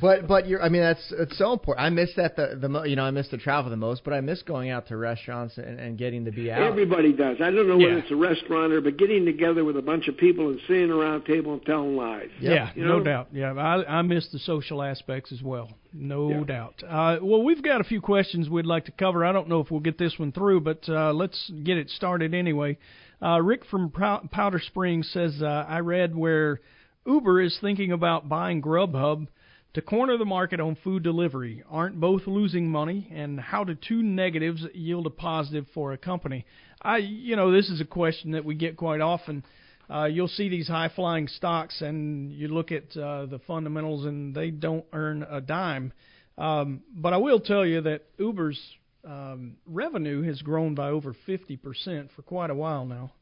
But 0.00 0.26
but 0.26 0.48
you're 0.48 0.60
I 0.62 0.68
mean 0.68 0.82
that's 0.82 1.12
it's 1.18 1.38
so 1.38 1.52
important. 1.52 1.86
I 1.86 1.90
miss 1.90 2.10
that 2.16 2.36
the 2.36 2.58
the 2.60 2.68
mo- 2.68 2.82
you 2.84 2.96
know 2.96 3.04
I 3.04 3.10
miss 3.10 3.28
the 3.28 3.36
travel 3.38 3.70
the 3.70 3.76
most, 3.76 4.02
but 4.04 4.12
I 4.12 4.20
miss 4.20 4.42
going 4.42 4.70
out 4.70 4.88
to 4.88 4.96
restaurants 4.96 5.56
and, 5.56 5.78
and 5.78 5.96
getting 5.96 6.24
to 6.24 6.32
be 6.32 6.50
out. 6.50 6.60
Everybody 6.62 7.12
does. 7.12 7.36
I 7.40 7.50
don't 7.50 7.68
know 7.68 7.78
Yeah. 7.78 7.86
whether 7.88 7.98
it's 8.00 8.10
a 8.10 8.16
restaurant 8.16 8.72
or, 8.72 8.80
but 8.80 8.96
getting 8.96 9.24
together 9.24 9.64
with 9.64 9.76
a 9.76 9.82
bunch 9.82 10.08
of 10.08 10.16
people 10.16 10.48
and 10.48 10.58
sitting 10.66 10.90
around 10.90 11.22
a 11.22 11.26
table 11.26 11.52
and 11.52 11.64
telling 11.64 11.96
lies. 11.96 12.28
Yeah, 12.40 12.70
You 12.74 12.84
no 12.86 13.00
doubt. 13.02 13.28
Yeah, 13.32 13.52
I, 13.54 13.98
I 13.98 14.02
miss 14.02 14.26
the 14.32 14.38
social 14.40 14.82
aspects 14.82 15.30
as 15.32 15.42
well. 15.42 15.70
No 15.92 16.28
Yeah. 16.28 16.44
doubt. 16.44 16.82
Uh, 16.86 17.18
well, 17.22 17.42
we've 17.42 17.62
got 17.62 17.80
a 17.80 17.84
few 17.84 18.00
questions 18.00 18.50
we'd 18.50 18.66
like 18.66 18.86
to 18.86 18.92
cover. 18.92 19.24
I 19.24 19.30
don't 19.32 19.48
know 19.48 19.60
if 19.60 19.70
we'll 19.70 19.80
get 19.80 19.96
this 19.96 20.18
one 20.18 20.32
through, 20.32 20.60
but 20.62 20.88
uh, 20.88 21.12
let's 21.12 21.50
get 21.62 21.78
it 21.78 21.88
started 21.90 22.34
anyway. 22.34 22.78
Uh, 23.22 23.40
Rick 23.40 23.64
from 23.70 23.90
Powder 23.90 24.58
Springs 24.60 25.08
says, 25.12 25.40
uh, 25.40 25.64
I 25.68 25.78
read 25.78 26.14
where 26.16 26.60
Uber 27.06 27.40
is 27.42 27.56
thinking 27.60 27.92
about 27.92 28.28
buying 28.28 28.60
Grubhub 28.60 29.28
to 29.74 29.82
corner 29.82 30.16
the 30.16 30.24
market 30.24 30.60
on 30.60 30.76
food 30.82 31.02
delivery. 31.02 31.62
Aren't 31.70 32.00
both 32.00 32.26
losing 32.26 32.68
money? 32.68 33.10
And 33.12 33.38
how 33.38 33.64
do 33.64 33.74
two 33.74 34.02
negatives 34.02 34.64
yield 34.72 35.06
a 35.06 35.10
positive 35.10 35.66
for 35.74 35.92
a 35.92 35.98
company? 35.98 36.46
I, 36.80 36.98
you 36.98 37.36
know, 37.36 37.52
this 37.52 37.68
is 37.68 37.80
a 37.80 37.84
question 37.84 38.32
that 38.32 38.44
we 38.44 38.54
get 38.54 38.76
quite 38.76 39.00
often 39.00 39.44
uh, 39.90 40.04
you'll 40.04 40.28
see 40.28 40.48
these 40.48 40.68
high 40.68 40.90
flying 40.94 41.28
stocks, 41.28 41.80
and 41.82 42.32
you 42.32 42.48
look 42.48 42.72
at 42.72 42.96
uh, 42.96 43.26
the 43.26 43.40
fundamentals, 43.46 44.06
and 44.06 44.34
they 44.34 44.50
don't 44.50 44.84
earn 44.92 45.24
a 45.28 45.40
dime. 45.40 45.92
Um, 46.38 46.82
but 46.94 47.12
I 47.12 47.18
will 47.18 47.40
tell 47.40 47.66
you 47.66 47.82
that 47.82 48.02
Uber's 48.18 48.60
um, 49.04 49.56
revenue 49.66 50.22
has 50.22 50.40
grown 50.42 50.74
by 50.74 50.88
over 50.88 51.14
50% 51.28 52.08
for 52.16 52.22
quite 52.22 52.50
a 52.50 52.54
while 52.54 52.86
now. 52.86 53.12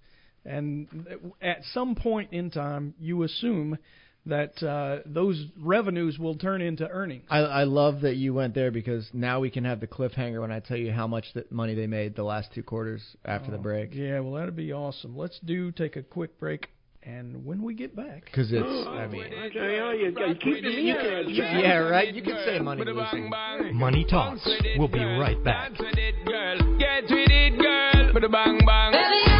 And 0.44 1.06
at 1.40 1.58
some 1.72 1.94
point 1.94 2.32
in 2.32 2.50
time, 2.50 2.94
you 2.98 3.22
assume 3.22 3.78
that 4.26 4.62
uh, 4.62 4.98
those 5.04 5.46
revenues 5.60 6.18
will 6.18 6.36
turn 6.36 6.62
into 6.62 6.88
earnings. 6.88 7.24
I, 7.28 7.38
I 7.38 7.64
love 7.64 8.02
that 8.02 8.16
you 8.16 8.32
went 8.34 8.54
there 8.54 8.70
because 8.70 9.08
now 9.12 9.40
we 9.40 9.50
can 9.50 9.64
have 9.64 9.80
the 9.80 9.86
cliffhanger 9.86 10.40
when 10.40 10.52
I 10.52 10.60
tell 10.60 10.76
you 10.76 10.92
how 10.92 11.06
much 11.06 11.24
that 11.34 11.50
money 11.50 11.74
they 11.74 11.86
made 11.88 12.14
the 12.14 12.22
last 12.22 12.52
two 12.54 12.62
quarters 12.62 13.02
after 13.24 13.50
the 13.50 13.58
break. 13.58 13.90
Yeah, 13.92 14.20
well, 14.20 14.34
that'd 14.34 14.54
be 14.56 14.72
awesome. 14.72 15.16
Let's 15.16 15.38
do 15.40 15.72
take 15.72 15.96
a 15.96 16.02
quick 16.02 16.38
break, 16.38 16.68
and 17.02 17.44
when 17.44 17.62
we 17.62 17.74
get 17.74 17.96
back, 17.96 18.26
Because 18.26 18.52
it's, 18.52 18.62
I 18.88 19.08
mean, 19.08 19.24
Okay, 19.24 19.80
oh, 19.80 19.90
you, 19.90 20.14
you 20.16 20.34
keep 20.36 20.62
me 20.62 20.92
on. 20.92 21.28
yeah, 21.34 21.78
right. 21.78 22.14
You 22.14 22.22
can 22.22 22.36
say 22.46 22.60
money 22.60 22.84
losing. 22.84 23.28
Money 23.74 24.06
Talks. 24.08 24.48
We'll 24.78 24.88
be 24.88 25.02
right 25.02 25.42
back. 25.42 25.70
Get 25.72 25.80
with 25.80 25.98
it, 25.98 27.58
girl. 27.58 28.28
Bang 28.30 28.60
bang. 28.64 29.31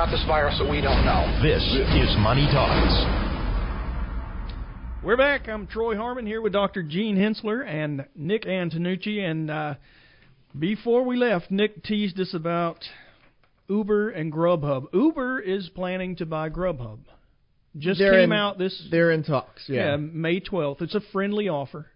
About 0.00 0.12
this 0.12 0.24
virus 0.26 0.58
that 0.58 0.70
we 0.70 0.80
don't 0.80 1.04
know. 1.04 1.40
This 1.42 1.62
is 1.62 2.16
Money 2.20 2.48
Talks. 2.50 3.04
We're 5.04 5.18
back. 5.18 5.46
I'm 5.46 5.66
Troy 5.66 5.94
Harmon 5.94 6.24
here 6.24 6.40
with 6.40 6.54
Dr. 6.54 6.82
Gene 6.82 7.16
Henssler 7.18 7.66
and 7.66 8.06
Nick 8.16 8.44
Antonucci. 8.46 9.18
And 9.20 9.50
uh, 9.50 9.74
before 10.58 11.04
we 11.04 11.18
left, 11.18 11.50
Nick 11.50 11.82
teased 11.82 12.18
us 12.18 12.32
about 12.32 12.82
Uber 13.68 14.08
and 14.08 14.32
Grubhub. 14.32 14.86
Uber 14.94 15.40
is 15.40 15.68
planning 15.74 16.16
to 16.16 16.24
buy 16.24 16.48
Grubhub. 16.48 17.00
Just 17.76 17.98
They're 17.98 18.12
came 18.12 18.32
in- 18.32 18.38
out 18.38 18.56
this 18.56 18.82
They're 18.90 19.10
in 19.10 19.22
talks. 19.22 19.64
Yeah. 19.68 19.96
May 19.98 20.40
12th. 20.40 20.80
It's 20.80 20.94
a 20.94 21.02
friendly 21.12 21.50
offer. 21.50 21.88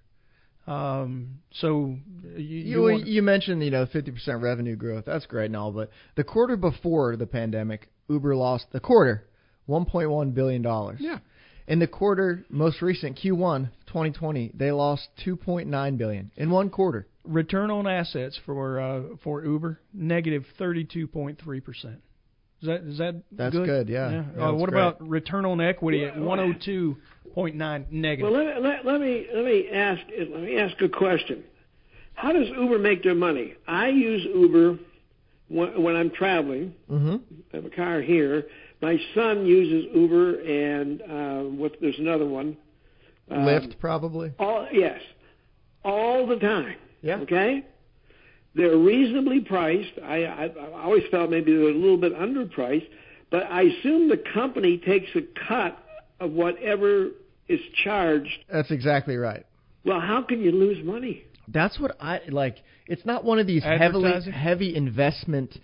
Um, 0.66 1.38
so 1.52 1.96
you, 2.36 2.42
you, 2.42 2.64
You, 2.64 2.82
want- 2.82 3.06
you 3.06 3.22
mentioned 3.22 3.64
you 3.64 3.70
know 3.70 3.86
50% 3.86 4.42
revenue 4.42 4.76
growth. 4.76 5.04
That's 5.06 5.24
great 5.24 5.46
and 5.46 5.56
all, 5.56 5.72
but 5.72 5.88
the 6.16 6.24
quarter 6.24 6.58
before 6.58 7.16
the 7.16 7.26
pandemic, 7.26 7.88
Uber 8.08 8.34
lost 8.36 8.66
the 8.72 8.80
quarter 8.80 9.24
1.1 9.68 10.34
billion 10.34 10.62
dollars. 10.62 10.98
Yeah. 11.00 11.18
In 11.66 11.78
the 11.78 11.86
quarter 11.86 12.44
most 12.50 12.82
recent 12.82 13.18
Q1 13.18 13.70
2020, 13.86 14.52
they 14.54 14.70
lost 14.70 15.08
2.9 15.26 15.96
billion 15.96 16.30
in 16.36 16.50
one 16.50 16.68
quarter. 16.68 17.06
return 17.24 17.70
on 17.70 17.86
assets 17.86 18.38
for 18.44 18.78
uh, 18.80 19.02
for 19.22 19.42
Uber 19.44 19.80
negative 19.94 20.44
32.3 20.60 21.64
percent. 21.64 22.02
Is 22.60 22.68
that 22.68 22.80
is 22.82 22.98
that 22.98 23.22
That's 23.32 23.54
good? 23.54 23.66
good, 23.66 23.88
yeah. 23.88 24.24
Yeah, 24.36 24.48
uh, 24.48 24.52
what 24.52 24.68
great. 24.70 24.80
about 24.80 25.08
return 25.08 25.44
on 25.46 25.60
equity 25.60 26.04
at 26.04 26.16
102.9 26.16 27.90
negative? 27.90 28.30
Well, 28.32 28.44
let, 28.44 28.62
let, 28.62 28.86
let 28.86 29.00
me 29.00 29.26
let 29.34 29.44
me 29.44 29.68
ask 29.72 30.00
let 30.18 30.40
me 30.42 30.58
ask 30.58 30.80
a 30.82 30.88
question. 30.88 31.44
How 32.14 32.32
does 32.32 32.48
Uber 32.48 32.78
make 32.78 33.02
their 33.02 33.14
money? 33.14 33.54
I 33.66 33.88
use 33.88 34.24
Uber 34.34 34.78
when, 35.48 35.82
when 35.82 35.96
I'm 35.96 36.10
traveling. 36.10 36.74
Mm-hmm. 36.90 37.16
I 37.52 37.56
have 37.56 37.64
a 37.64 37.70
car 37.70 38.00
here. 38.00 38.46
My 38.80 38.98
son 39.14 39.46
uses 39.46 39.90
Uber, 39.94 40.40
and 40.40 41.02
uh, 41.02 41.50
what? 41.50 41.76
There's 41.80 41.98
another 41.98 42.26
one. 42.26 42.56
Um, 43.30 43.38
Lyft 43.38 43.78
probably. 43.78 44.32
All 44.38 44.66
yes, 44.72 45.00
all 45.84 46.26
the 46.26 46.36
time. 46.36 46.76
Yeah. 47.02 47.18
Okay. 47.18 47.64
They're 48.54 48.76
reasonably 48.76 49.40
priced. 49.40 49.98
I, 50.02 50.24
I 50.24 50.44
I 50.46 50.82
always 50.82 51.02
felt 51.10 51.30
maybe 51.30 51.52
they're 51.52 51.70
a 51.70 51.74
little 51.74 51.96
bit 51.96 52.14
underpriced, 52.14 52.88
but 53.30 53.44
I 53.44 53.62
assume 53.62 54.08
the 54.08 54.22
company 54.32 54.78
takes 54.78 55.10
a 55.16 55.22
cut 55.48 55.78
of 56.20 56.30
whatever 56.30 57.08
is 57.48 57.60
charged. 57.82 58.44
That's 58.50 58.70
exactly 58.70 59.16
right. 59.16 59.44
Well, 59.84 60.00
how 60.00 60.22
can 60.22 60.40
you 60.40 60.52
lose 60.52 60.84
money? 60.84 61.24
That's 61.48 61.78
what 61.78 61.96
I 62.00 62.20
like. 62.28 62.56
It's 62.86 63.04
not 63.04 63.24
one 63.24 63.38
of 63.38 63.46
these 63.46 63.62
heavily 63.62 64.12
heavy 64.30 64.74
investment 64.74 65.56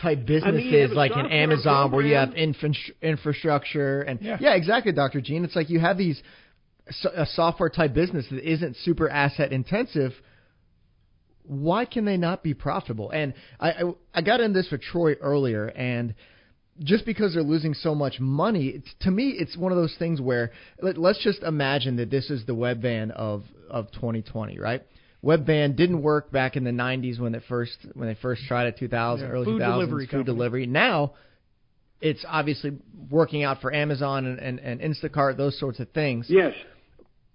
type 0.00 0.18
I 0.18 0.22
businesses 0.22 0.64
mean, 0.64 0.80
have 0.82 0.90
a 0.92 0.94
like 0.94 1.10
in 1.12 1.16
software 1.18 1.42
Amazon 1.42 1.90
where 1.92 2.06
you 2.06 2.14
have 2.14 2.34
infra- 2.34 2.70
infrastructure 3.02 4.02
and 4.02 4.20
Yeah. 4.20 4.36
yeah. 4.40 4.54
exactly, 4.54 4.92
Dr. 4.92 5.20
Gene. 5.20 5.44
It's 5.44 5.56
like 5.56 5.70
you 5.70 5.80
have 5.80 5.98
these 5.98 6.22
so- 6.90 7.10
a 7.14 7.26
software 7.26 7.68
type 7.68 7.94
business 7.94 8.26
that 8.30 8.48
isn't 8.48 8.76
super 8.76 9.08
asset 9.08 9.52
intensive. 9.52 10.12
Why 11.44 11.84
can 11.86 12.04
they 12.04 12.16
not 12.16 12.42
be 12.42 12.54
profitable? 12.54 13.10
And 13.10 13.34
I, 13.58 13.70
I 13.70 13.82
I 14.14 14.22
got 14.22 14.40
in 14.40 14.52
this 14.52 14.68
with 14.70 14.82
Troy 14.82 15.14
earlier, 15.14 15.66
and 15.66 16.14
just 16.80 17.04
because 17.06 17.34
they're 17.34 17.42
losing 17.42 17.74
so 17.74 17.94
much 17.94 18.20
money, 18.20 18.66
it's, 18.68 18.88
to 19.00 19.10
me, 19.10 19.30
it's 19.30 19.56
one 19.56 19.72
of 19.72 19.78
those 19.78 19.96
things 19.98 20.20
where 20.20 20.52
let, 20.80 20.96
let's 20.98 21.22
just 21.24 21.42
imagine 21.42 21.96
that 21.96 22.10
this 22.10 22.30
is 22.30 22.44
the 22.46 22.54
Webvan 22.54 23.10
of 23.10 23.44
of 23.68 23.90
2020, 23.92 24.58
right? 24.58 24.82
Webvan 25.22 25.74
didn't 25.76 26.02
work 26.02 26.30
back 26.30 26.56
in 26.56 26.64
the 26.64 26.70
90s 26.70 27.18
when 27.18 27.34
it 27.34 27.42
first 27.48 27.76
when 27.94 28.08
they 28.08 28.14
first 28.14 28.42
tried 28.46 28.66
it, 28.68 28.76
2000, 28.78 29.26
Yeah, 29.26 29.32
early 29.32 29.44
food 29.46 29.60
2000s, 29.62 29.72
delivery 29.74 30.04
food 30.06 30.10
company. 30.10 30.36
delivery. 30.36 30.66
Now, 30.66 31.14
it's 32.00 32.24
obviously 32.28 32.72
working 33.10 33.42
out 33.42 33.60
for 33.60 33.72
Amazon 33.74 34.26
and, 34.26 34.38
and, 34.38 34.60
and 34.60 34.80
Instacart, 34.80 35.36
those 35.36 35.58
sorts 35.58 35.80
of 35.80 35.88
things 35.90 36.26
Yes. 36.28 36.54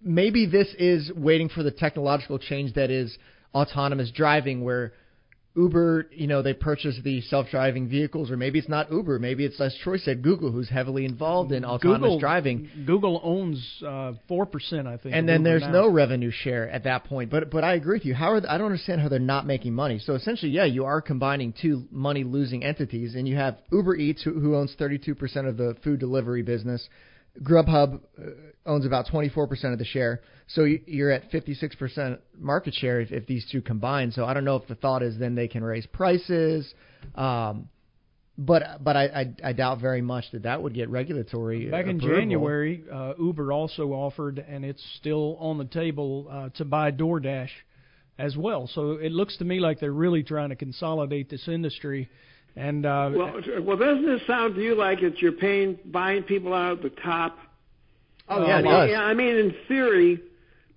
maybe 0.02 0.46
this 0.46 0.68
is 0.80 1.12
waiting 1.14 1.50
for 1.50 1.64
the 1.64 1.72
technological 1.72 2.40
change 2.40 2.74
that 2.76 2.90
is 2.90 3.18
autonomous 3.54 4.12
driving 4.12 4.64
where 4.64 4.94
Uber, 5.56 6.08
you 6.12 6.26
know, 6.26 6.42
they 6.42 6.54
purchase 6.54 7.00
the 7.04 7.22
self-driving 7.22 7.88
vehicles, 7.88 8.32
or 8.32 8.38
maybe 8.38 8.58
it's 8.58 8.70
not 8.70 8.92
Uber, 8.92 9.20
maybe 9.20 9.46
it's, 9.46 9.62
as 9.62 9.76
Troy 9.84 9.98
said, 9.98 10.24
Google, 10.24 10.52
who's 10.52 10.68
heavily 10.68 11.06
involved 11.06 11.52
in 11.52 11.64
autonomous 11.64 12.02
Google 12.02 12.20
driving. 12.20 12.70
Google 12.88 13.22
owns 13.24 13.84
uh, 13.86 14.14
four 14.28 14.48
percent, 14.48 14.88
I 14.88 14.98
think. 14.98 15.14
And 15.14 15.30
then 15.30 15.42
Uber 15.42 15.50
there's 15.50 15.62
now. 15.62 15.72
no 15.72 15.90
revenue 15.90 16.32
share 16.32 16.68
at 16.70 16.86
that 16.86 17.04
point. 17.04 17.30
But 17.30 17.52
but 17.52 17.64
I 17.64 17.76
agree 17.76 17.98
with 17.98 18.06
you. 18.06 18.16
How 18.16 18.32
are 18.32 18.42
I 18.50 18.58
don't 18.58 18.66
understand 18.66 19.02
how 19.02 19.10
they're 19.10 19.20
not 19.20 19.46
making 19.46 19.74
money. 19.74 20.00
So 20.00 20.16
essentially, 20.16 20.52
yeah, 20.52 20.66
you 20.66 20.86
are 20.86 21.02
combining 21.02 21.54
two 21.54 21.86
money 21.92 22.24
losing 22.24 22.64
entities, 22.64 23.14
and 23.14 23.28
you 23.28 23.36
have 23.36 23.58
Uber 23.72 23.96
Eats, 23.96 24.24
who, 24.24 24.40
who 24.40 24.56
owns 24.56 24.76
32% 24.80 25.48
of 25.48 25.58
the 25.58 25.76
food 25.84 26.00
delivery 26.00 26.42
business. 26.42 26.88
Grubhub 27.42 28.00
uh, 28.20 28.22
owns 28.66 28.86
about 28.86 29.08
24% 29.08 29.74
of 29.74 29.80
the 29.80 29.86
share. 29.86 30.22
So 30.48 30.64
you- 30.66 30.82
you're 30.86 31.12
at 31.12 31.32
56% 31.32 32.20
market 32.38 32.74
share 32.76 33.02
if, 33.02 33.12
if 33.12 33.26
these 33.26 33.46
two 33.52 33.62
combine. 33.62 34.12
So 34.12 34.26
I 34.26 34.34
don't 34.34 34.46
know 34.46 34.56
if 34.58 34.68
the 34.68 34.76
thought 34.76 35.04
is 35.04 35.18
then 35.18 35.36
they 35.36 35.48
can 35.48 35.64
raise 35.64 35.86
prices. 35.88 36.74
Um, 37.16 37.70
but 38.38 38.84
but 38.84 38.98
I, 38.98 39.04
I 39.06 39.50
I 39.50 39.54
doubt 39.54 39.80
very 39.80 40.02
much 40.02 40.26
that 40.32 40.44
that 40.44 40.62
would 40.64 40.74
get 40.74 40.90
regulatory. 40.90 41.70
Back 41.70 41.86
in. 41.86 42.00
January, 42.00 42.84
uh, 42.92 43.14
Uber 43.20 43.52
also 43.52 43.90
offered, 43.94 44.40
and 44.40 44.66
it's 44.66 44.84
still 44.98 45.38
on 45.40 45.60
the 45.60 45.66
table 45.66 46.28
uh, 46.32 46.50
to 46.58 46.66
buy 46.66 46.90
DoorDash 46.92 47.50
as 48.18 48.36
well. 48.36 48.68
So 48.74 48.94
it 48.94 49.12
looks 49.12 49.38
to 49.38 49.46
me 49.46 49.60
like 49.60 49.80
they're 49.80 49.92
really 49.92 50.24
trying 50.24 50.50
to 50.50 50.56
consolidate 50.56 51.30
this 51.30 51.48
industry. 51.48 52.10
And 52.56 52.86
uh, 52.86 53.12
Well, 53.16 53.42
well, 53.62 53.78
doesn't 53.78 54.08
it 54.08 54.22
sound 54.28 54.56
to 54.56 54.62
you 54.62 54.76
like 54.76 55.02
it's 55.02 55.22
you're 55.22 55.32
paying 55.32 55.80
buying 55.86 56.24
people 56.24 56.54
out 56.54 56.78
at 56.78 56.84
the 56.84 56.90
top? 57.02 57.38
Oh 58.30 58.46
yeah, 58.46 58.60
it 58.60 58.60
I 58.60 58.62
mean, 58.62 58.72
does. 58.72 58.90
yeah, 58.92 59.02
I 59.02 59.14
mean, 59.14 59.36
in 59.36 59.56
theory, 59.68 60.22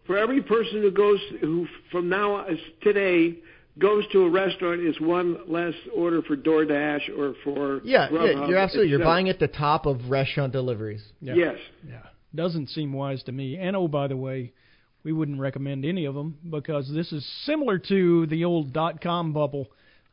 for 0.07 0.17
every 0.17 0.43
person 0.43 0.81
who 0.83 0.91
goes 0.91 1.21
who 1.41 1.67
from 1.93 2.09
now 2.09 2.45
as 2.45 2.59
today 2.83 3.39
goes 3.79 4.05
to 4.13 4.23
a 4.23 4.31
restaurant 4.31 4.81
is 4.81 4.99
one 5.01 5.39
less 5.47 5.75
order 5.95 6.23
for 6.23 6.35
DoorDash 6.35 7.11
or 7.19 7.35
for 7.45 7.83
Yeah, 7.85 8.09
yeah, 8.11 8.47
you're 8.47 8.57
absolutely. 8.57 8.91
You're 8.91 9.01
buying 9.05 9.29
at 9.29 9.39
the 9.39 9.49
top 9.49 9.85
of 9.85 10.09
restaurant 10.09 10.53
deliveries. 10.53 11.05
yeah, 11.21 11.35
Yes. 11.35 11.57
yeah, 11.87 12.03
doesn't 12.35 12.69
seem 12.71 12.93
wise 12.95 13.23
to 13.25 13.33
me. 13.33 13.59
And 13.59 13.77
oh, 13.77 13.87
by 13.87 14.07
the 14.09 14.17
way, 14.17 14.53
we 15.05 15.13
wouldn't 15.13 15.39
recommend 15.39 15.85
any 15.85 16.07
of 16.07 16.15
them 16.15 16.39
because 16.51 16.91
this 16.93 17.13
is 17.13 17.25
similar 17.45 17.79
to 17.81 18.27
the 18.29 18.45
old 18.47 18.73
dot 18.73 19.03
com 19.03 19.33
bubble. 19.35 19.69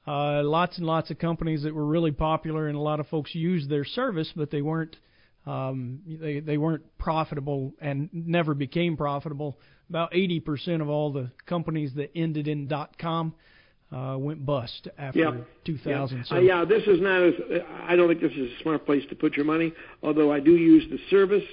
Uh, 0.06 0.44
lots 0.44 0.78
and 0.78 0.86
lots 0.86 1.10
of 1.12 1.18
companies 1.18 1.64
that 1.64 1.74
were 1.74 1.86
really 1.86 2.12
popular, 2.12 2.68
and 2.68 2.76
a 2.76 2.82
lot 2.82 3.00
of 3.00 3.08
folks 3.08 3.34
used 3.34 3.70
their 3.70 3.86
service, 3.86 4.32
but 4.36 4.52
they 4.52 4.62
weren't 4.62 4.98
um, 5.46 6.00
they 6.08 6.40
they 6.40 6.58
weren't 6.58 6.84
profitable 6.98 7.74
and 7.80 8.10
never 8.12 8.54
became 8.54 8.98
profitable. 8.98 9.58
About 9.90 10.12
80% 10.14 10.82
of 10.82 10.90
all 10.90 11.12
the 11.12 11.30
companies 11.46 11.94
that 11.96 12.12
ended 12.16 12.48
in 12.48 12.72
.com 13.00 13.34
uh, 13.92 14.16
went 14.18 14.46
bust 14.46 14.88
after 14.98 15.20
Yeah. 15.20 15.38
2000. 15.66 16.18
Yeah. 16.18 16.24
So 16.24 16.36
Uh, 16.36 16.40
yeah, 16.40 16.66
this 16.66 16.84
is 16.88 17.00
not 17.02 17.22
as. 17.22 17.34
I 17.88 17.96
don't 17.96 18.08
think 18.08 18.22
this 18.22 18.32
is 18.32 18.52
a 18.60 18.64
smart 18.64 18.86
place 18.86 19.04
to 19.10 19.16
put 19.16 19.36
your 19.36 19.46
money. 19.46 19.74
Although 20.02 20.32
I 20.32 20.40
do 20.40 20.52
use 20.56 20.90
the 20.90 20.98
service. 21.10 21.44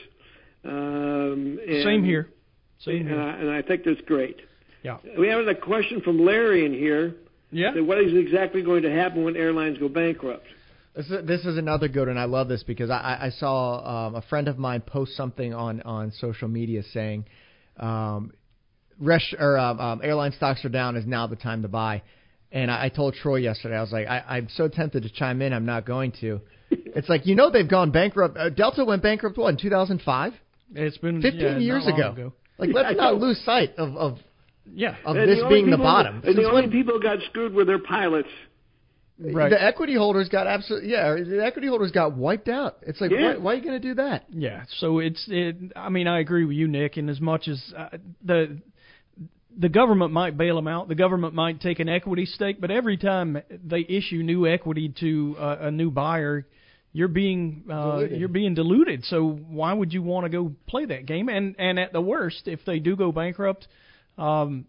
Um, 0.65 1.59
and, 1.67 1.83
same 1.85 2.05
here. 2.05 2.31
Same 2.79 2.99
And 3.01 3.09
here. 3.09 3.21
I, 3.21 3.31
and 3.39 3.51
I 3.51 3.63
think 3.63 3.85
that's 3.85 4.01
great. 4.03 4.41
Yeah. 4.83 4.99
We 5.19 5.29
have 5.29 5.47
a 5.47 5.55
question 5.55 6.01
from 6.01 6.25
Larry 6.25 6.65
in 6.65 6.73
here. 6.73 7.15
Yeah. 7.51 7.73
That 7.73 7.85
what 7.85 7.99
is 7.99 8.15
exactly 8.15 8.63
going 8.63 8.83
to 8.83 8.91
happen 8.91 9.25
when 9.25 9.37
airlines 9.37 9.79
go 9.79 9.89
bankrupt? 9.89 10.47
This 10.95 11.07
is, 11.07 11.27
this 11.27 11.45
is 11.45 11.57
another 11.57 11.89
good 11.89 12.09
one. 12.09 12.19
I 12.19 12.25
love 12.25 12.49
this 12.49 12.63
because 12.63 12.91
I, 12.91 12.97
I 12.97 13.27
I 13.27 13.31
saw 13.31 14.07
um, 14.07 14.15
a 14.17 14.23
friend 14.23 14.49
of 14.49 14.59
mine 14.59 14.81
post 14.81 15.17
something 15.17 15.55
on, 15.55 15.83
on 15.83 16.13
social 16.13 16.49
media 16.49 16.83
saying, 16.93 17.27
um, 17.79 18.33
res- 18.99 19.35
or 19.39 19.57
um, 19.59 19.81
um, 19.81 20.01
airline 20.03 20.33
stocks 20.33 20.65
are 20.65 20.69
down. 20.69 20.97
Is 20.97 21.07
now 21.07 21.27
the 21.27 21.37
time 21.37 21.63
to 21.63 21.69
buy? 21.69 22.03
And 22.53 22.71
I, 22.71 22.87
I 22.87 22.89
told 22.89 23.15
Troy 23.15 23.37
yesterday. 23.37 23.77
I 23.77 23.81
was 23.81 23.93
like, 23.93 24.09
I, 24.09 24.25
I'm 24.27 24.49
so 24.57 24.67
tempted 24.67 25.05
to 25.05 25.11
chime 25.11 25.43
in. 25.43 25.53
I'm 25.53 25.67
not 25.67 25.87
going 25.87 26.13
to. 26.21 26.41
It's 26.93 27.09
like 27.09 27.25
you 27.25 27.37
know 27.37 27.51
they've 27.51 27.69
gone 27.69 27.93
bankrupt. 27.93 28.37
Uh, 28.37 28.49
Delta 28.49 28.85
went 28.85 29.03
bankrupt 29.03 29.37
what 29.39 29.49
in 29.51 29.57
2005? 29.57 30.33
It's 30.75 30.99
been 30.99 31.23
15 31.23 31.41
yeah, 31.41 31.59
years 31.59 31.87
ago. 31.87 32.13
ago. 32.13 32.33
Like 32.59 32.71
let's 32.73 32.97
not 32.97 33.17
lose 33.17 33.41
sight 33.45 33.77
of 33.77 33.97
of, 33.97 34.19
Yeah. 34.75 34.97
of 35.05 35.17
And 35.17 35.29
this 35.29 35.39
the 35.39 35.45
only 35.45 35.55
being 35.57 35.71
the 35.71 35.77
people- 35.77 35.85
bottom. 35.85 36.23
And 36.25 36.37
the 36.37 36.45
only 36.49 36.63
when- 36.63 36.71
people 36.71 36.99
got 37.01 37.21
screwed 37.23 37.53
were 37.55 37.65
their 37.65 37.79
pilots. 37.79 38.29
Right. 39.23 39.51
The 39.51 39.63
equity 39.63 39.95
holders 39.95 40.31
got 40.31 40.47
absolutely 40.47 40.93
yeah. 40.93 41.15
The 41.15 41.45
equity 41.45 41.67
holders 41.69 41.91
got 41.91 42.17
wiped 42.17 42.49
out. 42.49 42.79
It's 42.83 43.01
like 43.03 43.11
Yeah. 43.11 43.35
why, 43.35 43.37
why 43.37 43.53
are 43.53 43.55
you 43.57 43.63
going 43.63 43.81
to 43.81 43.89
do 43.89 43.95
that? 43.97 44.25
Yeah, 44.31 44.63
so 44.79 44.99
it's 45.01 45.23
it. 45.29 45.57
I 45.77 45.91
mean, 45.91 46.07
I 46.09 46.21
agree 46.21 46.47
with 46.47 46.57
you, 46.57 46.67
Nick. 46.69 46.97
In 46.97 47.11
as 47.11 47.21
much 47.21 47.47
as 47.47 47.63
uh, 47.77 47.91
the 48.25 48.57
the 49.59 49.69
government 49.69 50.13
might 50.13 50.39
bail 50.39 50.57
them 50.57 50.69
out, 50.69 50.89
the 50.89 50.95
government 50.95 51.35
might 51.35 51.61
take 51.61 51.81
an 51.81 51.89
equity 51.89 52.25
stake, 52.25 52.63
but 52.63 52.71
every 52.71 52.97
time 52.97 53.43
they 53.63 53.81
issue 53.81 54.23
new 54.23 54.47
equity 54.47 54.89
to 55.01 55.37
uh, 55.39 55.57
a 55.63 55.71
new 55.71 55.91
buyer, 55.91 56.47
you're 56.95 57.09
being 57.09 57.65
uh, 57.71 57.97
Diluted. 57.97 58.19
you're 58.21 58.29
being 58.29 58.55
diluted. 58.55 59.05
So 59.05 59.29
why 59.51 59.75
would 59.75 59.93
you 59.93 60.01
want 60.03 60.25
to 60.25 60.31
go 60.31 60.53
play 60.67 60.87
that 60.87 61.05
game? 61.05 61.29
And 61.29 61.57
and 61.59 61.79
at 61.79 61.93
the 61.93 62.01
worst, 62.01 62.49
if 62.49 62.65
they 62.65 62.79
do 62.79 62.97
go 62.97 63.13
bankrupt, 63.13 63.69
um, 64.21 64.67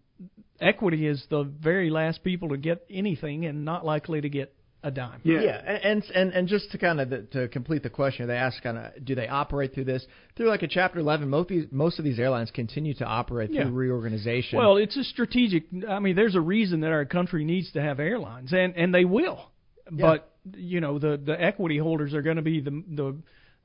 equity 0.60 1.06
is 1.06 1.24
the 1.30 1.44
very 1.44 1.90
last 1.90 2.22
people 2.24 2.48
to 2.50 2.56
get 2.56 2.84
anything, 2.90 3.46
and 3.46 3.64
not 3.64 3.84
likely 3.84 4.20
to 4.20 4.28
get 4.28 4.54
a 4.84 4.90
dime. 4.90 5.20
Yeah, 5.24 5.40
and 5.84 6.02
and 6.14 6.32
and 6.32 6.48
just 6.48 6.70
to 6.72 6.78
kind 6.78 7.00
of 7.00 7.30
to 7.30 7.48
complete 7.48 7.82
the 7.82 7.90
question, 7.90 8.26
they 8.26 8.34
ask 8.34 8.60
kind 8.62 8.78
of 8.78 9.04
do 9.04 9.14
they 9.14 9.28
operate 9.28 9.74
through 9.74 9.84
this 9.84 10.04
through 10.36 10.48
like 10.48 10.62
a 10.62 10.68
Chapter 10.68 10.98
11? 10.98 11.28
Most 11.28 11.42
of 11.42 11.48
these, 11.48 11.66
most 11.70 11.98
of 11.98 12.04
these 12.04 12.18
airlines 12.18 12.50
continue 12.50 12.94
to 12.94 13.04
operate 13.04 13.50
Yeah. 13.52 13.62
through 13.64 13.72
reorganization. 13.72 14.58
Well, 14.58 14.76
it's 14.76 14.96
a 14.96 15.04
strategic. 15.04 15.64
I 15.88 15.98
mean, 16.00 16.16
there's 16.16 16.34
a 16.34 16.40
reason 16.40 16.80
that 16.80 16.90
our 16.90 17.04
country 17.04 17.44
needs 17.44 17.70
to 17.72 17.80
have 17.82 18.00
airlines, 18.00 18.52
and 18.52 18.76
and 18.76 18.92
they 18.94 19.04
will. 19.04 19.50
But 19.90 20.30
you 20.56 20.80
know, 20.80 20.98
the 20.98 21.20
the 21.24 21.40
equity 21.40 21.78
holders 21.78 22.14
are 22.14 22.22
going 22.22 22.36
to 22.36 22.42
be 22.42 22.60
the 22.60 22.82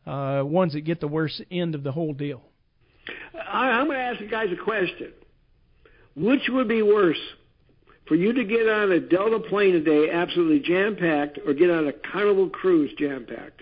the 0.05 0.11
uh, 0.11 0.43
ones 0.43 0.73
that 0.73 0.81
get 0.81 0.99
the 0.99 1.07
worst 1.07 1.41
end 1.49 1.73
of 1.73 1.83
the 1.83 1.91
whole 1.91 2.13
deal. 2.13 2.41
I, 3.33 3.69
I'm 3.69 3.87
going 3.87 3.97
to 3.97 4.03
ask 4.03 4.19
you 4.21 4.29
guys 4.29 4.47
a 4.51 4.63
question. 4.63 5.13
Which 6.17 6.49
would 6.49 6.67
be 6.67 6.81
worse, 6.81 7.19
for 8.07 8.15
you 8.15 8.33
to 8.33 8.43
get 8.43 8.67
on 8.67 8.91
a 8.91 8.99
Delta 8.99 9.39
plane 9.39 9.73
today, 9.73 10.09
absolutely 10.11 10.59
jam 10.59 10.95
packed, 10.95 11.37
or 11.45 11.53
get 11.53 11.69
on 11.69 11.87
a 11.87 11.93
Carnival 11.93 12.49
cruise 12.49 12.91
jam 12.97 13.27
packed? 13.29 13.61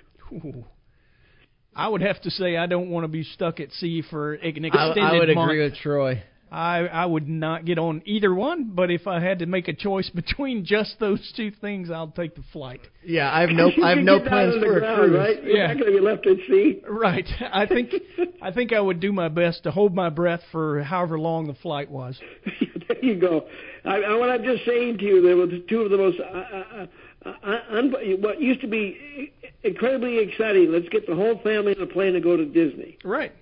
I 1.75 1.87
would 1.89 2.01
have 2.01 2.21
to 2.21 2.31
say 2.31 2.55
I 2.55 2.65
don't 2.67 2.89
want 2.89 3.03
to 3.03 3.09
be 3.09 3.23
stuck 3.23 3.59
at 3.59 3.71
sea 3.73 4.01
for 4.09 4.35
an 4.35 4.63
extended 4.63 4.97
I, 5.03 5.15
I 5.15 5.19
would 5.19 5.35
month. 5.35 5.49
agree 5.49 5.63
with 5.63 5.75
Troy. 5.75 6.23
I 6.55 6.87
I 6.87 7.05
would 7.05 7.27
not 7.27 7.65
get 7.65 7.77
on 7.77 8.01
either 8.05 8.33
one, 8.33 8.71
but 8.73 8.89
if 8.89 9.07
I 9.07 9.19
had 9.19 9.39
to 9.39 9.45
make 9.45 9.67
a 9.67 9.73
choice 9.73 10.09
between 10.09 10.63
just 10.63 10.95
those 11.01 11.33
two 11.35 11.51
things, 11.51 11.91
I'll 11.91 12.07
take 12.07 12.33
the 12.33 12.43
flight. 12.53 12.79
Yeah, 13.03 13.29
I 13.29 13.41
have 13.41 13.49
no 13.49 13.69
I 13.83 13.89
have 13.89 13.97
no 13.97 14.21
plans 14.21 14.55
on 14.55 14.61
the 14.61 14.65
for 14.65 14.77
a 14.77 14.79
ground, 14.79 14.97
cruise. 15.11 15.17
Right? 15.17 15.43
You're 15.43 15.57
Yeah. 15.57 15.67
not 15.67 15.79
going 15.79 15.91
to 15.91 15.99
be 15.99 16.05
left 16.05 16.25
at 16.25 16.37
sea. 16.47 16.81
Right. 16.87 17.27
I 17.51 17.65
think 17.65 17.91
I 18.41 18.51
think 18.51 18.71
I 18.71 18.79
would 18.79 19.01
do 19.01 19.11
my 19.11 19.27
best 19.27 19.63
to 19.63 19.71
hold 19.71 19.93
my 19.93 20.09
breath 20.09 20.39
for 20.53 20.81
however 20.81 21.19
long 21.19 21.47
the 21.47 21.55
flight 21.55 21.91
was. 21.91 22.17
there 22.87 23.03
you 23.03 23.15
go. 23.19 23.47
I, 23.83 23.97
I, 23.97 24.15
what 24.15 24.29
I'm 24.29 24.43
just 24.43 24.65
saying 24.65 24.99
to 24.99 25.03
you, 25.03 25.21
there 25.21 25.35
were 25.35 25.47
two 25.67 25.81
of 25.81 25.91
the 25.91 25.97
most 25.97 26.19
uh, 26.21 26.37
uh, 26.37 26.87
uh, 27.25 27.33
uh, 27.43 27.59
un, 27.77 27.93
what 28.21 28.41
used 28.41 28.61
to 28.61 28.67
be 28.67 29.33
incredibly 29.63 30.19
exciting. 30.19 30.71
Let's 30.71 30.87
get 30.87 31.05
the 31.05 31.15
whole 31.15 31.37
family 31.39 31.75
on 31.75 31.81
a 31.81 31.87
plane 31.87 32.15
and 32.15 32.23
go 32.23 32.37
to 32.37 32.45
Disney. 32.45 32.97
Right. 33.03 33.33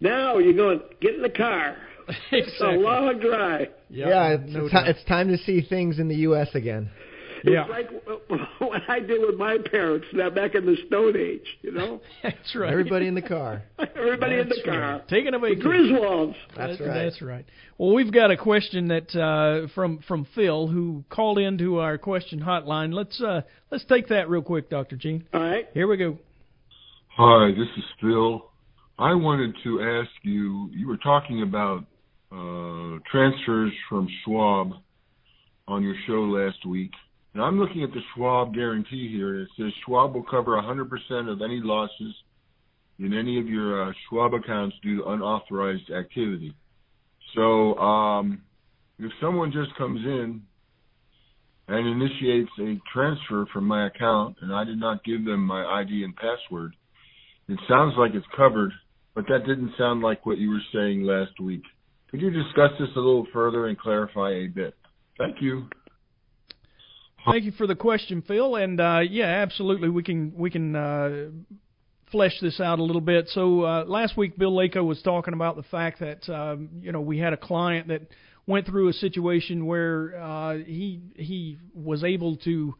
Now 0.00 0.38
you're 0.38 0.52
going 0.52 0.80
get 1.00 1.16
in 1.16 1.22
the 1.22 1.30
car. 1.30 1.76
It's 2.08 2.20
a 2.30 2.36
Exactly. 2.36 2.78
long 2.78 3.18
drive. 3.20 3.68
Yeah, 3.88 4.28
it's, 4.34 4.52
no 4.52 4.64
it's, 4.64 4.72
doubt. 4.72 4.88
it's 4.88 5.04
time 5.04 5.28
to 5.28 5.38
see 5.38 5.60
things 5.62 5.98
in 5.98 6.08
the 6.08 6.16
U.S. 6.16 6.48
again. 6.54 6.90
Yeah. 7.44 7.64
It's 7.68 8.06
like 8.28 8.40
what 8.60 8.82
I 8.88 9.00
did 9.00 9.20
with 9.20 9.36
my 9.36 9.58
parents 9.70 10.06
now 10.12 10.30
back 10.30 10.54
in 10.54 10.64
the 10.64 10.76
Stone 10.86 11.16
Age. 11.16 11.46
You 11.62 11.72
know, 11.72 12.00
That's 12.22 12.54
right. 12.54 12.70
Everybody 12.70 13.08
in 13.08 13.14
the 13.16 13.22
car. 13.22 13.62
everybody 13.96 14.38
in 14.38 14.48
the 14.48 14.62
car. 14.64 14.78
right. 14.80 15.08
Taking 15.08 15.34
a 15.34 15.38
The 15.40 15.48
vacation. 15.48 15.62
Griswolds. 15.70 16.34
That's 16.56 16.78
That- 16.78 16.84
right. 16.86 16.94
That's 17.04 17.20
right. 17.22 17.44
Well, 17.78 17.94
we've 17.94 18.12
got 18.12 18.30
a 18.30 18.36
question 18.36 18.88
that 18.88 19.14
uh, 19.16 19.66
from 19.74 19.98
from 20.06 20.24
Phil 20.36 20.68
who 20.68 21.02
called 21.10 21.38
into 21.38 21.78
our 21.80 21.98
question 21.98 22.38
hotline. 22.40 22.92
Let's 22.94 23.20
uh, 23.20 23.40
let's 23.72 23.84
take 23.86 24.06
that 24.08 24.28
real 24.28 24.42
quick, 24.42 24.70
Doctor 24.70 24.94
Gene. 24.96 25.26
All 25.34 25.40
right. 25.40 25.66
Here 25.74 25.88
we 25.88 25.96
go. 25.96 26.18
Hi, 27.16 27.50
this 27.50 27.68
is 27.76 27.84
Phil. 28.00 28.44
I 28.98 29.14
wanted 29.14 29.54
to 29.64 29.82
ask 29.82 30.10
you, 30.22 30.70
you 30.72 30.86
were 30.86 30.96
talking 30.98 31.42
about 31.42 31.84
transfers 33.10 33.72
from 33.88 34.08
Schwab 34.24 34.72
on 35.68 35.82
your 35.82 35.94
show 36.06 36.22
last 36.22 36.64
week. 36.66 36.90
And 37.34 37.42
I'm 37.42 37.58
looking 37.58 37.82
at 37.82 37.90
the 37.90 38.00
Schwab 38.14 38.54
guarantee 38.54 39.10
here. 39.10 39.40
It 39.40 39.48
says 39.56 39.72
Schwab 39.84 40.14
will 40.14 40.24
cover 40.24 40.52
100% 40.52 41.32
of 41.32 41.40
any 41.42 41.60
losses 41.62 42.14
in 42.98 43.14
any 43.14 43.38
of 43.38 43.46
your 43.46 43.88
uh, 43.88 43.92
Schwab 44.08 44.34
accounts 44.34 44.76
due 44.82 44.98
to 44.98 45.10
unauthorized 45.10 45.90
activity. 45.90 46.54
So 47.34 47.74
um, 47.78 48.42
if 48.98 49.10
someone 49.20 49.50
just 49.50 49.76
comes 49.76 50.04
in 50.04 50.42
and 51.68 51.86
initiates 51.86 52.50
a 52.60 52.78
transfer 52.92 53.46
from 53.52 53.64
my 53.64 53.86
account 53.86 54.36
and 54.42 54.52
I 54.54 54.64
did 54.64 54.78
not 54.78 55.04
give 55.04 55.24
them 55.24 55.40
my 55.40 55.64
ID 55.64 56.04
and 56.04 56.14
password, 56.16 56.74
it 57.48 57.58
sounds 57.68 57.94
like 57.96 58.12
it's 58.14 58.26
covered, 58.36 58.72
but 59.14 59.24
that 59.28 59.46
didn't 59.46 59.72
sound 59.78 60.02
like 60.02 60.26
what 60.26 60.38
you 60.38 60.50
were 60.50 60.62
saying 60.72 61.02
last 61.02 61.40
week. 61.40 61.62
Could 62.12 62.20
you 62.20 62.30
discuss 62.30 62.70
this 62.78 62.90
a 62.94 62.98
little 62.98 63.26
further 63.32 63.68
and 63.68 63.78
clarify 63.78 64.32
a 64.32 64.46
bit? 64.46 64.74
Thank 65.16 65.40
you. 65.40 65.66
Thank 67.24 67.44
you 67.44 67.52
for 67.52 67.66
the 67.66 67.74
question, 67.74 68.22
Phil. 68.28 68.56
And 68.56 68.78
uh, 68.78 69.00
yeah, 69.08 69.26
absolutely, 69.26 69.88
we 69.88 70.02
can 70.02 70.34
we 70.36 70.50
can 70.50 70.76
uh, 70.76 71.30
flesh 72.10 72.38
this 72.42 72.60
out 72.60 72.80
a 72.80 72.82
little 72.82 73.00
bit. 73.00 73.30
So 73.30 73.62
uh, 73.62 73.84
last 73.86 74.18
week, 74.18 74.36
Bill 74.36 74.52
Lako 74.52 74.84
was 74.84 75.00
talking 75.00 75.32
about 75.32 75.56
the 75.56 75.62
fact 75.62 76.00
that 76.00 76.28
um, 76.28 76.68
you 76.82 76.92
know 76.92 77.00
we 77.00 77.18
had 77.18 77.32
a 77.32 77.38
client 77.38 77.88
that 77.88 78.02
went 78.46 78.66
through 78.66 78.88
a 78.88 78.92
situation 78.92 79.64
where 79.64 80.20
uh, 80.20 80.58
he 80.58 81.00
he 81.16 81.56
was 81.74 82.04
able 82.04 82.36
to 82.38 82.74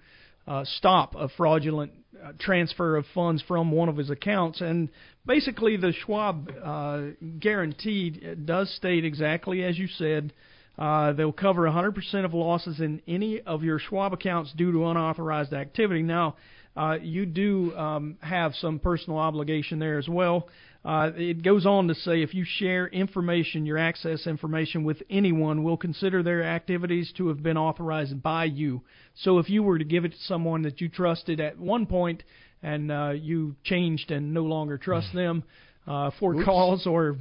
uh, 0.46 0.64
stop 0.76 1.14
a 1.14 1.30
fraudulent 1.30 1.92
transfer 2.38 2.96
of 2.96 3.04
funds 3.14 3.42
from 3.46 3.72
one 3.72 3.88
of 3.88 3.96
his 3.96 4.10
accounts, 4.10 4.60
and 4.60 4.88
basically 5.26 5.76
the 5.76 5.92
Schwab 6.04 6.50
uh, 6.62 7.02
guarantee 7.38 8.10
does 8.44 8.74
state 8.74 9.04
exactly 9.04 9.64
as 9.64 9.78
you 9.78 9.88
said. 9.88 10.32
Uh, 10.78 11.12
they'll 11.12 11.32
cover 11.32 11.62
100% 11.62 12.24
of 12.24 12.32
losses 12.32 12.80
in 12.80 13.02
any 13.06 13.40
of 13.40 13.62
your 13.62 13.78
Schwab 13.78 14.14
accounts 14.14 14.52
due 14.56 14.72
to 14.72 14.86
unauthorized 14.86 15.52
activity. 15.52 16.02
Now, 16.02 16.36
uh, 16.74 16.96
you 17.02 17.26
do 17.26 17.76
um, 17.76 18.16
have 18.22 18.54
some 18.54 18.78
personal 18.78 19.18
obligation 19.18 19.78
there 19.78 19.98
as 19.98 20.08
well. 20.08 20.48
Uh, 20.84 21.10
it 21.14 21.42
goes 21.44 21.64
on 21.64 21.86
to 21.86 21.94
say 21.94 22.22
if 22.22 22.34
you 22.34 22.44
share 22.44 22.88
information, 22.88 23.64
your 23.64 23.78
access 23.78 24.26
information 24.26 24.82
with 24.82 25.00
anyone, 25.08 25.62
we'll 25.62 25.76
consider 25.76 26.22
their 26.22 26.42
activities 26.42 27.12
to 27.16 27.28
have 27.28 27.40
been 27.42 27.56
authorized 27.56 28.20
by 28.20 28.44
you. 28.44 28.82
So 29.14 29.38
if 29.38 29.48
you 29.48 29.62
were 29.62 29.78
to 29.78 29.84
give 29.84 30.04
it 30.04 30.10
to 30.10 30.18
someone 30.26 30.62
that 30.62 30.80
you 30.80 30.88
trusted 30.88 31.38
at 31.38 31.56
one 31.58 31.86
point 31.86 32.24
and 32.62 32.90
uh, 32.90 33.10
you 33.10 33.54
changed 33.62 34.10
and 34.10 34.34
no 34.34 34.42
longer 34.42 34.76
trust 34.76 35.14
them 35.14 35.44
uh, 35.86 36.10
for 36.18 36.34
Oops. 36.34 36.44
cause 36.44 36.86
or 36.86 37.18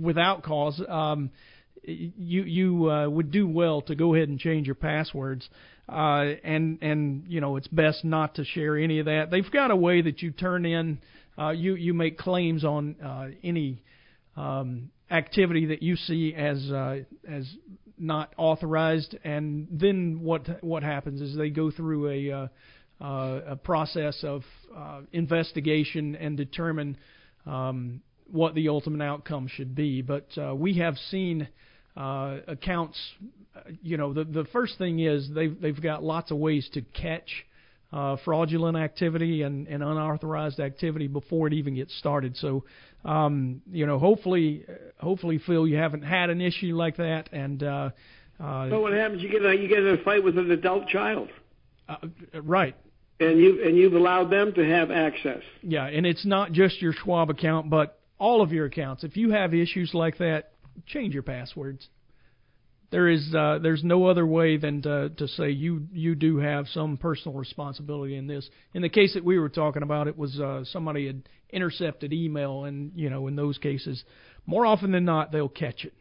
without 0.00 0.42
cause, 0.42 0.80
um, 0.88 1.30
you 1.84 2.42
you 2.42 2.90
uh, 2.90 3.08
would 3.08 3.30
do 3.30 3.46
well 3.48 3.80
to 3.82 3.94
go 3.94 4.14
ahead 4.14 4.28
and 4.28 4.38
change 4.38 4.66
your 4.66 4.74
passwords. 4.74 5.48
Uh, 5.88 6.34
and 6.44 6.78
and 6.82 7.24
you 7.28 7.40
know 7.40 7.56
it's 7.56 7.68
best 7.68 8.04
not 8.04 8.34
to 8.34 8.44
share 8.44 8.76
any 8.76 8.98
of 8.98 9.06
that. 9.06 9.30
They've 9.30 9.50
got 9.50 9.70
a 9.70 9.76
way 9.76 10.02
that 10.02 10.20
you 10.20 10.32
turn 10.32 10.66
in, 10.66 10.98
uh, 11.38 11.50
you 11.50 11.74
you 11.74 11.94
make 11.94 12.18
claims 12.18 12.64
on 12.64 12.96
uh, 13.00 13.28
any 13.44 13.82
um, 14.36 14.90
activity 15.10 15.66
that 15.66 15.82
you 15.82 15.96
see 15.96 16.34
as 16.34 16.70
uh, 16.70 16.98
as 17.28 17.48
not 17.96 18.32
authorized, 18.36 19.16
and 19.24 19.68
then 19.70 20.20
what 20.20 20.62
what 20.62 20.82
happens 20.82 21.20
is 21.20 21.36
they 21.36 21.50
go 21.50 21.70
through 21.70 22.08
a 22.08 22.32
uh, 22.32 22.48
uh, 23.00 23.40
a 23.48 23.56
process 23.56 24.18
of 24.24 24.42
uh, 24.76 25.00
investigation 25.12 26.16
and 26.16 26.36
determine 26.36 26.96
um, 27.46 28.00
what 28.30 28.54
the 28.54 28.68
ultimate 28.68 29.04
outcome 29.04 29.48
should 29.48 29.74
be. 29.74 30.02
But 30.02 30.26
we 30.56 30.78
have 30.78 30.96
seen 31.10 31.48
accounts. 31.96 32.98
You 33.82 33.96
know, 33.96 34.12
the 34.12 34.24
the 34.24 34.44
first 34.52 34.78
thing 34.78 35.00
is 35.00 35.28
they've 35.32 35.60
they've 35.60 35.80
got 35.80 36.02
lots 36.02 36.30
of 36.30 36.38
ways 36.38 36.68
to 36.74 36.82
catch 36.82 37.44
uh, 37.92 38.16
fraudulent 38.24 38.76
activity 38.76 39.42
and, 39.42 39.66
and 39.66 39.82
unauthorized 39.82 40.60
activity 40.60 41.06
before 41.06 41.46
it 41.46 41.52
even 41.54 41.74
gets 41.74 41.96
started. 41.98 42.36
So, 42.36 42.64
um, 43.04 43.62
you 43.70 43.86
know, 43.86 43.98
hopefully, 43.98 44.64
hopefully, 44.98 45.38
Phil, 45.44 45.66
you 45.66 45.76
haven't 45.76 46.02
had 46.02 46.30
an 46.30 46.40
issue 46.40 46.76
like 46.76 46.96
that. 46.96 47.30
And 47.32 47.62
uh, 47.62 47.90
uh, 48.40 48.68
So 48.68 48.80
what 48.80 48.92
happens? 48.92 49.22
You 49.22 49.30
get 49.30 49.42
in 49.42 49.50
a, 49.50 49.54
you 49.54 49.68
get 49.68 49.78
in 49.78 49.98
a 49.98 50.02
fight 50.02 50.22
with 50.22 50.36
an 50.38 50.50
adult 50.50 50.88
child, 50.88 51.28
uh, 51.88 51.96
right. 52.42 52.76
and 53.20 53.38
you 53.38 53.64
and 53.64 53.76
you've 53.76 53.94
allowed 53.94 54.30
them 54.30 54.52
to 54.54 54.64
have 54.64 54.90
access. 54.90 55.42
Yeah, 55.62 55.86
and 55.86 56.06
it's 56.06 56.26
not 56.26 56.52
just 56.52 56.82
your 56.82 56.92
Schwab 56.92 57.30
account, 57.30 57.70
but 57.70 57.98
all 58.18 58.42
of 58.42 58.52
your 58.52 58.66
accounts. 58.66 59.04
If 59.04 59.16
you 59.16 59.30
have 59.30 59.54
issues 59.54 59.94
like 59.94 60.18
that, 60.18 60.52
change 60.86 61.14
your 61.14 61.22
passwords. 61.22 61.88
There 62.90 63.08
is 63.08 63.34
uh, 63.34 63.58
there's 63.62 63.84
no 63.84 64.06
other 64.06 64.26
way 64.26 64.56
than 64.56 64.80
to, 64.82 65.10
to 65.10 65.28
say 65.28 65.50
you 65.50 65.86
you 65.92 66.14
do 66.14 66.38
have 66.38 66.66
some 66.68 66.96
personal 66.96 67.36
responsibility 67.36 68.16
in 68.16 68.26
this. 68.26 68.48
In 68.72 68.80
the 68.80 68.88
case 68.88 69.12
that 69.14 69.24
we 69.24 69.38
were 69.38 69.50
talking 69.50 69.82
about, 69.82 70.08
it 70.08 70.16
was 70.16 70.40
uh, 70.40 70.64
somebody 70.64 71.06
had 71.06 71.22
intercepted 71.50 72.14
email, 72.14 72.64
and 72.64 72.92
you 72.94 73.10
know 73.10 73.26
in 73.26 73.36
those 73.36 73.58
cases, 73.58 74.02
more 74.46 74.64
often 74.64 74.90
than 74.90 75.04
not, 75.04 75.32
they'll 75.32 75.50
catch 75.50 75.84
it. 75.84 75.92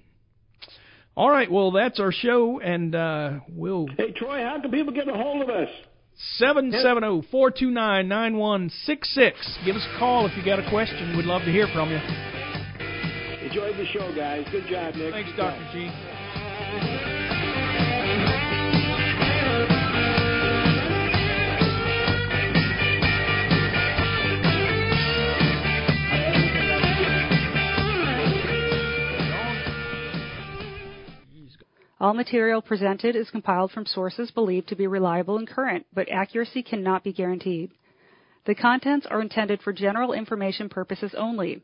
All 1.15 1.29
right, 1.29 1.51
well 1.51 1.71
that's 1.71 1.99
our 1.99 2.13
show, 2.13 2.61
and 2.61 2.95
uh, 2.95 3.39
we'll 3.49 3.87
Hey 3.97 4.13
Troy, 4.13 4.41
how 4.41 4.61
can 4.61 4.71
people 4.71 4.93
get 4.93 5.09
a 5.09 5.13
hold 5.13 5.41
of 5.41 5.49
us? 5.49 5.69
Seven 6.37 6.71
seven 6.71 7.03
zero 7.03 7.21
four 7.29 7.51
two 7.51 7.69
nine 7.69 8.07
nine 8.07 8.37
one 8.37 8.71
six 8.85 9.13
six. 9.13 9.37
Give 9.65 9.75
us 9.75 9.85
a 9.93 9.99
call 9.99 10.25
if 10.25 10.37
you 10.37 10.45
got 10.45 10.59
a 10.59 10.69
question. 10.69 11.17
We'd 11.17 11.25
love 11.25 11.41
to 11.41 11.51
hear 11.51 11.67
from 11.73 11.91
you. 11.91 11.97
Enjoy 13.45 13.75
the 13.75 13.85
show, 13.91 14.15
guys. 14.15 14.45
Good 14.51 14.67
job, 14.69 14.95
Nick. 14.95 15.11
Thanks, 15.13 15.31
Doctor 15.35 15.61
job. 15.65 15.73
G. 15.73 16.16
All 31.99 32.13
material 32.13 32.61
presented 32.61 33.15
is 33.15 33.31
compiled 33.31 33.71
from 33.71 33.85
sources 33.85 34.29
believed 34.29 34.69
to 34.69 34.75
be 34.75 34.85
reliable 34.85 35.37
and 35.37 35.47
current, 35.47 35.85
but 35.93 36.07
accuracy 36.09 36.61
cannot 36.61 37.03
be 37.03 37.11
guaranteed. 37.11 37.71
The 38.45 38.55
contents 38.55 39.07
are 39.07 39.19
intended 39.19 39.61
for 39.61 39.73
general 39.73 40.13
information 40.13 40.69
purposes 40.69 41.15
only. 41.15 41.63